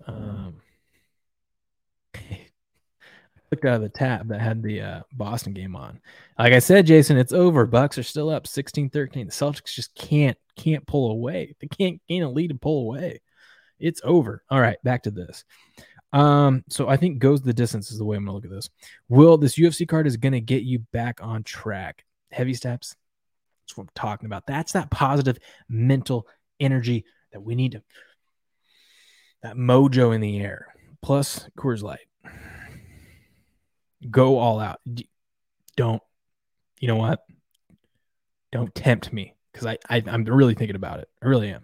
Um 0.06 0.58
I 2.16 3.56
looked 3.56 3.66
out 3.66 3.76
of 3.76 3.82
the 3.82 3.90
tab 3.90 4.28
that 4.28 4.42
had 4.42 4.62
the 4.62 4.82
uh, 4.82 5.02
Boston 5.14 5.54
game 5.54 5.76
on. 5.76 6.00
Like 6.38 6.54
I 6.54 6.60
said, 6.60 6.86
Jason, 6.86 7.18
it's 7.18 7.34
over. 7.34 7.66
Bucks 7.66 7.98
are 7.98 8.04
still 8.04 8.30
up 8.30 8.46
16-13. 8.46 8.92
The 8.92 9.24
Celtics 9.26 9.74
just 9.74 9.96
can't 9.96 10.38
can't 10.56 10.86
pull 10.86 11.12
away. 11.12 11.56
They 11.60 11.68
can't 11.68 12.02
gain 12.08 12.22
a 12.22 12.30
lead 12.30 12.52
and 12.52 12.62
pull 12.62 12.82
away. 12.82 13.22
It's 13.80 14.02
over. 14.04 14.44
All 14.50 14.60
right, 14.60 14.78
back 14.84 15.04
to 15.04 15.12
this. 15.12 15.46
Um, 16.12 16.64
so 16.70 16.88
I 16.88 16.98
think 16.98 17.20
goes 17.20 17.42
the 17.42 17.54
distance 17.54 17.92
is 17.92 17.98
the 17.98 18.06
way 18.06 18.18
I'm 18.18 18.26
gonna 18.26 18.36
look 18.36 18.46
at 18.46 18.52
this. 18.52 18.70
Will 19.08 19.38
this 19.38 19.58
UFC 19.58 19.88
card 19.88 20.08
is 20.08 20.18
gonna 20.18 20.40
get 20.40 20.64
you 20.64 20.80
back 20.92 21.20
on 21.22 21.44
track? 21.44 22.04
Heavy 22.32 22.54
steps. 22.54 22.96
That's 23.70 23.78
what 23.78 23.84
I'm 23.84 23.90
talking 23.94 24.26
about. 24.26 24.48
That's 24.48 24.72
that 24.72 24.90
positive 24.90 25.38
mental 25.70 26.26
energy 26.60 27.06
that 27.32 27.42
we 27.42 27.54
need 27.54 27.74
to 27.74 27.84
that 29.44 29.56
mojo 29.56 30.14
in 30.14 30.22
the 30.22 30.40
air. 30.42 30.74
Plus 31.04 31.48
Coors 31.56 31.84
Light 31.84 32.00
go 34.10 34.40
all 34.40 34.60
out. 34.60 34.82
Don't, 35.76 36.02
you 36.80 36.88
know 36.88 36.96
what? 36.96 37.24
Don't 38.52 38.74
tempt 38.74 39.14
me 39.14 39.36
because 39.54 39.68
I, 39.68 39.78
I 39.88 40.02
I'm 40.08 40.24
really 40.24 40.56
thinking 40.56 40.76
about 40.76 41.00
it. 41.00 41.10
I 41.22 41.28
really 41.28 41.50
am. 41.50 41.64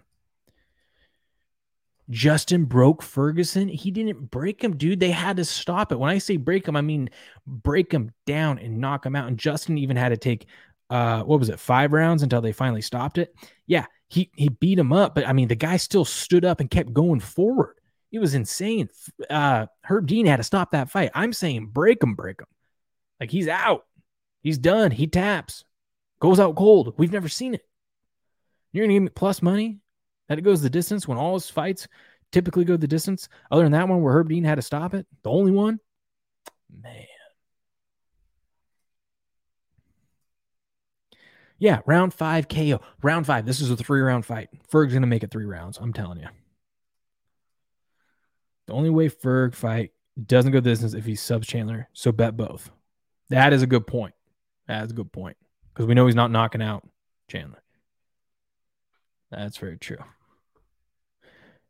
Justin 2.08 2.66
broke 2.66 3.02
Ferguson. 3.02 3.66
He 3.66 3.90
didn't 3.90 4.30
break 4.30 4.62
him, 4.62 4.76
dude. 4.76 5.00
They 5.00 5.10
had 5.10 5.38
to 5.38 5.44
stop 5.44 5.90
it. 5.90 5.98
When 5.98 6.08
I 6.08 6.18
say 6.18 6.36
break 6.36 6.68
him, 6.68 6.76
I 6.76 6.82
mean 6.82 7.10
break 7.48 7.90
him 7.90 8.12
down 8.26 8.60
and 8.60 8.78
knock 8.78 9.04
him 9.04 9.16
out. 9.16 9.26
And 9.26 9.36
Justin 9.36 9.76
even 9.76 9.96
had 9.96 10.10
to 10.10 10.16
take 10.16 10.46
uh 10.90 11.22
what 11.22 11.38
was 11.38 11.48
it, 11.48 11.60
five 11.60 11.92
rounds 11.92 12.22
until 12.22 12.40
they 12.40 12.52
finally 12.52 12.82
stopped 12.82 13.18
it. 13.18 13.34
Yeah, 13.66 13.86
he 14.08 14.30
he 14.34 14.48
beat 14.48 14.78
him 14.78 14.92
up, 14.92 15.14
but 15.14 15.26
I 15.26 15.32
mean 15.32 15.48
the 15.48 15.54
guy 15.54 15.76
still 15.76 16.04
stood 16.04 16.44
up 16.44 16.60
and 16.60 16.70
kept 16.70 16.92
going 16.92 17.20
forward. 17.20 17.76
It 18.12 18.18
was 18.18 18.34
insane. 18.34 18.88
Uh, 19.28 19.66
Herb 19.82 20.06
Dean 20.06 20.26
had 20.26 20.36
to 20.36 20.42
stop 20.42 20.70
that 20.70 20.90
fight. 20.90 21.10
I'm 21.14 21.32
saying 21.32 21.66
break 21.66 22.02
him, 22.02 22.14
break 22.14 22.40
him. 22.40 22.46
Like 23.20 23.30
he's 23.30 23.48
out. 23.48 23.84
He's 24.42 24.58
done. 24.58 24.92
He 24.92 25.06
taps, 25.06 25.64
goes 26.20 26.38
out 26.38 26.54
cold. 26.54 26.94
We've 26.96 27.12
never 27.12 27.28
seen 27.28 27.54
it. 27.54 27.66
You're 28.72 28.86
to 28.86 28.92
give 28.92 29.02
me 29.02 29.08
plus 29.08 29.42
money 29.42 29.80
that 30.28 30.38
it 30.38 30.42
goes 30.42 30.62
the 30.62 30.70
distance 30.70 31.08
when 31.08 31.18
all 31.18 31.34
his 31.34 31.50
fights 31.50 31.88
typically 32.32 32.64
go 32.64 32.76
the 32.76 32.86
distance, 32.86 33.28
other 33.50 33.62
than 33.62 33.72
that 33.72 33.88
one 33.88 34.02
where 34.02 34.12
Herb 34.12 34.28
Dean 34.28 34.44
had 34.44 34.56
to 34.56 34.62
stop 34.62 34.94
it, 34.94 35.06
the 35.22 35.30
only 35.30 35.52
one? 35.52 35.80
Man. 36.82 37.06
Yeah, 41.58 41.80
round 41.86 42.12
five 42.12 42.48
KO. 42.48 42.80
Round 43.02 43.26
five. 43.26 43.46
This 43.46 43.60
is 43.60 43.70
a 43.70 43.76
three 43.76 44.00
round 44.00 44.26
fight. 44.26 44.48
Ferg's 44.70 44.92
to 44.92 45.00
make 45.00 45.22
it 45.22 45.30
three 45.30 45.46
rounds. 45.46 45.78
I'm 45.78 45.92
telling 45.92 46.20
you. 46.20 46.28
The 48.66 48.72
only 48.72 48.90
way 48.90 49.08
Ferg 49.08 49.54
fight 49.54 49.92
doesn't 50.22 50.52
go 50.52 50.60
distance 50.60 50.94
if 50.94 51.04
he 51.04 51.14
subs 51.14 51.46
Chandler. 51.46 51.88
So 51.92 52.12
bet 52.12 52.36
both. 52.36 52.70
That 53.30 53.52
is 53.52 53.62
a 53.62 53.66
good 53.66 53.86
point. 53.86 54.14
That 54.66 54.84
is 54.84 54.90
a 54.90 54.94
good 54.94 55.12
point 55.12 55.36
because 55.72 55.86
we 55.86 55.94
know 55.94 56.06
he's 56.06 56.14
not 56.14 56.30
knocking 56.30 56.62
out 56.62 56.86
Chandler. 57.28 57.62
That's 59.30 59.56
very 59.56 59.78
true. 59.78 59.98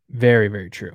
Very, 0.08 0.48
very 0.48 0.70
true. 0.70 0.92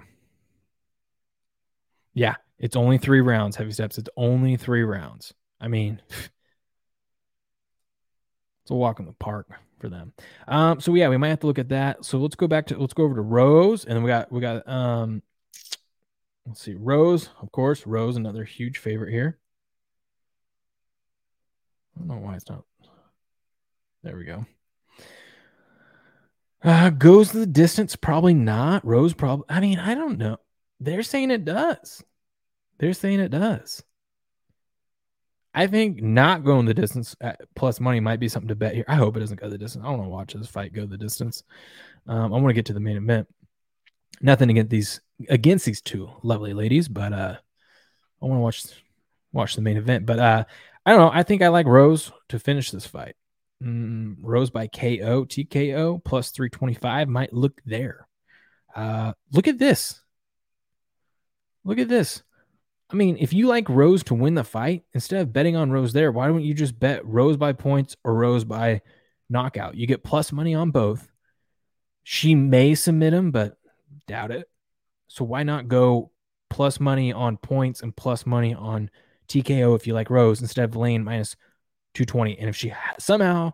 Yeah, 2.14 2.36
it's 2.60 2.76
only 2.76 2.98
three 2.98 3.22
rounds, 3.22 3.56
heavy 3.56 3.72
steps. 3.72 3.98
It's 3.98 4.10
only 4.18 4.58
three 4.58 4.84
rounds. 4.84 5.34
I 5.60 5.68
mean, 5.68 6.02
it's 8.72 8.76
a 8.76 8.76
walk 8.76 9.00
in 9.00 9.06
the 9.06 9.14
park 9.14 9.48
for 9.80 9.90
them. 9.90 10.14
Um, 10.48 10.80
so 10.80 10.94
yeah, 10.96 11.10
we 11.10 11.18
might 11.18 11.30
have 11.30 11.40
to 11.42 11.48
look 11.48 11.60
at 11.60 11.70
that. 11.70 12.06
So 12.06 12.18
let's 12.18 12.36
go 12.36 12.48
back 12.48 12.68
to 12.68 12.78
let's 12.78 12.94
go 12.94 13.04
over 13.04 13.16
to 13.16 13.22
Rose, 13.22 13.86
and 13.86 13.96
then 13.96 14.04
we 14.04 14.08
got 14.08 14.32
we 14.32 14.42
got 14.42 14.68
um 14.68 15.22
Let's 16.46 16.62
see. 16.62 16.74
Rose, 16.74 17.30
of 17.42 17.52
course. 17.52 17.86
Rose, 17.86 18.16
another 18.16 18.44
huge 18.44 18.80
favorite 18.80 19.12
here. 19.12 19.38
I 21.96 22.00
don't 22.00 22.08
know 22.08 22.18
why 22.18 22.36
it's 22.36 22.50
not. 22.50 22.64
There 24.04 24.18
we 24.18 24.26
go. 24.26 24.46
Uh, 26.64 26.90
goes 26.90 27.32
the 27.32 27.46
distance? 27.46 27.96
Probably 27.96 28.34
not. 28.34 28.86
Rose, 28.86 29.14
probably. 29.14 29.46
I 29.50 29.60
mean, 29.60 29.80
I 29.80 29.94
don't 29.94 30.18
know. 30.18 30.38
They're 30.80 31.04
saying 31.04 31.32
it 31.32 31.46
does. 31.46 32.04
They're 32.80 32.94
saying 32.94 33.20
it 33.20 33.30
does. 33.30 33.84
I 35.54 35.68
think 35.68 36.02
not 36.02 36.44
going 36.46 36.66
the 36.66 36.74
distance 36.74 37.16
plus 37.56 37.80
money 37.80 38.00
might 38.00 38.20
be 38.20 38.30
something 38.30 38.48
to 38.48 38.56
bet 38.56 38.74
here. 38.74 38.86
I 38.88 38.96
hope 38.96 39.18
it 39.18 39.20
doesn't 39.20 39.40
go 39.40 39.50
the 39.50 39.58
distance. 39.58 39.84
I 39.86 39.90
want 39.90 40.04
to 40.04 40.10
watch 40.10 40.34
this 40.34 40.48
fight 40.48 40.74
go 40.74 40.86
the 40.86 40.98
distance. 40.98 41.44
Um, 42.08 42.34
I 42.34 42.38
want 42.38 42.48
to 42.48 42.54
get 42.54 42.66
to 42.68 42.74
the 42.74 42.80
main 42.80 42.98
event. 42.98 43.28
Nothing 44.22 44.50
against 44.50 44.70
these 44.70 45.02
against 45.30 45.66
these 45.66 45.82
two 45.82 46.10
lovely 46.24 46.54
ladies, 46.54 46.88
but 46.88 47.12
uh, 47.12 47.36
I 48.22 48.26
want 48.26 48.38
to 48.38 48.42
watch 48.42 48.66
watch 49.34 49.56
the 49.56 49.62
main 49.62 49.78
event. 49.78 50.06
But 50.06 50.20
uh, 50.20 50.44
I 50.86 50.92
don't 50.92 51.00
know. 51.00 51.12
I 51.12 51.24
think 51.24 51.42
I 51.42 51.50
like 51.50 51.66
Rose 51.66 52.12
to 52.30 52.40
finish 52.40 52.72
this 52.72 52.86
fight. 52.86 53.16
Mm, 53.62 54.18
Rose 54.22 54.50
by 54.50 54.68
KO, 54.68 55.26
TKO 55.26 56.04
plus 56.04 56.32
325 56.32 57.08
might 57.08 57.34
look 57.34 57.62
there. 57.66 58.08
Uh, 58.76 59.14
look 59.32 59.48
at 59.48 59.60
this. 59.60 60.02
Look 61.64 61.78
at 61.78 61.90
this. 61.90 62.24
I 62.92 62.96
mean, 62.96 63.18
if 63.20 63.32
you 63.32 63.48
like 63.48 63.70
Rose 63.70 64.04
to 64.04 64.14
win 64.14 64.36
the 64.36 64.44
fight, 64.44 64.84
instead 64.94 65.22
of 65.22 65.32
betting 65.32 65.56
on 65.56 65.72
Rose 65.72 65.94
there, 65.94 66.12
why 66.12 66.28
don't 66.28 66.44
you 66.44 66.54
just 66.54 66.78
bet 66.78 67.06
Rose 67.06 67.38
by 67.38 67.54
points 67.54 67.96
or 68.04 68.14
Rose 68.14 68.44
by 68.44 68.82
knockout? 69.30 69.76
You 69.76 69.88
get 69.88 70.04
plus 70.04 70.32
money 70.32 70.54
on 70.54 70.72
both. 70.72 71.08
She 72.04 72.36
may 72.36 72.76
submit 72.76 73.14
him, 73.14 73.32
but 73.32 73.58
doubt 74.08 74.32
it. 74.32 74.50
So 75.08 75.24
why 75.24 75.44
not 75.44 75.68
go 75.68 76.12
plus 76.50 76.80
money 76.80 77.14
on 77.14 77.38
points 77.38 77.82
and 77.82 77.96
plus 77.96 78.26
money 78.26 78.54
on 78.54 78.90
TKO 79.30 79.76
if 79.76 79.88
you 79.88 79.94
like 79.94 80.10
Rose 80.10 80.42
instead 80.42 80.66
of 80.66 80.76
Layne 80.76 81.04
minus 81.04 81.38
220? 81.94 82.40
And 82.40 82.50
if 82.50 82.58
she 82.58 82.74
somehow 83.00 83.54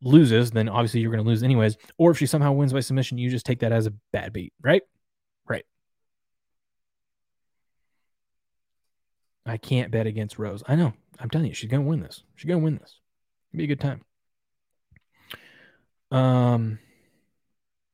loses, 0.00 0.52
then 0.52 0.68
obviously 0.70 1.00
you're 1.00 1.12
going 1.12 1.22
to 1.22 1.28
lose 1.28 1.42
anyways. 1.42 1.76
Or 1.98 2.10
if 2.10 2.18
she 2.18 2.26
somehow 2.26 2.52
wins 2.52 2.72
by 2.72 2.80
submission, 2.80 3.18
you 3.18 3.28
just 3.28 3.46
take 3.46 3.60
that 3.60 3.72
as 3.72 3.86
a 3.86 3.94
bad 4.12 4.32
beat? 4.32 4.54
Right. 4.62 4.82
I 9.46 9.56
can't 9.56 9.90
bet 9.90 10.06
against 10.06 10.38
Rose. 10.38 10.62
I 10.66 10.74
know. 10.74 10.92
I'm 11.18 11.30
telling 11.30 11.48
you, 11.48 11.54
she's 11.54 11.70
to 11.70 11.80
win 11.80 12.00
this. 12.00 12.22
She's 12.34 12.48
to 12.60 12.64
win 12.64 12.78
this. 12.78 12.98
It'll 13.52 13.58
be 13.58 13.64
a 13.64 13.68
good 13.68 13.80
time. 13.80 14.00
Um, 16.10 16.78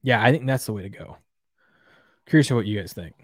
yeah, 0.03 0.22
I 0.22 0.30
think 0.30 0.46
that's 0.46 0.66
the 0.66 0.72
way 0.72 0.82
to 0.82 0.88
go. 0.88 1.16
Curious 2.26 2.51
what 2.51 2.66
you 2.66 2.78
guys 2.78 2.92
think. 2.92 3.14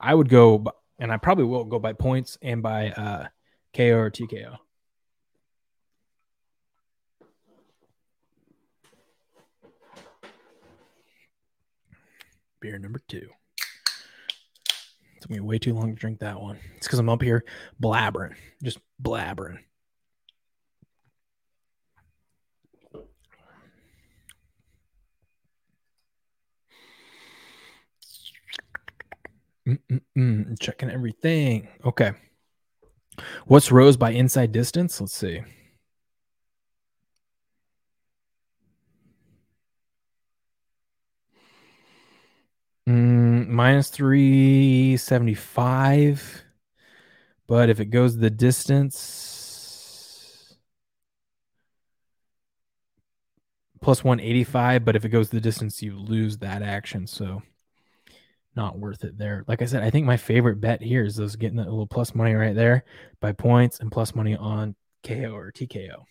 I 0.00 0.14
would 0.14 0.28
go, 0.28 0.64
and 0.98 1.10
I 1.12 1.16
probably 1.16 1.44
will 1.44 1.64
go 1.64 1.78
by 1.78 1.92
points 1.92 2.36
and 2.42 2.62
by 2.62 2.90
uh, 2.90 3.28
KO 3.74 3.98
or 3.98 4.10
TKO. 4.10 4.58
Beer 12.60 12.78
number 12.78 13.00
two. 13.08 13.28
Me 15.32 15.40
way 15.40 15.58
too 15.58 15.72
long 15.72 15.94
to 15.94 15.98
drink 15.98 16.18
that 16.18 16.38
one. 16.38 16.58
It's 16.76 16.86
because 16.86 16.98
I'm 16.98 17.08
up 17.08 17.22
here 17.22 17.42
blabbering, 17.82 18.34
just 18.62 18.78
blabbering. 19.02 19.60
Mm-mm-mm. 29.66 30.60
Checking 30.60 30.90
everything. 30.90 31.68
Okay. 31.82 32.12
What's 33.46 33.72
Rose 33.72 33.96
by 33.96 34.10
inside 34.10 34.52
distance? 34.52 35.00
Let's 35.00 35.14
see. 35.14 35.40
Mm, 42.86 43.41
minus 43.52 43.90
375. 43.90 46.42
But 47.46 47.70
if 47.70 47.78
it 47.80 47.86
goes 47.86 48.16
the 48.16 48.30
distance, 48.30 49.42
plus 53.82 54.02
185. 54.02 54.84
But 54.84 54.96
if 54.96 55.04
it 55.04 55.10
goes 55.10 55.28
the 55.28 55.40
distance, 55.40 55.82
you 55.82 55.98
lose 55.98 56.38
that 56.38 56.62
action. 56.62 57.06
So 57.06 57.42
not 58.56 58.78
worth 58.78 59.04
it 59.04 59.18
there. 59.18 59.44
Like 59.46 59.62
I 59.62 59.66
said, 59.66 59.82
I 59.82 59.90
think 59.90 60.06
my 60.06 60.16
favorite 60.16 60.60
bet 60.60 60.82
here 60.82 61.04
is 61.04 61.16
those 61.16 61.36
getting 61.36 61.58
that 61.58 61.68
little 61.68 61.86
plus 61.86 62.14
money 62.14 62.34
right 62.34 62.54
there 62.54 62.84
by 63.20 63.32
points 63.32 63.80
and 63.80 63.92
plus 63.92 64.14
money 64.14 64.36
on 64.36 64.74
KO 65.04 65.34
or 65.34 65.52
TKO. 65.52 66.04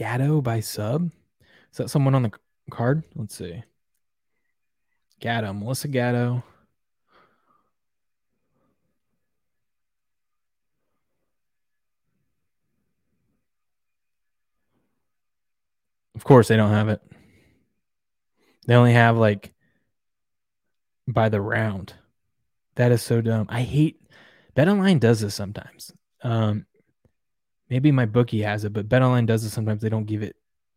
Gatto 0.00 0.40
by 0.40 0.60
sub. 0.60 1.10
Is 1.70 1.76
that 1.76 1.90
someone 1.90 2.14
on 2.14 2.22
the 2.22 2.32
card? 2.70 3.04
Let's 3.14 3.36
see. 3.36 3.62
Gatto, 5.20 5.52
Melissa 5.52 5.88
Gatto. 5.88 6.42
Of 16.14 16.24
course, 16.24 16.48
they 16.48 16.56
don't 16.56 16.70
have 16.70 16.88
it. 16.88 17.02
They 18.66 18.76
only 18.76 18.94
have 18.94 19.18
like 19.18 19.52
by 21.06 21.28
the 21.28 21.42
round. 21.42 21.92
That 22.76 22.90
is 22.90 23.02
so 23.02 23.20
dumb. 23.20 23.48
I 23.50 23.60
hate 23.60 24.00
BetOnline 24.56 24.98
does 24.98 25.20
this 25.20 25.34
sometimes. 25.34 25.92
Um, 26.22 26.64
maybe 27.70 27.92
my 27.92 28.06
bookie 28.06 28.42
has 28.42 28.64
it, 28.64 28.72
but 28.72 28.88
BetOnline 28.88 29.26
does 29.26 29.44
it 29.44 29.50
sometimes. 29.50 29.80
They 29.80 29.88
don't 29.88 30.04
give 30.06 30.22
it 30.22 30.36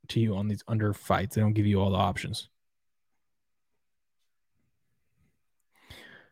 to 0.09 0.19
you 0.19 0.35
on 0.35 0.47
these 0.47 0.63
under 0.67 0.93
fights. 0.93 1.35
They 1.35 1.41
don't 1.41 1.53
give 1.53 1.65
you 1.65 1.81
all 1.81 1.91
the 1.91 1.97
options. 1.97 2.49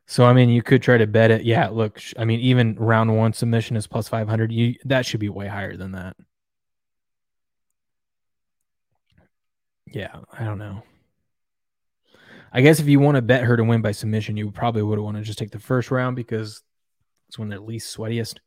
So 0.06 0.26
I 0.26 0.34
mean, 0.34 0.50
you 0.50 0.62
could 0.62 0.82
try 0.82 0.98
to 0.98 1.08
bet 1.08 1.32
it. 1.32 1.44
Yeah, 1.44 1.70
look, 1.70 2.02
I 2.18 2.26
mean, 2.26 2.42
even 2.42 2.76
round 2.76 3.16
one 3.16 3.34
submission 3.34 3.78
is 3.78 3.88
plus 3.88 4.10
five 4.10 4.28
hundred. 4.28 4.52
You 4.52 4.76
that 4.86 5.06
should 5.06 5.20
be 5.22 5.30
way 5.30 5.48
higher 5.48 5.78
than 5.78 5.94
that. 5.94 6.16
Yeah, 9.88 10.20
I 10.38 10.44
don't 10.44 10.58
know. 10.58 10.84
I 12.54 12.62
guess 12.62 12.80
if 12.82 12.88
you 12.88 13.00
want 13.00 13.16
to 13.16 13.22
bet 13.22 13.44
her 13.44 13.56
to 13.56 13.64
win 13.64 13.82
by 13.82 13.94
submission, 13.94 14.36
you 14.36 14.52
probably 14.52 14.82
would 14.82 15.00
want 15.00 15.16
to 15.16 15.24
just 15.24 15.40
take 15.40 15.52
the 15.52 15.60
first 15.60 15.92
round 15.92 16.18
because 16.18 16.62
it's 17.30 17.40
when 17.40 17.48
they're 17.48 17.60
least 17.60 17.96
sweatiest. 17.96 18.40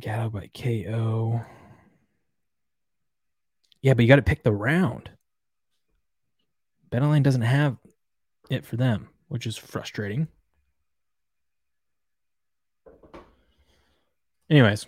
Gatto 0.00 0.30
by 0.30 0.48
KO. 0.54 1.42
Yeah, 3.82 3.94
but 3.94 4.02
you 4.02 4.08
got 4.08 4.16
to 4.16 4.22
pick 4.22 4.42
the 4.42 4.52
round. 4.52 5.10
BetOnline 6.90 7.22
doesn't 7.22 7.42
have 7.42 7.76
it 8.50 8.64
for 8.64 8.76
them, 8.76 9.08
which 9.28 9.46
is 9.46 9.56
frustrating. 9.56 10.28
Anyways. 14.48 14.86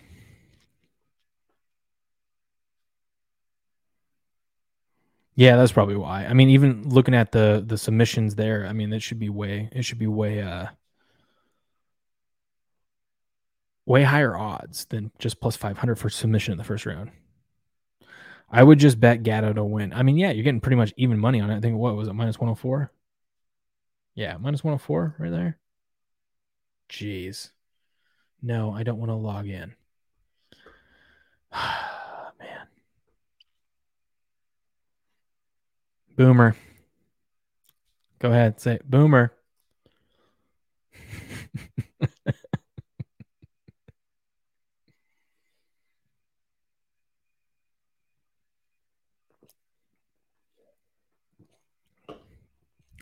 Yeah, 5.35 5.57
that's 5.57 5.71
probably 5.71 5.95
why. 5.95 6.25
I 6.25 6.33
mean, 6.33 6.49
even 6.49 6.87
looking 6.87 7.13
at 7.13 7.31
the 7.31 7.63
the 7.65 7.77
submissions 7.77 8.35
there, 8.35 8.65
I 8.65 8.73
mean, 8.73 8.93
it 8.93 9.01
should 9.01 9.19
be 9.19 9.29
way 9.29 9.69
it 9.73 9.83
should 9.83 9.99
be 9.99 10.07
way 10.07 10.41
uh 10.41 10.67
way 13.85 14.03
higher 14.03 14.35
odds 14.35 14.85
than 14.85 15.11
just 15.19 15.39
plus 15.39 15.55
500 15.55 15.95
for 15.95 16.09
submission 16.09 16.51
in 16.51 16.57
the 16.57 16.63
first 16.63 16.85
round. 16.85 17.11
I 18.49 18.63
would 18.63 18.79
just 18.79 18.99
bet 18.99 19.23
Gatto 19.23 19.53
to 19.53 19.63
win. 19.63 19.93
I 19.93 20.03
mean, 20.03 20.17
yeah, 20.17 20.31
you're 20.31 20.43
getting 20.43 20.61
pretty 20.61 20.77
much 20.77 20.93
even 20.97 21.19
money 21.19 21.41
on 21.41 21.49
it. 21.49 21.57
I 21.57 21.59
think 21.59 21.77
what 21.77 21.95
was 21.95 22.07
it 22.07 22.13
minus 22.13 22.39
104? 22.39 22.91
Yeah, 24.13 24.37
minus 24.37 24.63
104 24.63 25.15
right 25.19 25.31
there. 25.31 25.57
Jeez. 26.89 27.49
No, 28.41 28.71
I 28.71 28.83
don't 28.83 28.99
want 28.99 29.09
to 29.09 29.15
log 29.15 29.47
in. 29.47 29.75
Man. 31.53 32.67
Boomer. 36.15 36.55
Go 38.19 38.29
ahead, 38.31 38.61
say 38.61 38.75
it. 38.75 38.89
Boomer. 38.89 39.33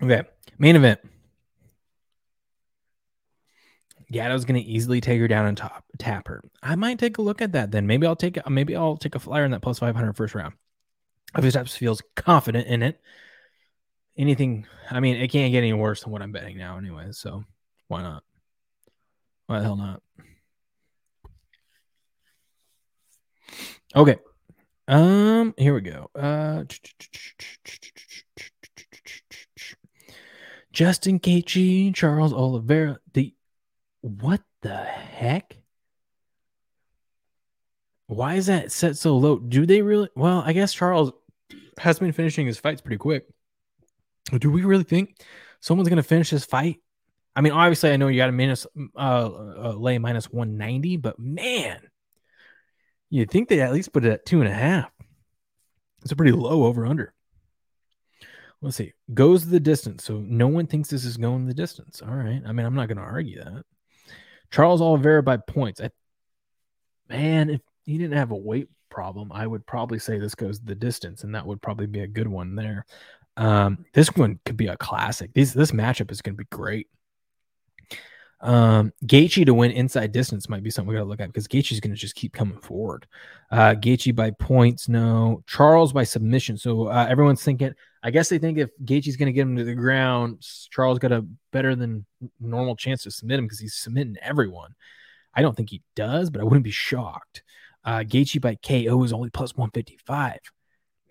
Okay, 0.04 0.24
main 0.58 0.76
event. 0.76 1.00
Gatto's 4.12 4.46
going 4.46 4.62
to 4.62 4.70
easily 4.70 5.02
take 5.02 5.20
her 5.20 5.28
down 5.28 5.48
and 5.48 5.58
top 5.58 5.84
tap 5.98 6.28
her. 6.28 6.44
I 6.62 6.76
might 6.76 7.00
take 7.00 7.18
a 7.18 7.22
look 7.22 7.42
at 7.42 7.54
that 7.54 7.72
then. 7.72 7.88
Maybe 7.88 8.06
I'll 8.06 8.16
take 8.16 8.38
maybe 8.48 8.76
I'll 8.76 8.98
take 8.98 9.16
a 9.16 9.20
flyer 9.20 9.44
in 9.44 9.52
that 9.52 9.62
plus 9.62 9.80
500 9.80 10.14
first 10.16 10.36
round. 10.36 10.54
Heavy 11.34 11.50
Steps 11.50 11.76
feels 11.76 12.02
confident 12.16 12.68
in 12.68 12.84
it. 12.84 13.02
Anything, 14.16 14.68
I 14.92 15.00
mean, 15.00 15.16
it 15.16 15.30
can't 15.30 15.52
get 15.52 15.60
any 15.60 15.74
worse 15.74 16.04
than 16.04 16.12
what 16.12 16.22
I'm 16.22 16.32
betting 16.32 16.58
now, 16.58 16.78
anyway. 16.78 17.08
So 17.12 17.44
why 17.88 18.04
not? 18.04 18.24
Why 19.48 19.58
the 19.58 19.66
hell 19.66 19.76
not? 19.76 20.04
Okay. 23.96 24.18
Um, 24.88 25.56
here 25.58 25.74
we 25.74 25.82
go. 25.82 26.12
Uh, 26.14 26.66
Justin 30.74 31.20
Gaethje, 31.20 31.94
Charles 31.94 32.34
Oliveira. 32.34 33.00
The 33.14 33.34
what 34.02 34.42
the 34.62 34.76
heck? 34.76 35.56
Why 38.08 38.36
is 38.36 38.48
that 38.48 38.72
set 38.72 38.98
so 38.98 39.18
low? 39.18 39.38
Do 39.38 39.66
they 39.66 39.82
really? 39.82 40.10
Well, 40.16 40.44
I 40.46 40.52
guess 40.54 40.74
Charles 40.74 41.12
has 41.78 42.00
been 42.00 42.12
finishing 42.12 42.48
his 42.48 42.60
fights 42.60 42.82
pretty 42.82 42.98
quick. 42.98 43.26
Do 44.38 44.50
we 44.50 44.64
really 44.64 44.84
think 44.84 45.22
someone's 45.62 45.90
going 45.90 45.98
to 45.98 46.04
finish 46.04 46.32
this 46.32 46.46
fight? 46.46 46.78
I 47.36 47.42
mean, 47.42 47.54
obviously, 47.54 47.92
I 47.92 47.98
know 47.98 48.08
you 48.08 48.18
got 48.18 48.30
a 48.30 48.34
minus 48.34 48.66
uh, 48.96 49.00
uh, 49.00 49.76
lay 49.78 49.98
minus 49.98 50.32
190, 50.32 50.98
but 50.98 51.18
man, 51.20 51.80
you'd 53.10 53.32
think 53.32 53.48
they 53.48 53.62
at 53.62 53.74
least 53.74 53.94
put 53.94 54.06
it 54.06 54.12
at 54.12 54.26
two 54.26 54.42
and 54.42 54.50
a 54.50 54.54
half. 54.54 54.92
It's 56.02 56.12
a 56.12 56.16
pretty 56.16 56.32
low 56.32 56.64
over 56.64 56.86
under. 56.86 57.14
Let's 58.64 58.78
see. 58.78 58.94
Goes 59.14 59.46
the 59.46 59.60
distance. 59.60 60.06
So 60.06 60.20
no 60.20 60.48
one 60.48 60.68
thinks 60.68 60.90
this 60.90 61.04
is 61.04 61.18
going 61.18 61.46
the 61.46 61.54
distance. 61.54 62.02
All 62.02 62.16
right. 62.16 62.42
I 62.48 62.54
mean, 62.54 62.66
I'm 62.66 62.74
not 62.74 62.88
going 62.88 62.98
to 62.98 63.04
argue 63.04 63.44
that. 63.44 63.66
Charles 64.52 64.82
Oliveira 64.82 65.22
by 65.22 65.36
points. 65.36 65.82
I, 65.82 65.90
man, 67.10 67.50
if 67.50 67.62
he 67.86 67.98
didn't 67.98 68.18
have 68.18 68.32
a 68.32 68.38
weight 68.38 68.70
problem, 68.90 69.34
I 69.34 69.46
would 69.46 69.66
probably 69.66 70.00
say 70.00 70.18
this 70.18 70.34
goes 70.34 70.62
the 70.62 70.76
distance, 70.76 71.26
and 71.26 71.36
that 71.36 71.46
would 71.46 71.62
probably 71.62 71.88
be 71.88 72.02
a 72.02 72.08
good 72.08 72.28
one 72.28 72.56
there. 72.56 72.86
Um, 73.36 73.84
this 73.94 74.16
one 74.16 74.40
could 74.46 74.56
be 74.56 74.68
a 74.68 74.78
classic. 74.78 75.34
This 75.34 75.52
this 75.52 75.72
matchup 75.72 76.12
is 76.12 76.22
going 76.22 76.36
to 76.36 76.44
be 76.44 76.56
great. 76.56 76.88
Um, 78.44 78.92
Gaethje 79.06 79.46
to 79.46 79.54
win 79.54 79.72
inside 79.72 80.12
distance 80.12 80.50
might 80.50 80.64
be 80.64 80.70
something 80.70 80.90
we 80.90 80.96
got 80.96 81.04
to 81.04 81.10
look 81.10 81.22
at 81.22 81.28
because 81.28 81.48
Gaethje's 81.48 81.80
going 81.80 81.96
to 81.96 82.00
just 82.00 82.16
keep 82.16 82.34
coming 82.34 82.60
forward. 82.60 83.08
Uh, 83.50 83.74
Gaethje 83.74 84.14
by 84.14 84.32
points, 84.32 84.90
no. 84.90 85.42
Charles 85.48 85.94
by 85.94 86.04
submission. 86.04 86.58
So 86.58 86.90
uh, 86.90 87.08
everyone's 87.10 87.42
thinking. 87.42 87.74
I 88.04 88.12
guess 88.12 88.28
they 88.28 88.38
think 88.38 88.58
if 88.58 88.70
Gaethje's 88.84 89.16
going 89.16 89.28
to 89.28 89.34
get 89.34 89.44
him 89.44 89.56
to 89.56 89.64
the 89.64 89.74
ground, 89.74 90.46
Charles 90.72 91.00
got 91.00 91.14
a 91.14 91.26
better 91.54 91.74
than 91.74 92.06
normal 92.42 92.76
chance 92.76 93.04
to 93.04 93.12
submit 93.12 93.40
him 93.40 93.46
because 93.46 93.60
he's 93.60 93.76
submitting 93.76 94.18
everyone. 94.22 94.76
I 95.34 95.42
don't 95.42 95.56
think 95.56 95.70
he 95.70 95.82
does, 95.96 96.30
but 96.30 96.42
I 96.42 96.44
wouldn't 96.44 96.66
be 96.66 96.72
shocked. 96.72 97.44
Uh, 97.86 98.00
Gaethje 98.00 98.42
by 98.42 98.56
KO 98.56 99.02
is 99.04 99.14
only 99.14 99.30
plus 99.30 99.56
155. 99.56 100.40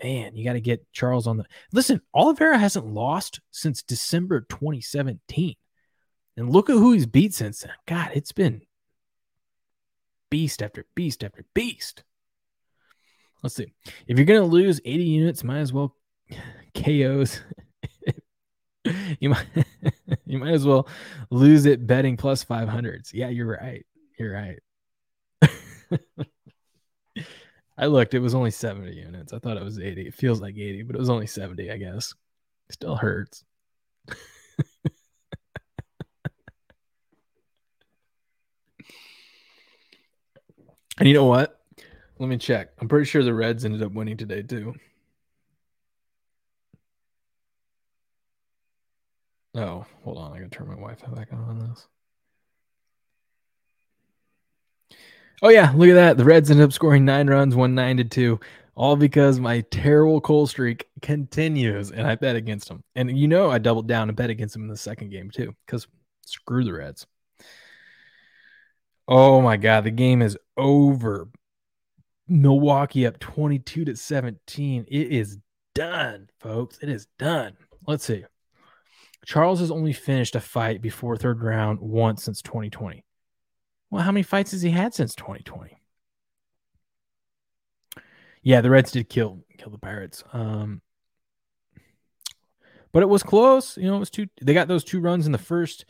Man, 0.05 0.37
you 0.37 0.45
got 0.45 0.53
to 0.53 0.61
get 0.61 0.85
Charles 0.93 1.27
on 1.27 1.39
the. 1.39 1.47
Listen, 1.73 2.03
Oliveira 2.13 2.59
hasn't 2.59 2.87
lost 2.87 3.41
since 3.53 3.83
December 3.83 4.43
2017. 4.43 5.55
And 6.37 6.51
look 6.51 6.71
at 6.71 6.75
who 6.75 6.93
he's 6.93 7.07
beat 7.07 7.35
since 7.35 7.61
then. 7.61 7.73
God, 7.87 8.11
it's 8.15 8.33
been 8.33 8.63
beast 10.31 10.63
after 10.63 10.87
beast 10.95 11.23
after 11.23 11.45
beast. 11.55 12.05
Let's 13.43 13.55
see. 13.55 13.73
If 14.07 14.17
you're 14.19 14.27
going 14.27 14.41
to 14.41 14.47
lose 14.47 14.81
80 14.85 15.05
units, 15.05 15.45
might 15.45 15.59
as 15.59 15.73
well 15.73 15.97
KOs. 16.75 17.41
you 19.21 19.29
might 19.29 19.47
you 20.27 20.39
might 20.39 20.55
as 20.55 20.65
well 20.65 20.89
lose 21.31 21.67
it 21.67 21.87
betting 21.87 22.17
plus 22.17 22.45
500s. 22.45 23.13
Yeah, 23.13 23.29
you're 23.29 23.47
right. 23.47 23.85
You're 24.19 24.33
right. 24.33 24.59
I 27.79 27.87
looked, 27.87 28.15
it 28.15 28.21
was 28.21 28.35
only 28.35 28.51
70 28.51 28.95
units. 28.95 29.33
I 29.33 29.39
thought 29.39 29.57
it 29.57 29.65
was 29.65 29.79
80. 29.79 30.07
It 30.07 30.15
feels 30.15 30.41
like 30.41 30.57
80, 30.57 30.83
but 30.83 30.95
it 30.95 30.99
was 30.99 31.09
only 31.09 31.27
70, 31.27 31.71
I 31.71 31.79
guess. 31.79 32.15
Still 32.71 32.97
hurts. 32.97 33.45
And 40.99 41.09
you 41.09 41.15
know 41.15 41.25
what? 41.25 41.61
Let 42.19 42.29
me 42.29 42.37
check. 42.39 42.71
I'm 42.81 42.89
pretty 42.89 43.07
sure 43.07 43.23
the 43.23 43.35
Reds 43.35 43.65
ended 43.65 43.83
up 43.83 43.93
winning 43.93 44.17
today 44.17 44.43
too. 44.43 44.75
Oh, 49.55 49.85
hold 50.05 50.19
on. 50.19 50.33
I 50.33 50.39
gotta 50.39 50.51
turn 50.51 50.69
my 50.69 50.75
Wi-Fi 50.75 51.09
back 51.09 51.33
on 51.33 51.59
this. 51.59 51.87
Oh 55.43 55.49
yeah, 55.49 55.73
look 55.75 55.89
at 55.89 55.95
that. 55.95 56.17
The 56.17 56.25
Reds 56.25 56.51
ended 56.51 56.65
up 56.65 56.73
scoring 56.73 57.05
nine 57.05 57.29
runs, 57.29 57.57
one 57.57 57.75
nine 57.75 57.97
to 57.97 58.05
two, 58.05 58.39
all 58.77 58.95
because 58.95 59.41
my 59.41 59.63
terrible 59.73 60.21
cold 60.21 60.49
streak 60.49 60.87
continues, 61.03 61.91
and 61.91 62.07
I 62.07 62.15
bet 62.15 62.37
against 62.37 62.69
them. 62.69 62.85
And 62.95 63.19
you 63.19 63.27
know, 63.27 63.51
I 63.51 63.59
doubled 63.59 63.89
down 63.89 64.09
and 64.09 64.17
bet 64.17 64.31
against 64.31 64.55
them 64.55 64.63
in 64.63 64.69
the 64.69 64.77
second 64.77 65.11
game 65.11 65.31
too, 65.31 65.55
because 65.67 65.89
screw 66.25 66.63
the 66.63 66.73
Reds. 66.73 67.07
Oh 69.09 69.41
my 69.41 69.57
god, 69.57 69.85
the 69.85 69.91
game 69.91 70.23
is 70.23 70.39
over. 70.57 71.29
Milwaukee 72.29 73.07
up 73.07 73.19
22 73.19 73.85
to 73.87 73.97
17. 73.97 74.87
It 74.89 75.13
is 75.13 75.39
done, 75.75 76.29
folks. 76.41 76.79
It 76.81 76.89
is 76.89 77.07
done. 77.19 77.57
Let's 77.87 78.05
see. 78.05 78.25
Charles 79.25 79.61
has 79.61 79.71
only 79.71 79.93
finished 79.93 80.35
a 80.35 80.41
fight 80.41 80.81
before 80.81 81.17
third 81.17 81.43
round 81.43 81.81
once 81.81 82.25
since 82.25 82.43
2020. 82.43 83.05
Well, 83.91 84.03
how 84.03 84.13
many 84.13 84.23
fights 84.23 84.53
has 84.53 84.63
he 84.63 84.71
had 84.71 84.95
since 84.95 85.15
2020? 85.15 85.77
Yeah, 88.43 88.61
the 88.61 88.71
Reds 88.71 88.91
did 88.91 89.09
kill 89.09 89.45
kill 89.59 89.71
the 89.71 89.79
Pirates. 89.79 90.25
Um, 90.33 90.81
but 92.91 93.03
it 93.03 93.09
was 93.09 93.23
close. 93.23 93.77
You 93.77 93.85
know, 93.85 93.97
it 93.97 94.01
was 94.01 94.11
two. 94.11 94.27
They 94.41 94.55
got 94.55 94.67
those 94.67 94.85
two 94.85 95.01
runs 95.01 95.27
in 95.27 95.33
the 95.33 95.39
first 95.39 95.85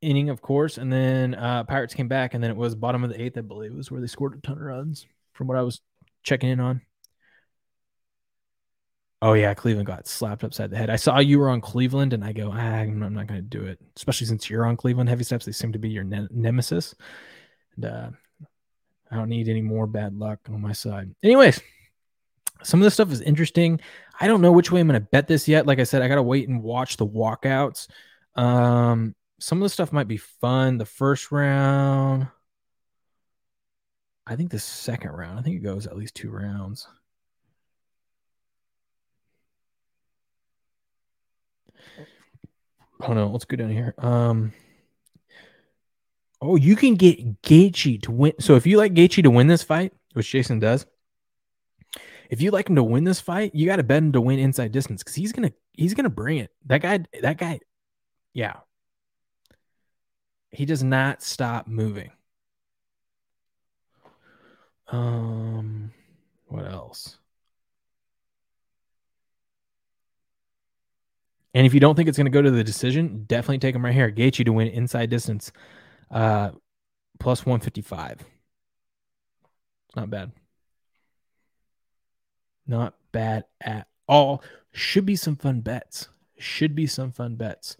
inning, 0.00 0.30
of 0.30 0.40
course, 0.40 0.78
and 0.78 0.92
then 0.92 1.34
uh, 1.34 1.64
Pirates 1.64 1.94
came 1.94 2.08
back, 2.08 2.34
and 2.34 2.42
then 2.42 2.50
it 2.50 2.56
was 2.56 2.74
bottom 2.74 3.04
of 3.04 3.10
the 3.10 3.20
eighth, 3.20 3.38
I 3.38 3.42
believe, 3.42 3.74
was 3.74 3.90
where 3.90 4.00
they 4.00 4.06
scored 4.06 4.36
a 4.36 4.40
ton 4.40 4.56
of 4.56 4.62
runs 4.62 5.06
from 5.32 5.46
what 5.46 5.56
I 5.56 5.62
was 5.62 5.80
checking 6.22 6.50
in 6.50 6.60
on. 6.60 6.82
Oh 9.20 9.32
yeah, 9.32 9.52
Cleveland 9.52 9.86
got 9.86 10.06
slapped 10.06 10.44
upside 10.44 10.70
the 10.70 10.76
head. 10.76 10.90
I 10.90 10.96
saw 10.96 11.18
you 11.18 11.40
were 11.40 11.48
on 11.48 11.60
Cleveland, 11.60 12.12
and 12.12 12.24
I 12.24 12.32
go, 12.32 12.50
ah, 12.52 12.56
I'm 12.56 13.00
not 13.00 13.26
going 13.26 13.40
to 13.40 13.42
do 13.42 13.64
it, 13.64 13.80
especially 13.96 14.28
since 14.28 14.48
you're 14.48 14.64
on 14.64 14.76
Cleveland 14.76 15.08
heavy 15.08 15.24
steps. 15.24 15.44
They 15.44 15.52
seem 15.52 15.72
to 15.72 15.78
be 15.78 15.88
your 15.88 16.04
ne- 16.04 16.28
nemesis, 16.30 16.94
and 17.74 17.84
uh, 17.84 18.10
I 19.10 19.16
don't 19.16 19.28
need 19.28 19.48
any 19.48 19.62
more 19.62 19.86
bad 19.86 20.16
luck 20.16 20.38
on 20.48 20.60
my 20.60 20.72
side. 20.72 21.12
Anyways, 21.24 21.60
some 22.62 22.80
of 22.80 22.84
this 22.84 22.94
stuff 22.94 23.10
is 23.10 23.20
interesting. 23.20 23.80
I 24.20 24.28
don't 24.28 24.40
know 24.40 24.52
which 24.52 24.70
way 24.70 24.80
I'm 24.80 24.88
going 24.88 25.00
to 25.00 25.06
bet 25.06 25.26
this 25.26 25.48
yet. 25.48 25.66
Like 25.66 25.80
I 25.80 25.84
said, 25.84 26.02
I 26.02 26.08
got 26.08 26.16
to 26.16 26.22
wait 26.22 26.48
and 26.48 26.62
watch 26.62 26.96
the 26.96 27.06
walkouts. 27.06 27.88
Um, 28.34 29.14
some 29.38 29.58
of 29.58 29.62
the 29.62 29.68
stuff 29.68 29.92
might 29.92 30.08
be 30.08 30.16
fun. 30.16 30.78
The 30.78 30.84
first 30.84 31.30
round, 31.30 32.28
I 34.26 34.36
think 34.36 34.50
the 34.50 34.58
second 34.58 35.12
round, 35.12 35.38
I 35.38 35.42
think 35.42 35.56
it 35.56 35.62
goes 35.62 35.86
at 35.86 35.96
least 35.96 36.14
two 36.14 36.30
rounds. 36.30 36.88
Oh 43.00 43.12
no, 43.12 43.28
let's 43.28 43.44
go 43.44 43.56
down 43.56 43.70
here. 43.70 43.94
Um, 43.98 44.52
oh, 46.40 46.56
you 46.56 46.74
can 46.74 46.96
get 46.96 47.42
Gaethje 47.42 48.02
to 48.02 48.10
win. 48.10 48.32
So 48.40 48.56
if 48.56 48.66
you 48.66 48.76
like 48.76 48.92
Gaethje 48.92 49.22
to 49.22 49.30
win 49.30 49.46
this 49.46 49.62
fight, 49.62 49.92
which 50.14 50.30
Jason 50.30 50.58
does, 50.58 50.84
if 52.28 52.42
you 52.42 52.50
like 52.50 52.68
him 52.68 52.76
to 52.76 52.82
win 52.82 53.04
this 53.04 53.20
fight, 53.20 53.54
you 53.54 53.66
got 53.66 53.76
to 53.76 53.82
bet 53.84 53.98
him 53.98 54.12
to 54.12 54.20
win 54.20 54.40
inside 54.40 54.72
distance 54.72 55.02
because 55.02 55.14
he's 55.14 55.32
gonna 55.32 55.52
he's 55.72 55.94
gonna 55.94 56.10
bring 56.10 56.38
it. 56.38 56.50
That 56.66 56.82
guy, 56.82 57.04
that 57.22 57.38
guy, 57.38 57.60
yeah, 58.34 58.54
he 60.50 60.64
does 60.64 60.82
not 60.82 61.22
stop 61.22 61.66
moving. 61.66 62.10
Um, 64.88 65.92
what 66.46 66.66
else? 66.66 67.18
And 71.54 71.66
if 71.66 71.74
you 71.74 71.80
don't 71.80 71.94
think 71.94 72.08
it's 72.08 72.18
going 72.18 72.26
to 72.26 72.30
go 72.30 72.42
to 72.42 72.50
the 72.50 72.64
decision, 72.64 73.24
definitely 73.26 73.58
take 73.58 73.74
him 73.74 73.84
right 73.84 73.94
here. 73.94 74.10
Gaethje 74.10 74.44
to 74.44 74.52
win 74.52 74.68
inside 74.68 75.10
distance, 75.10 75.50
uh, 76.10 76.50
plus 77.18 77.44
one 77.44 77.60
fifty 77.60 77.80
five. 77.82 78.24
Not 79.96 80.10
bad. 80.10 80.32
Not 82.66 82.94
bad 83.12 83.44
at 83.60 83.88
all. 84.06 84.42
Should 84.72 85.06
be 85.06 85.16
some 85.16 85.36
fun 85.36 85.60
bets. 85.60 86.08
Should 86.38 86.74
be 86.74 86.86
some 86.86 87.10
fun 87.10 87.36
bets 87.36 87.76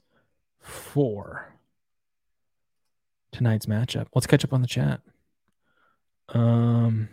for 0.58 1.57
tonight's 3.38 3.66
matchup. 3.66 4.08
Let's 4.14 4.26
catch 4.26 4.44
up 4.44 4.52
on 4.52 4.60
the 4.60 4.66
chat. 4.66 5.00
Um, 6.28 7.08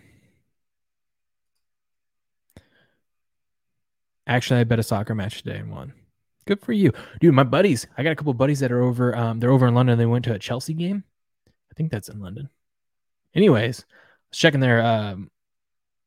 actually, 4.28 4.60
I 4.60 4.64
bet 4.66 4.80
a 4.80 4.84
soccer 4.84 5.16
match 5.16 5.44
today 5.44 5.58
and 5.58 5.72
won. 5.72 5.94
Good 6.46 6.62
for 6.62 6.74
you, 6.74 6.92
dude. 7.22 7.34
My 7.34 7.44
buddies, 7.44 7.88
I 7.98 8.04
got 8.04 8.12
a 8.12 8.16
couple 8.16 8.34
buddies 8.34 8.60
that 8.60 8.72
are 8.72 8.82
over. 8.82 9.16
Um, 9.16 9.40
they're 9.40 9.52
over 9.52 9.68
in 9.68 9.74
London. 9.74 9.98
They 9.98 10.06
went 10.06 10.26
to 10.26 10.34
a 10.34 10.40
Chelsea 10.40 10.74
game. 10.74 11.04
I 11.48 11.74
think 11.76 11.92
that's 11.92 12.10
in 12.10 12.20
London. 12.20 12.50
Anyways, 13.34 13.82
I 13.82 13.94
was 14.30 14.38
checking 14.38 14.60
their. 14.60 14.84
Um, 14.84 15.32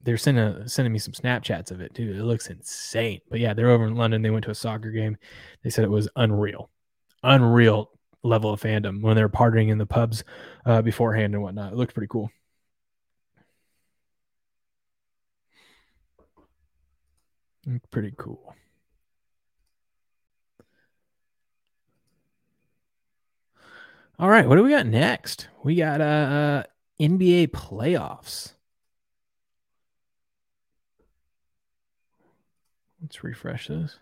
they're 0.01 0.17
sending 0.17 0.69
sending 0.69 0.93
me 0.93 1.01
some 1.01 1.13
Snapchats 1.13 1.73
of 1.73 1.81
it, 1.81 1.93
dude. 1.93 2.17
It 2.17 2.23
looks 2.23 2.49
insane. 2.49 3.21
But 3.29 3.41
yeah, 3.41 3.53
they're 3.53 3.71
over 3.71 3.87
in 3.87 3.97
London. 3.97 4.23
They 4.23 4.31
went 4.31 4.45
to 4.45 4.53
a 4.53 4.55
soccer 4.55 4.91
game. 4.91 5.17
They 5.65 5.71
said 5.71 5.85
it 5.85 5.91
was 5.91 6.09
unreal, 6.15 6.71
unreal 7.25 7.91
level 8.23 8.53
of 8.53 8.61
fandom 8.61 9.01
when 9.03 9.17
they're 9.17 9.29
partying 9.29 9.69
in 9.69 9.79
the 9.79 9.87
pubs 9.87 10.25
uh, 10.67 10.83
beforehand 10.83 11.35
and 11.35 11.43
whatnot. 11.43 11.73
It 11.73 11.77
looked 11.77 11.95
pretty 11.95 12.09
cool. 12.09 12.31
Pretty 17.91 18.15
cool. 18.17 18.55
All 24.19 24.29
right, 24.29 24.49
what 24.49 24.57
do 24.57 24.65
we 24.65 24.71
got 24.71 24.87
next? 24.87 25.49
We 25.63 25.77
got 25.77 26.01
uh, 26.01 26.05
uh 26.05 26.63
NBA 27.01 27.49
playoffs. 27.49 28.55
Let's 33.01 33.23
refresh 33.23 33.69
this. 33.69 33.99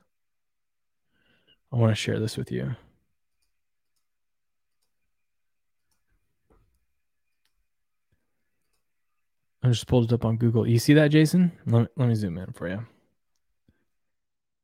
I 1.72 1.76
want 1.76 1.90
to 1.90 1.96
share 1.96 2.18
this 2.18 2.36
with 2.36 2.50
you. 2.50 2.76
I 9.66 9.70
just 9.70 9.88
pulled 9.88 10.04
it 10.04 10.14
up 10.14 10.24
on 10.24 10.36
Google. 10.36 10.64
You 10.66 10.78
see 10.78 10.94
that, 10.94 11.08
Jason? 11.08 11.50
Let 11.66 11.82
me, 11.82 11.88
let 11.96 12.08
me 12.08 12.14
zoom 12.14 12.38
in 12.38 12.52
for 12.52 12.68
you. 12.68 12.76
Look 12.76 12.84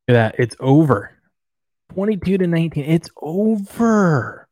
at 0.08 0.12
that. 0.12 0.34
It's 0.38 0.54
over. 0.60 1.10
22 1.92 2.38
to 2.38 2.46
19. 2.46 2.84
It's 2.84 3.10
over. 3.20 4.48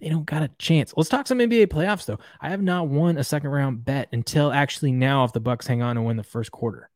They 0.00 0.08
don't 0.08 0.24
got 0.24 0.44
a 0.44 0.50
chance. 0.58 0.94
Let's 0.96 1.08
talk 1.08 1.26
some 1.26 1.40
NBA 1.40 1.66
playoffs 1.66 2.06
though. 2.06 2.20
I 2.40 2.50
have 2.50 2.62
not 2.62 2.88
won 2.88 3.18
a 3.18 3.24
second 3.24 3.50
round 3.50 3.84
bet 3.84 4.08
until 4.12 4.52
actually 4.52 4.92
now 4.92 5.24
if 5.24 5.32
the 5.32 5.40
Bucks 5.40 5.66
hang 5.66 5.82
on 5.82 5.96
and 5.96 6.06
win 6.06 6.16
the 6.16 6.22
first 6.22 6.52
quarter. 6.52 6.88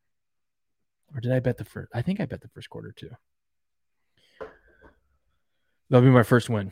Or 1.13 1.21
did 1.21 1.33
I 1.33 1.41
bet 1.41 1.59
the 1.59 1.65
first? 1.65 1.91
I 1.93 2.03
think 2.03 2.21
I 2.21 2.27
bet 2.27 2.41
the 2.41 2.49
first 2.49 2.71
quarter 2.71 2.93
too. 2.93 3.11
That'll 5.91 6.07
be 6.07 6.11
my 6.11 6.23
first 6.23 6.49
win. 6.49 6.71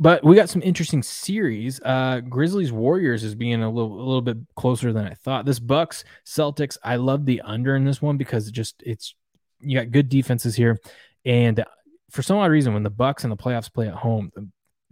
But 0.00 0.24
we 0.24 0.34
got 0.34 0.48
some 0.48 0.62
interesting 0.62 1.02
series. 1.02 1.80
Uh 1.84 2.20
Grizzlies 2.20 2.72
Warriors 2.72 3.24
is 3.24 3.34
being 3.34 3.62
a 3.62 3.70
little 3.70 3.94
a 3.94 4.04
little 4.04 4.22
bit 4.22 4.38
closer 4.56 4.92
than 4.92 5.06
I 5.06 5.14
thought. 5.14 5.46
This 5.46 5.60
Bucks 5.60 6.04
Celtics, 6.26 6.76
I 6.82 6.96
love 6.96 7.24
the 7.24 7.40
under 7.42 7.76
in 7.76 7.84
this 7.84 8.02
one 8.02 8.16
because 8.16 8.48
it 8.48 8.52
just 8.52 8.82
it's 8.84 9.14
you 9.60 9.78
got 9.78 9.92
good 9.92 10.08
defenses 10.08 10.56
here. 10.56 10.78
And 11.24 11.64
for 12.10 12.22
some 12.22 12.38
odd 12.38 12.50
reason, 12.50 12.74
when 12.74 12.82
the 12.82 12.90
Bucks 12.90 13.24
and 13.24 13.32
the 13.32 13.36
playoffs 13.36 13.72
play 13.72 13.86
at 13.86 13.94
home, 13.94 14.30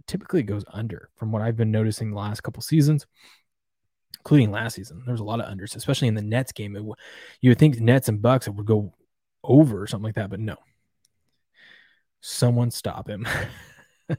typically 0.07 0.43
goes 0.43 0.63
under 0.71 1.09
from 1.15 1.31
what 1.31 1.41
I've 1.41 1.57
been 1.57 1.71
noticing 1.71 2.11
the 2.11 2.17
last 2.17 2.41
couple 2.41 2.61
seasons 2.61 3.05
including 4.21 4.51
last 4.51 4.75
season. 4.75 5.01
There 5.05 5.13
was 5.13 5.21
a 5.21 5.25
lot 5.25 5.41
of 5.41 5.47
unders, 5.47 5.75
especially 5.75 6.07
in 6.07 6.13
the 6.13 6.21
Nets 6.21 6.51
game. 6.51 6.75
It, 6.75 6.83
you 7.41 7.49
would 7.49 7.57
think 7.57 7.79
Nets 7.79 8.07
and 8.07 8.21
Bucks 8.21 8.47
would 8.47 8.65
go 8.65 8.93
over 9.43 9.81
or 9.81 9.87
something 9.87 10.05
like 10.05 10.15
that, 10.15 10.29
but 10.29 10.39
no. 10.39 10.57
Someone 12.21 12.69
stop 12.69 13.09
him. 13.09 13.27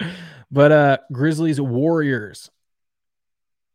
but 0.50 0.72
uh 0.72 0.98
Grizzlies 1.12 1.60
Warriors. 1.60 2.50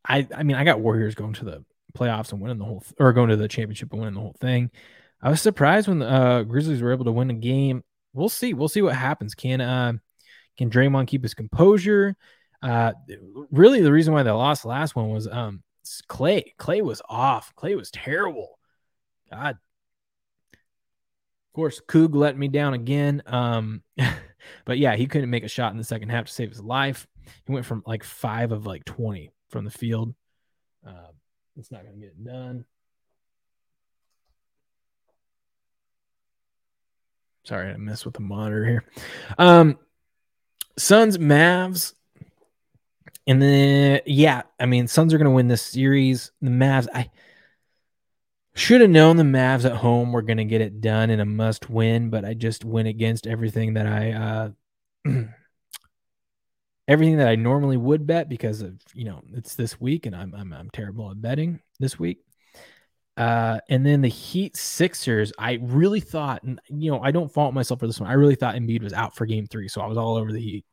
I 0.07 0.27
I 0.35 0.43
mean 0.43 0.55
I 0.55 0.63
got 0.63 0.79
Warriors 0.79 1.15
going 1.15 1.33
to 1.33 1.45
the 1.45 1.65
playoffs 1.97 2.31
and 2.31 2.41
winning 2.41 2.57
the 2.57 2.65
whole 2.65 2.81
th- 2.81 2.93
or 2.99 3.13
going 3.13 3.29
to 3.29 3.37
the 3.37 3.47
championship 3.47 3.91
and 3.91 4.01
winning 4.01 4.15
the 4.15 4.21
whole 4.21 4.35
thing. 4.39 4.71
I 5.21 5.29
was 5.29 5.41
surprised 5.41 5.87
when 5.87 5.99
the 5.99 6.07
uh, 6.07 6.43
Grizzlies 6.43 6.81
were 6.81 6.91
able 6.91 7.05
to 7.05 7.11
win 7.11 7.29
a 7.29 7.33
game. 7.33 7.83
We'll 8.13 8.29
see. 8.29 8.53
We'll 8.53 8.67
see 8.67 8.81
what 8.81 8.95
happens. 8.95 9.33
Can 9.33 9.61
uh 9.61 9.93
can 10.57 10.69
Draymond 10.69 11.07
keep 11.07 11.23
his 11.23 11.33
composure? 11.33 12.15
Uh, 12.61 12.93
really, 13.51 13.81
the 13.81 13.91
reason 13.91 14.13
why 14.13 14.23
they 14.23 14.31
lost 14.31 14.63
the 14.63 14.69
last 14.69 14.95
one 14.95 15.09
was 15.09 15.27
um 15.27 15.63
Klay. 16.09 16.55
Klay 16.57 16.81
was 16.81 17.01
off. 17.07 17.53
Klay 17.55 17.75
was 17.75 17.91
terrible. 17.91 18.57
God. 19.31 19.57
Of 20.53 21.53
course, 21.55 21.81
Coog 21.87 22.15
let 22.15 22.37
me 22.37 22.47
down 22.47 22.73
again. 22.73 23.21
Um, 23.25 23.81
but 24.65 24.77
yeah, 24.77 24.95
he 24.95 25.07
couldn't 25.07 25.29
make 25.29 25.43
a 25.43 25.49
shot 25.49 25.71
in 25.71 25.77
the 25.77 25.83
second 25.83 26.09
half 26.09 26.25
to 26.27 26.33
save 26.33 26.49
his 26.49 26.61
life. 26.61 27.07
He 27.45 27.51
went 27.51 27.65
from 27.65 27.83
like 27.85 28.03
five 28.03 28.51
of 28.51 28.65
like 28.65 28.85
20 28.85 29.31
from 29.49 29.65
the 29.65 29.71
field. 29.71 30.13
Uh, 30.85 31.11
it's 31.57 31.71
not 31.71 31.83
going 31.83 31.95
to 31.95 31.99
get 31.99 32.09
it 32.09 32.23
done. 32.23 32.65
Sorry, 37.43 37.71
I 37.71 37.77
messed 37.77 38.05
with 38.05 38.15
the 38.15 38.21
monitor 38.21 38.65
here. 38.65 38.85
Um, 39.37 39.77
Suns, 40.77 41.17
Mavs. 41.17 41.93
And 43.27 43.41
then, 43.41 44.01
yeah, 44.05 44.43
I 44.59 44.65
mean, 44.65 44.87
Suns 44.87 45.13
are 45.13 45.17
going 45.17 45.29
to 45.29 45.35
win 45.35 45.47
this 45.47 45.61
series. 45.61 46.31
The 46.41 46.49
Mavs, 46.49 46.87
I 46.93 47.09
should 48.55 48.81
have 48.81 48.89
known 48.89 49.17
the 49.17 49.23
Mavs 49.23 49.65
at 49.65 49.77
home 49.77 50.11
were 50.11 50.21
going 50.21 50.37
to 50.37 50.45
get 50.45 50.61
it 50.61 50.81
done 50.81 51.09
in 51.09 51.19
a 51.19 51.25
must 51.25 51.69
win, 51.69 52.09
but 52.09 52.25
I 52.25 52.33
just 52.33 52.63
went 52.63 52.87
against 52.87 53.27
everything 53.27 53.73
that 53.73 53.85
I, 53.85 54.11
uh, 55.05 55.11
everything 56.87 57.17
that 57.17 57.27
I 57.27 57.35
normally 57.35 57.77
would 57.77 58.07
bet 58.07 58.29
because 58.29 58.61
of, 58.61 58.79
you 58.93 59.05
know, 59.05 59.21
it's 59.33 59.55
this 59.55 59.79
week 59.79 60.05
and 60.05 60.15
I'm, 60.15 60.33
I'm, 60.33 60.53
I'm 60.53 60.69
terrible 60.71 61.11
at 61.11 61.21
betting 61.21 61.59
this 61.79 61.99
week. 61.99 62.19
Uh, 63.17 63.59
and 63.69 63.85
then 63.85 64.01
the 64.01 64.09
Heat 64.09 64.57
Sixers, 64.57 65.31
I 65.37 65.59
really 65.61 66.01
thought, 66.01 66.43
and 66.43 66.59
you 66.69 66.91
know, 66.91 66.99
I 66.99 67.11
don't 67.11 67.31
fault 67.31 67.53
myself 67.53 67.79
for 67.79 67.87
this 67.87 67.99
one. 67.99 68.09
I 68.09 68.13
really 68.13 68.35
thought 68.35 68.55
Embiid 68.55 68.83
was 68.83 68.91
out 68.91 69.15
for 69.15 69.25
game 69.25 69.47
three, 69.47 69.69
so 69.69 69.81
I 69.81 69.87
was 69.87 69.97
all 69.97 70.17
over 70.17 70.33
the 70.33 70.41
Heat. 70.41 70.65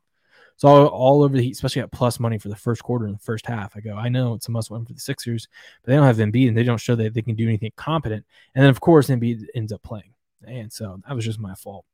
So 0.56 0.68
all, 0.68 0.86
all 0.86 1.22
over 1.22 1.36
the 1.36 1.42
Heat, 1.42 1.52
especially 1.52 1.82
at 1.82 1.90
plus 1.90 2.20
money 2.20 2.38
for 2.38 2.48
the 2.48 2.56
first 2.56 2.82
quarter 2.82 3.06
and 3.06 3.14
the 3.14 3.22
first 3.22 3.46
half. 3.46 3.76
I 3.76 3.80
go, 3.80 3.96
I 3.96 4.08
know 4.08 4.34
it's 4.34 4.48
a 4.48 4.50
must 4.50 4.70
win 4.70 4.84
for 4.84 4.92
the 4.92 5.00
Sixers, 5.00 5.48
but 5.82 5.90
they 5.90 5.96
don't 5.96 6.06
have 6.06 6.18
Embiid 6.18 6.48
and 6.48 6.56
they 6.56 6.62
don't 6.62 6.80
show 6.80 6.94
that 6.94 7.14
they 7.14 7.22
can 7.22 7.34
do 7.34 7.46
anything 7.46 7.72
competent. 7.76 8.24
And 8.54 8.62
then 8.62 8.70
of 8.70 8.80
course 8.80 9.08
Embiid 9.08 9.44
ends 9.54 9.72
up 9.72 9.82
playing, 9.82 10.14
and 10.46 10.72
so 10.72 11.00
that 11.06 11.14
was 11.14 11.24
just 11.24 11.38
my 11.38 11.54
fault. 11.54 11.84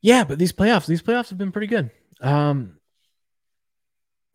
Yeah, 0.00 0.24
but 0.24 0.38
these 0.38 0.52
playoffs, 0.52 0.86
these 0.86 1.02
playoffs 1.02 1.30
have 1.30 1.38
been 1.38 1.52
pretty 1.52 1.66
good. 1.66 1.90
Um, 2.20 2.78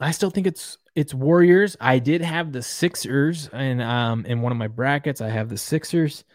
I 0.01 0.11
still 0.11 0.29
think 0.29 0.47
it's 0.47 0.77
it's 0.95 1.13
Warriors. 1.13 1.77
I 1.79 1.99
did 1.99 2.21
have 2.21 2.51
the 2.51 2.61
Sixers, 2.61 3.47
and 3.53 3.81
um, 3.81 4.25
in 4.25 4.41
one 4.41 4.51
of 4.51 4.57
my 4.57 4.67
brackets, 4.67 5.21
I 5.21 5.29
have 5.29 5.47
the 5.47 5.57
Sixers. 5.57 6.25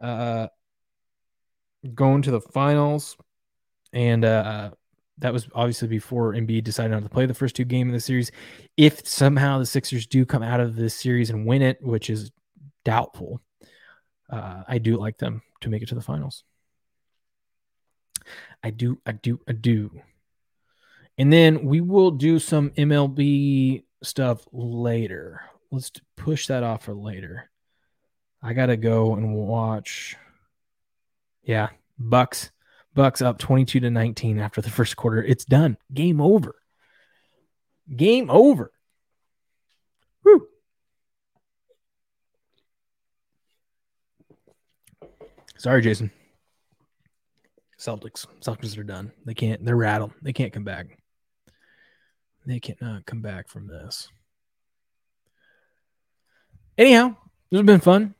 Uh, 0.00 0.48
going 1.94 2.22
to 2.22 2.30
the 2.30 2.40
finals, 2.40 3.16
and 3.92 4.24
uh, 4.24 4.70
that 5.18 5.32
was 5.32 5.48
obviously 5.54 5.88
before 5.88 6.34
Embiid 6.34 6.64
decided 6.64 6.90
not 6.90 7.02
to 7.02 7.08
play 7.08 7.26
the 7.26 7.34
first 7.34 7.56
two 7.56 7.64
games 7.64 7.88
of 7.88 7.94
the 7.94 8.00
series. 8.00 8.30
If 8.76 9.06
somehow 9.06 9.58
the 9.58 9.66
Sixers 9.66 10.06
do 10.06 10.26
come 10.26 10.42
out 10.42 10.60
of 10.60 10.76
this 10.76 10.94
series 10.94 11.30
and 11.30 11.46
win 11.46 11.62
it, 11.62 11.82
which 11.82 12.10
is 12.10 12.30
doubtful, 12.84 13.40
uh, 14.30 14.62
I 14.68 14.78
do 14.78 14.96
like 14.96 15.18
them 15.18 15.42
to 15.62 15.70
make 15.70 15.82
it 15.82 15.88
to 15.88 15.94
the 15.94 16.00
finals. 16.00 16.44
I 18.62 18.70
do, 18.70 19.00
I 19.06 19.12
do, 19.12 19.40
I 19.48 19.52
do. 19.52 20.00
And 21.18 21.32
then 21.32 21.64
we 21.64 21.80
will 21.80 22.10
do 22.10 22.38
some 22.38 22.70
MLB 22.70 23.84
stuff 24.02 24.46
later. 24.52 25.40
Let's 25.70 25.92
push 26.16 26.48
that 26.48 26.62
off 26.62 26.84
for 26.84 26.94
later. 26.94 27.50
I 28.42 28.52
got 28.52 28.66
to 28.66 28.76
go 28.76 29.14
and 29.14 29.34
watch 29.34 30.16
yeah, 31.46 31.70
Bucks 31.98 32.50
Bucks 32.96 33.20
up 33.20 33.38
22 33.38 33.80
to 33.80 33.90
19 33.90 34.38
after 34.38 34.62
the 34.62 34.70
first 34.70 34.96
quarter. 34.96 35.22
It's 35.22 35.44
done. 35.44 35.76
Game 35.92 36.18
over. 36.18 36.56
Game 37.94 38.30
over. 38.30 38.72
Woo. 40.24 40.46
Sorry, 45.58 45.82
Jason. 45.82 46.10
Celtics. 47.78 48.26
Celtics 48.40 48.78
are 48.78 48.82
done. 48.82 49.12
They 49.26 49.34
can't. 49.34 49.62
They're 49.62 49.76
rattled. 49.76 50.12
They 50.22 50.32
can't 50.32 50.54
come 50.54 50.64
back. 50.64 50.98
They 52.46 52.60
cannot 52.60 53.04
come 53.04 53.20
back 53.20 53.48
from 53.48 53.66
this. 53.66 54.08
Anyhow, 56.78 57.16
this 57.50 57.58
has 57.58 57.66
been 57.66 57.80
fun. 57.80 58.14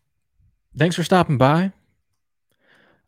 Thanks 0.77 0.97
for 0.97 1.03
stopping 1.03 1.39
by. 1.39 1.73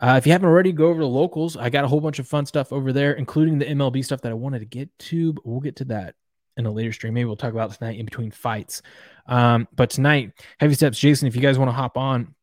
Uh, 0.00 0.14
if 0.16 0.26
you 0.26 0.32
haven't 0.32 0.48
already, 0.48 0.72
go 0.72 0.86
over 0.86 1.00
to 1.00 1.06
locals. 1.06 1.56
I 1.56 1.70
got 1.70 1.84
a 1.84 1.88
whole 1.88 2.00
bunch 2.00 2.18
of 2.18 2.28
fun 2.28 2.46
stuff 2.46 2.72
over 2.72 2.92
there, 2.92 3.12
including 3.12 3.58
the 3.58 3.64
MLB 3.64 4.04
stuff 4.04 4.20
that 4.22 4.30
I 4.30 4.34
wanted 4.34 4.60
to 4.60 4.64
get 4.64 4.96
to, 4.98 5.32
but 5.32 5.44
we'll 5.44 5.60
get 5.60 5.76
to 5.76 5.84
that 5.86 6.14
in 6.56 6.66
a 6.66 6.70
later 6.70 6.92
stream. 6.92 7.14
Maybe 7.14 7.24
we'll 7.24 7.36
talk 7.36 7.52
about 7.52 7.72
tonight 7.72 7.98
in 7.98 8.04
between 8.04 8.30
fights. 8.30 8.82
Um, 9.26 9.66
but 9.74 9.90
tonight, 9.90 10.32
Heavy 10.60 10.74
Steps, 10.74 10.98
Jason, 10.98 11.26
if 11.26 11.34
you 11.34 11.42
guys 11.42 11.58
want 11.58 11.68
to 11.68 11.74
hop 11.74 11.96
on, 11.96 12.34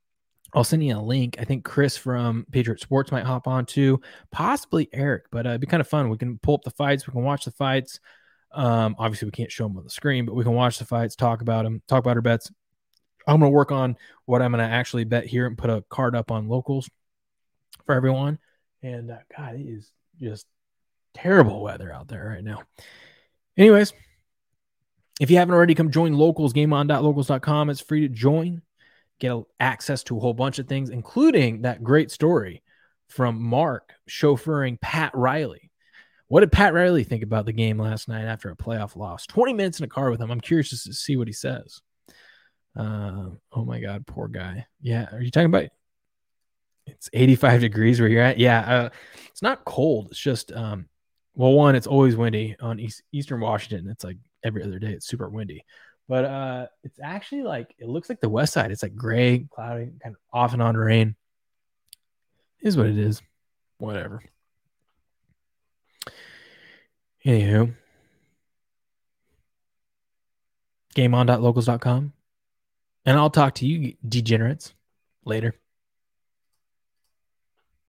I'll 0.53 0.63
send 0.63 0.85
you 0.85 0.97
a 0.97 0.99
link. 0.99 1.37
I 1.39 1.45
think 1.45 1.63
Chris 1.63 1.97
from 1.97 2.45
Patriot 2.51 2.79
Sports 2.79 3.11
might 3.11 3.25
hop 3.25 3.47
on 3.47 3.65
too, 3.65 4.01
possibly 4.31 4.89
Eric, 4.91 5.25
but 5.31 5.45
uh, 5.45 5.49
it'd 5.49 5.61
be 5.61 5.67
kind 5.67 5.81
of 5.81 5.87
fun. 5.87 6.09
We 6.09 6.17
can 6.17 6.37
pull 6.39 6.55
up 6.55 6.63
the 6.63 6.71
fights, 6.71 7.07
we 7.07 7.11
can 7.11 7.23
watch 7.23 7.45
the 7.45 7.51
fights. 7.51 7.99
Um, 8.53 8.95
obviously, 8.97 9.25
we 9.25 9.31
can't 9.31 9.51
show 9.51 9.67
them 9.67 9.77
on 9.77 9.83
the 9.83 9.89
screen, 9.89 10.25
but 10.25 10.33
we 10.33 10.43
can 10.43 10.53
watch 10.53 10.79
the 10.79 10.85
fights, 10.85 11.15
talk 11.15 11.41
about 11.41 11.63
them, 11.63 11.81
talk 11.87 11.99
about 11.99 12.15
our 12.15 12.21
bets. 12.21 12.51
I'm 13.27 13.39
going 13.39 13.51
to 13.51 13.55
work 13.55 13.71
on 13.71 13.97
what 14.25 14.41
I'm 14.41 14.51
going 14.51 14.65
to 14.65 14.73
actually 14.73 15.03
bet 15.03 15.25
here 15.25 15.45
and 15.45 15.57
put 15.57 15.69
a 15.69 15.83
card 15.89 16.15
up 16.15 16.31
on 16.31 16.47
locals 16.47 16.89
for 17.85 17.95
everyone. 17.95 18.39
And 18.81 19.11
uh, 19.11 19.17
God, 19.35 19.55
it 19.55 19.67
is 19.67 19.91
just 20.19 20.45
terrible 21.13 21.61
weather 21.61 21.91
out 21.91 22.07
there 22.07 22.27
right 22.27 22.43
now. 22.43 22.63
Anyways, 23.57 23.93
if 25.19 25.31
you 25.31 25.37
haven't 25.37 25.55
already, 25.55 25.75
come 25.75 25.91
join 25.91 26.13
locals, 26.13 26.53
gameon.locals.com. 26.53 27.69
It's 27.69 27.81
free 27.81 28.01
to 28.01 28.09
join, 28.09 28.61
get 29.19 29.35
access 29.59 30.03
to 30.03 30.17
a 30.17 30.19
whole 30.19 30.33
bunch 30.33 30.59
of 30.59 30.67
things, 30.67 30.89
including 30.89 31.61
that 31.61 31.83
great 31.83 32.11
story 32.11 32.63
from 33.07 33.41
Mark 33.41 33.93
chauffeuring 34.09 34.79
Pat 34.81 35.11
Riley. 35.15 35.71
What 36.27 36.41
did 36.41 36.51
Pat 36.51 36.73
Riley 36.73 37.03
think 37.03 37.23
about 37.23 37.45
the 37.45 37.53
game 37.53 37.79
last 37.79 38.07
night 38.07 38.25
after 38.25 38.49
a 38.49 38.55
playoff 38.55 38.95
loss? 38.95 39.25
20 39.27 39.53
minutes 39.53 39.79
in 39.79 39.85
a 39.85 39.89
car 39.89 40.09
with 40.09 40.19
him. 40.19 40.31
I'm 40.31 40.41
curious 40.41 40.69
to 40.69 40.93
see 40.93 41.15
what 41.15 41.27
he 41.27 41.33
says. 41.33 41.81
Uh, 42.75 43.29
oh 43.53 43.63
my 43.63 43.79
God, 43.79 44.05
poor 44.05 44.27
guy. 44.27 44.65
Yeah. 44.81 45.07
Are 45.11 45.21
you 45.21 45.31
talking 45.31 45.45
about 45.45 45.69
it's 46.85 47.09
85 47.13 47.61
degrees 47.61 47.99
where 47.99 48.09
you're 48.09 48.23
at. 48.23 48.39
Yeah, 48.39 48.59
uh, 48.59 48.89
it's 49.27 49.41
not 49.41 49.65
cold. 49.65 50.09
It's 50.11 50.19
just 50.19 50.51
um, 50.51 50.87
well, 51.35 51.53
one, 51.53 51.75
it's 51.75 51.87
always 51.87 52.15
windy 52.15 52.55
on 52.59 52.79
East, 52.79 53.03
Eastern 53.11 53.41
Washington. 53.41 53.89
It's 53.89 54.03
like 54.03 54.17
every 54.43 54.63
other 54.63 54.79
day. 54.79 54.91
It's 54.91 55.07
super 55.07 55.29
windy, 55.29 55.65
but 56.07 56.25
uh, 56.25 56.67
it's 56.83 56.99
actually 57.03 57.43
like 57.43 57.73
it 57.77 57.87
looks 57.87 58.09
like 58.09 58.21
the 58.21 58.29
west 58.29 58.53
side. 58.53 58.71
It's 58.71 58.83
like 58.83 58.95
gray, 58.95 59.47
cloudy, 59.53 59.91
kind 60.01 60.15
of 60.15 60.21
off 60.33 60.53
and 60.53 60.61
on 60.61 60.77
rain. 60.77 61.15
Is 62.61 62.77
what 62.77 62.87
it 62.87 62.97
is. 62.97 63.21
Whatever. 63.77 64.23
Anywho. 67.25 67.75
gameon.locals.com. 70.95 72.13
And 73.05 73.17
I'll 73.17 73.29
talk 73.29 73.55
to 73.55 73.67
you 73.67 73.95
degenerates 74.07 74.73
later. 75.25 75.53